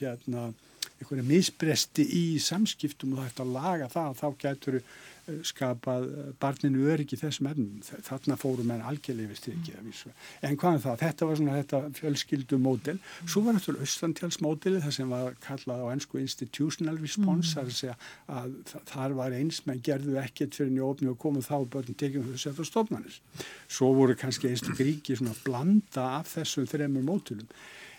hérna 0.00 0.52
einhverja 0.98 1.26
misbresti 1.26 2.04
í 2.04 2.24
samskiptum 2.42 3.14
og 3.14 3.22
það 3.22 3.30
ætti 3.30 3.44
að 3.44 3.54
laga 3.54 3.86
það 3.92 4.08
og 4.10 4.16
þá 4.18 4.40
getur 4.42 4.76
eh, 4.78 5.38
skapað 5.46 6.06
eh, 6.08 6.30
barninu 6.42 6.88
öryggi 6.90 7.18
þessum 7.20 7.48
efnum. 7.52 8.00
Þarna 8.08 8.36
fórum 8.40 8.72
en 8.74 8.82
algjörlega 8.90 9.30
við 9.30 9.84
vísu. 9.86 10.12
En 10.42 10.58
hvað 10.58 10.78
er 10.78 10.82
það? 10.86 10.98
Þetta 11.04 11.28
var 11.30 11.40
svona 11.40 11.56
þetta 11.60 11.80
fjölskyldumódel. 12.00 12.96
Svo 13.26 13.44
var 13.46 13.56
náttúrulega 13.56 13.86
austantjálsmódeli 13.86 14.82
það 14.84 14.96
sem 14.98 15.14
var 15.14 15.38
kallað 15.46 15.86
á 15.86 15.92
ennsku 15.94 16.22
institutional 16.22 16.98
response. 16.98 17.54
Það 17.54 17.62
er 17.62 17.72
að 17.72 17.78
segja 17.78 17.96
að 18.40 18.76
þar 18.92 19.18
var 19.22 19.38
eins 19.38 19.62
menn 19.68 19.82
gerðu 19.86 20.18
ekkert 20.24 20.58
fyrir 20.58 20.74
njófni 20.74 21.12
og 21.12 21.20
komu 21.22 21.44
þá 21.46 21.58
börn 21.62 21.94
tekjum 21.94 22.26
fyrir 22.26 22.40
að 22.40 22.46
setja 22.48 22.70
stofnanir. 22.72 23.22
Svo 23.70 23.94
voru 23.94 24.18
kannski 24.18 24.50
einstu 24.50 24.74
gríki 24.74 25.18
svona 25.18 25.36
blanda 25.44 26.10
af 26.18 26.34
þessum 26.34 26.66
þremur 26.66 27.06
módulum. 27.06 27.46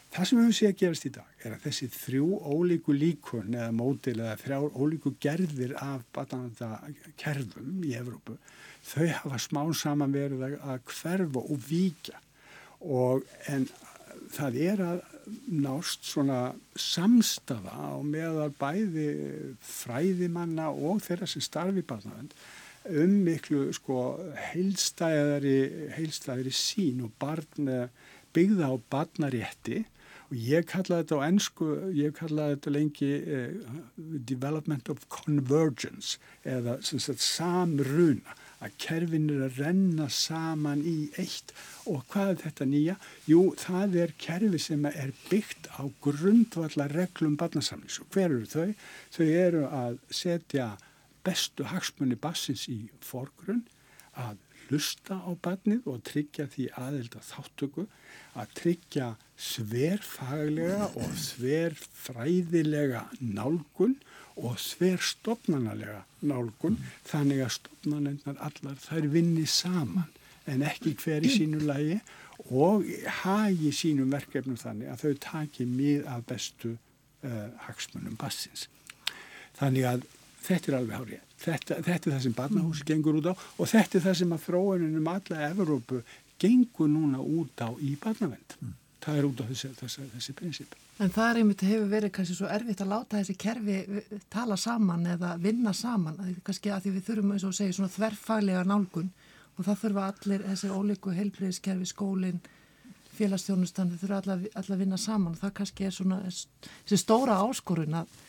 Það 0.09 0.25
sem 0.25 0.39
við 0.39 0.45
höfum 0.45 0.55
séð 0.57 0.69
að 0.69 0.79
gerast 0.81 1.05
í 1.05 1.11
dag 1.13 1.43
er 1.45 1.53
að 1.53 1.65
þessi 1.67 1.87
þrjú 1.93 2.29
ólíku 2.49 2.95
líkun 2.97 3.53
eða 3.53 3.73
mótil 3.77 4.15
eða 4.15 4.37
þrjár 4.41 4.79
ólíku 4.81 5.11
gerðir 5.21 5.75
af 5.77 6.01
batananda 6.15 6.69
kerfum 7.21 7.83
í 7.85 7.93
Evrópu, 7.99 8.39
þau 8.89 9.05
hafa 9.19 9.39
smá 9.43 9.61
saman 9.77 10.15
verið 10.15 10.57
að 10.57 10.81
hverfa 10.89 11.43
og 11.43 11.61
víkja. 11.67 12.17
Og 12.79 13.21
en 13.53 13.67
það 14.33 14.57
er 14.65 14.83
að 14.87 15.03
nást 15.61 16.09
svona 16.09 16.39
samstafa 16.73 17.69
á 17.69 18.01
meðal 18.01 18.49
bæði 18.57 19.09
fræðimanna 19.61 20.71
og 20.73 21.03
þeirra 21.05 21.29
sem 21.29 21.43
starfi 21.45 21.85
batanand 21.85 22.33
um 22.89 23.13
miklu 23.27 23.67
sko 23.75 24.01
heilstæðari, 24.49 25.91
heilstæðari 25.93 26.53
sín 26.55 27.03
og 27.05 27.13
barn 27.21 27.69
byggða 28.33 28.73
á 28.73 28.75
barnarétti 28.89 29.83
og 30.29 30.35
ég 30.37 30.67
kallaði 30.69 31.05
þetta 31.07 31.17
á 31.17 31.27
ennsku, 31.27 31.69
ég 31.97 32.13
kallaði 32.17 32.57
þetta 32.57 32.73
lengi 32.75 33.09
eh, 33.17 33.71
development 34.29 34.91
of 34.93 35.01
convergence 35.09 36.19
eða 36.45 36.77
sagt, 36.85 37.23
samruna 37.23 38.37
að 38.59 38.75
kerfin 38.81 39.29
er 39.31 39.45
að 39.45 39.59
renna 39.63 40.09
saman 40.11 40.81
í 40.83 40.97
eitt 41.21 41.53
og 41.89 42.03
hvað 42.11 42.33
er 42.33 42.41
þetta 42.43 42.67
nýja? 42.69 42.95
Jú, 43.29 43.41
það 43.59 43.95
er 44.03 44.13
kerfi 44.19 44.59
sem 44.61 44.85
er 44.89 45.13
byggt 45.29 45.71
á 45.79 45.87
grundvallar 46.03 46.93
reglum 46.93 47.37
barnasamlings 47.39 48.01
og 48.03 48.11
hver 48.13 48.29
eru 48.29 48.45
þau? 48.51 48.75
Þau 49.15 49.25
eru 49.25 49.65
að 49.69 49.97
setja 50.11 50.73
bestu 51.25 51.65
hagsmunni 51.71 52.19
bassins 52.19 52.67
í 52.71 52.81
forgrunn 53.05 53.63
að 54.19 54.37
hlusta 54.69 55.19
á 55.19 55.31
barnið 55.43 55.87
og 55.89 56.03
tryggja 56.07 56.47
því 56.53 56.69
aðelda 56.79 57.23
þáttöku 57.25 57.87
að 58.39 58.53
tryggja 58.59 59.07
sverfaglega 59.39 60.89
og 60.99 61.17
sverfræðilega 61.17 63.03
nálgun 63.19 63.97
og 64.39 64.55
sverstofnanalega 64.61 66.03
nálgun 66.23 66.79
þannig 67.07 67.43
að 67.43 67.55
stofnanennar 67.57 68.41
allar 68.45 68.79
þær 68.85 69.09
vinni 69.11 69.45
saman 69.49 70.07
en 70.49 70.63
ekki 70.65 70.95
hver 71.01 71.25
í 71.25 71.31
sínu 71.33 71.61
lægi 71.67 71.99
og 72.49 72.85
hagi 73.21 73.71
sínum 73.75 74.11
verkefnum 74.13 74.57
þannig 74.59 74.91
að 74.93 75.03
þau 75.03 75.23
taki 75.25 75.67
mið 75.69 76.07
af 76.09 76.25
bestu 76.29 76.75
uh, 76.75 77.49
hagsmunum 77.67 78.15
bassins. 78.19 78.67
Þannig 79.59 79.89
að 79.89 80.05
þetta 80.45 80.71
er 80.71 80.77
alveg 80.79 81.01
hárið. 81.01 81.28
Þetta, 81.39 81.79
þetta 81.85 82.09
er 82.09 82.13
það 82.15 82.23
sem 82.25 82.35
barnahúsi 82.35 82.85
gengur 82.87 83.19
út 83.21 83.29
á 83.31 83.33
og 83.33 83.69
þetta 83.71 83.97
er 83.97 84.03
það 84.09 84.17
sem 84.19 84.35
að 84.35 84.43
þróunum 84.47 85.07
alla 85.07 85.45
Evrópu 85.47 86.01
gengur 86.39 86.91
núna 86.91 87.23
út 87.23 87.63
á 87.63 87.69
í 87.79 87.95
barnavend. 88.01 88.55
Mm. 88.59 88.75
Það 88.99 89.17
er 89.19 89.27
út 89.29 89.39
á 89.39 89.45
þessi, 89.47 89.71
þessi, 89.79 90.05
þessi 90.15 90.35
prinsip. 90.35 90.75
En 90.99 91.11
það 91.15 91.29
er 91.29 91.39
einmitt 91.39 91.63
hefur 91.63 91.87
verið 91.93 92.11
kannski 92.17 92.35
svo 92.35 92.49
erfitt 92.51 92.81
að 92.83 92.91
láta 92.91 93.21
þessi 93.21 93.37
kerfi 93.39 94.03
tala 94.31 94.57
saman 94.59 95.07
eða 95.15 95.33
vinna 95.39 95.71
saman. 95.71 96.19
Kannski 96.43 96.73
að 96.75 96.85
því 96.85 96.95
við 96.97 97.05
þurfum 97.07 97.35
eins 97.35 97.45
og 97.47 97.55
segja 97.55 97.77
svona 97.77 97.93
þverfaglega 97.93 98.65
nálgun 98.67 99.11
og 99.55 99.67
það 99.67 99.83
þurfa 99.85 100.07
allir 100.11 100.43
þessi 100.49 100.71
ólíku 100.75 101.15
heilbreyðiskerfi, 101.15 101.87
skólinn, 101.87 102.41
félagsstjónustan, 103.15 103.93
þau 103.93 104.03
þurfa 104.03 104.19
allir 104.35 104.75
að 104.75 104.83
vinna 104.83 104.99
saman 104.99 105.37
og 105.37 105.39
það 105.39 105.55
kannski 105.61 105.87
er 105.87 105.95
svona 105.95 106.19
þessi 106.27 106.99
stóra 106.99 107.39
áskorun 107.47 108.01
að 108.01 108.19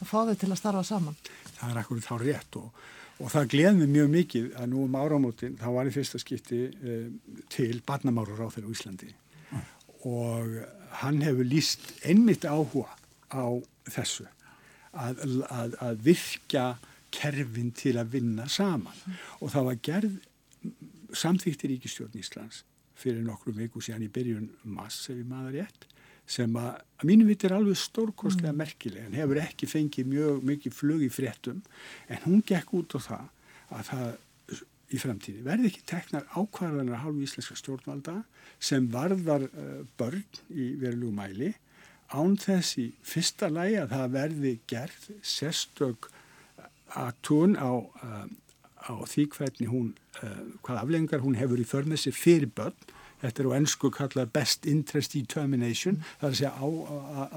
að 0.00 0.08
fá 0.08 0.20
þau 0.24 0.36
til 0.40 0.50
að 0.50 0.60
starfa 0.60 0.84
saman. 0.86 1.16
Það 1.60 1.72
er 1.72 1.80
akkurat 1.82 2.06
þá 2.06 2.14
rétt 2.24 2.58
og, 2.60 2.82
og 3.20 3.32
það 3.34 3.50
gleði 3.54 3.88
mjög 3.90 4.12
mikið 4.16 4.50
að 4.56 4.70
nú 4.72 4.84
um 4.86 4.98
áramótin 5.00 5.58
þá 5.60 5.68
var 5.76 5.90
í 5.90 5.94
fyrsta 5.94 6.20
skipti 6.22 6.60
eh, 6.70 7.08
til 7.52 7.82
barnamárur 7.86 8.40
á 8.44 8.48
þeirra 8.52 8.74
Íslandi 8.74 9.10
mm. 9.12 9.66
og 10.10 10.56
hann 11.02 11.20
hefur 11.24 11.48
líst 11.48 11.92
einmitt 12.08 12.48
áhuga 12.48 12.88
á 13.30 13.46
þessu 13.90 14.26
að, 14.90 15.20
að, 15.50 15.76
að 15.78 16.00
virkja 16.08 16.64
kerfin 17.14 17.70
til 17.76 17.96
að 18.00 18.16
vinna 18.16 18.48
saman 18.50 18.96
mm. 19.04 19.20
og 19.40 19.54
það 19.54 19.68
var 19.68 19.80
gerð 19.90 20.18
samþýttir 21.16 21.74
Ríkistjórn 21.74 22.18
Íslands 22.20 22.64
fyrir 23.00 23.22
nokkru 23.24 23.54
viku 23.56 23.82
síðan 23.82 24.04
í 24.06 24.12
byrjun 24.12 24.50
mass 24.76 25.08
ef 25.08 25.18
ég 25.18 25.28
maður 25.28 25.60
rétt 25.60 25.89
sem 26.30 26.56
að, 26.58 26.72
að 27.00 27.08
mínu 27.10 27.26
viti 27.26 27.48
er 27.48 27.56
alveg 27.56 27.78
stórkostlega 27.80 28.54
merkileg 28.56 29.08
en 29.08 29.18
hefur 29.18 29.40
ekki 29.42 29.68
fengið 29.70 30.10
mjög 30.12 30.42
mikið 30.46 30.76
flug 30.76 31.04
í 31.06 31.10
fréttum 31.12 31.62
en 32.08 32.24
hún 32.26 32.44
gekk 32.46 32.74
út 32.78 32.94
á 32.94 32.98
það 33.02 33.26
að 33.70 33.88
það 33.90 34.10
í 34.90 34.98
fremtíði 34.98 35.44
verði 35.46 35.70
ekki 35.70 35.82
teknar 35.88 36.26
ákvarðanar 36.34 37.02
hálfu 37.04 37.24
íslenska 37.24 37.56
stjórnvalda 37.58 38.16
sem 38.62 38.88
varðar 38.90 39.46
uh, 39.48 39.82
börn 39.98 40.24
í 40.50 40.72
verulegu 40.80 41.12
mæli 41.14 41.52
án 42.10 42.34
þess 42.40 42.78
í 42.82 42.88
fyrsta 43.06 43.50
lægi 43.52 43.78
að 43.84 43.94
það 43.94 44.14
verði 44.16 44.54
gerð 44.70 45.08
sérstök 45.22 46.10
að 46.98 47.12
tún 47.26 47.54
á, 47.54 47.70
uh, 47.70 48.26
á 48.90 48.94
því 49.06 49.26
hvernig 49.36 49.70
hún, 49.70 49.92
uh, 50.24 50.40
hvað 50.66 50.82
aflengar 50.82 51.22
hún 51.22 51.38
hefur 51.38 51.62
í 51.62 51.68
förmessi 51.68 52.14
fyrir 52.14 52.50
börn 52.50 52.98
þetta 53.20 53.42
er 53.42 53.50
á 53.50 53.56
ennsku 53.58 53.90
kallað 53.94 54.32
best 54.34 54.68
interest 54.70 55.16
determination, 55.16 55.98
mm. 55.98 56.14
það 56.20 56.28
er 56.28 56.34
að 56.34 56.38
segja 56.40 56.52
á, 56.56 56.66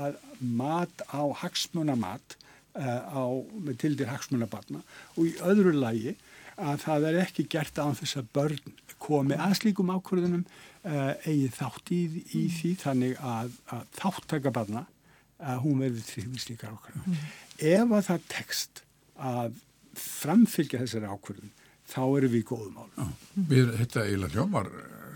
að, 0.08 0.22
mat 0.40 1.04
á 1.12 1.24
hagsmunamat 1.44 2.38
uh, 2.80 3.02
á, 3.14 3.24
með 3.66 3.82
tildir 3.84 4.12
hagsmunabarna 4.12 4.84
og 5.16 5.28
í 5.28 5.36
öðru 5.44 5.76
lagi 5.78 6.16
að 6.54 6.84
það 6.86 7.08
er 7.10 7.20
ekki 7.24 7.48
gert 7.50 7.80
á 7.82 7.90
þess 7.98 8.20
að 8.22 8.32
börn 8.38 8.74
komi 9.04 9.36
að 9.36 9.58
slíkum 9.60 9.92
ákvörðunum 9.94 10.46
uh, 10.46 11.14
eigi 11.26 11.50
þátt 11.56 11.92
í, 11.92 12.02
í 12.22 12.44
mm. 12.46 12.56
því 12.60 12.74
þannig 12.84 13.20
að, 13.20 13.56
að 13.74 13.88
þáttaka 14.00 14.54
barna 14.56 14.86
að 15.44 15.64
hún 15.66 15.82
verði 15.82 16.06
tryggði 16.08 16.40
slíkar 16.40 16.76
ákvörðunum. 16.78 17.18
Mm. 17.18 17.34
Ef 17.74 17.96
að 17.98 18.06
það 18.08 18.28
tekst 18.32 18.84
að 19.20 19.60
framfylgja 20.00 20.82
þessari 20.82 21.10
ákvörðun 21.10 21.52
þá 21.92 22.02
eru 22.06 22.32
við 22.32 22.40
í 22.40 22.48
góðum 22.48 22.82
álum. 22.82 23.14
Við, 23.36 23.72
þetta 23.82 24.06
eiginlega 24.08 24.38
hljómar 24.38 24.70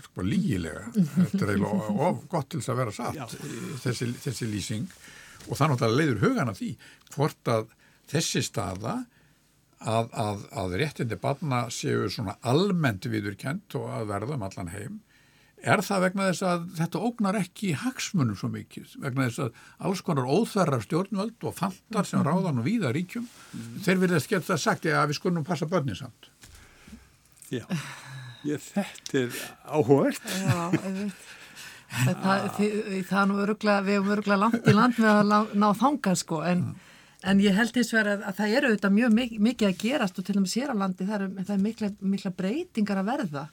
sko 0.04 0.24
lígilega 0.24 0.92
þetta 0.94 1.42
er 1.42 1.52
eiginlega 1.54 1.94
of 2.08 2.24
gott 2.30 2.50
til 2.52 2.60
þess 2.60 2.72
að 2.72 2.80
vera 2.82 2.94
satt 2.94 3.36
þessi, 3.84 4.10
þessi 4.24 4.50
lýsing. 4.50 4.88
Og 5.48 5.58
það 5.58 5.72
náttúrulega 5.72 5.98
leiður 6.02 6.24
hugan 6.26 6.52
af 6.52 6.58
því 6.60 6.72
hvort 7.14 7.52
að 7.52 7.68
þessi 8.08 8.44
staða 8.46 8.96
að, 9.78 10.08
að, 10.12 10.46
að 10.58 10.78
réttindi 10.80 11.18
barna 11.20 11.66
séu 11.72 12.08
svona 12.12 12.36
almennt 12.46 13.06
viðurkent 13.10 13.76
og 13.78 13.92
að 13.94 14.08
verða 14.12 14.38
um 14.38 14.48
allan 14.48 14.72
heim 14.74 14.98
er 15.58 15.82
það 15.82 16.04
vegna 16.06 16.26
þess 16.28 16.44
að 16.46 16.66
þetta 16.78 17.00
ógnar 17.02 17.38
ekki 17.40 17.72
hagsmunum 17.82 18.38
svo 18.38 18.50
mikið 18.52 18.94
vegna 19.02 19.26
þess 19.26 19.42
að 19.46 19.62
alls 19.88 20.02
konar 20.06 20.28
óþarrar 20.30 20.84
stjórnvöld 20.84 21.46
og 21.48 21.56
fantar 21.58 22.06
sem 22.06 22.22
ráðan 22.26 22.60
og 22.62 22.66
víða 22.66 22.92
ríkjum 22.94 23.26
mm. 23.26 23.80
þeir 23.86 24.02
verðast 24.04 24.30
geta 24.30 24.58
sagt 24.60 24.86
að 24.86 25.10
við 25.10 25.18
skulum 25.18 25.46
passa 25.46 25.66
börni 25.70 25.96
samt 25.98 26.30
Já 27.50 27.64
Ég, 28.46 28.60
þetta 28.62 29.18
er 29.18 29.38
áhugavert. 29.66 30.22
Já, 30.30 30.68
það, 32.22 32.44
það 33.08 33.20
er 33.20 33.26
nú 33.30 33.38
öruglega, 33.42 33.82
við 33.86 33.96
erum 33.98 34.10
öruglega 34.14 34.40
langt 34.42 34.68
í 34.68 34.74
land 34.76 34.98
með 35.00 35.10
að 35.34 35.54
ná, 35.58 35.66
þanga 35.80 36.12
sko, 36.20 36.38
en, 36.46 36.60
en 37.26 37.40
ég 37.42 37.56
held 37.56 37.78
eins 37.80 37.92
og 37.94 38.00
að, 38.02 38.24
að 38.28 38.36
það 38.38 38.54
eru 38.58 38.70
auðvitað 38.70 38.94
mjög 38.98 39.16
mikið 39.48 39.68
að 39.70 39.78
gerast 39.82 40.20
og 40.20 40.26
til 40.28 40.36
og 40.38 40.44
með 40.44 40.52
sér 40.54 40.70
á 40.70 40.76
landi 40.84 41.06
það 41.08 41.16
er, 41.24 41.30
það 41.48 41.54
er 41.56 41.62
mikla, 41.64 41.90
mikla 42.14 42.32
breytingar 42.42 43.00
að 43.02 43.08
verða 43.10 43.44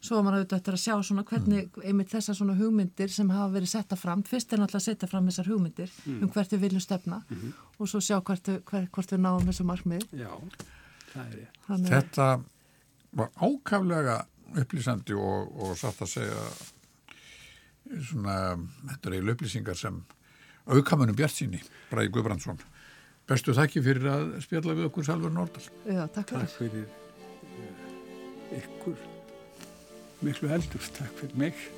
svo 0.00 0.16
var 0.16 0.24
maður 0.24 0.38
auðvitað 0.40 0.60
eftir 0.62 0.76
að 0.78 0.84
sjá 0.86 0.94
svona 1.10 1.24
hvernig 1.28 1.66
Mm. 1.74 1.82
einmitt 1.90 2.08
þessar 2.14 2.36
svona 2.38 2.54
hugmyndir 2.56 3.10
sem 3.12 3.28
hafa 3.34 3.50
verið 3.58 3.68
setta 3.74 3.96
fram, 4.00 4.22
fyrst 4.24 4.54
er 4.56 4.62
náttúrulega 4.62 4.80
að 4.80 4.86
setja 4.88 5.08
fram 5.10 5.26
þessar 5.28 5.50
hugmyndir 5.52 5.90
Mm. 6.06 6.22
um 6.24 6.30
hvert 6.32 6.54
við 6.56 6.62
viljum 6.64 6.80
stefna 6.80 7.18
Mhm. 7.28 7.52
og 7.78 7.88
svo 7.92 8.00
sjá 8.00 8.16
hvert, 8.24 8.48
hver, 8.64 8.86
hvort 8.88 9.12
við 9.12 9.20
náum 9.20 9.44
þessu 9.44 9.66
markmið. 9.68 10.06
Já, 10.16 10.32
það 11.12 11.26
er 11.26 11.36
ég. 11.42 11.52
Þannig, 11.68 11.90
Þetta 11.92 12.30
var 13.16 13.30
ákaflega 13.36 14.20
upplýsandi 14.60 15.14
og, 15.14 15.50
og 15.62 15.76
satt 15.78 16.02
að 16.04 16.12
segja 16.14 16.44
svona, 18.10 18.36
þetta 18.92 19.08
er 19.08 19.16
eiginlega 19.16 19.36
upplýsingar 19.38 19.78
sem 19.78 20.00
aukamunum 20.70 21.16
Bjart 21.18 21.34
síni, 21.34 21.62
Bræði 21.90 22.12
Guðbrandsson. 22.14 22.60
Bestu 23.30 23.54
þakki 23.54 23.82
fyrir 23.86 24.08
að 24.10 24.32
spjalla 24.44 24.76
við 24.78 24.88
okkur 24.90 25.06
Salvar 25.06 25.34
Nordal. 25.34 25.62
já, 25.86 26.02
takk 26.14 26.34
fyrir. 26.34 26.40
Takk 26.40 26.56
fyrir 26.58 26.86
eh, 28.50 28.62
ykkur. 28.62 29.04
Miklu 30.26 30.50
heldur, 30.50 30.90
takk 30.98 31.22
fyrir 31.22 31.38
mig. 31.46 31.68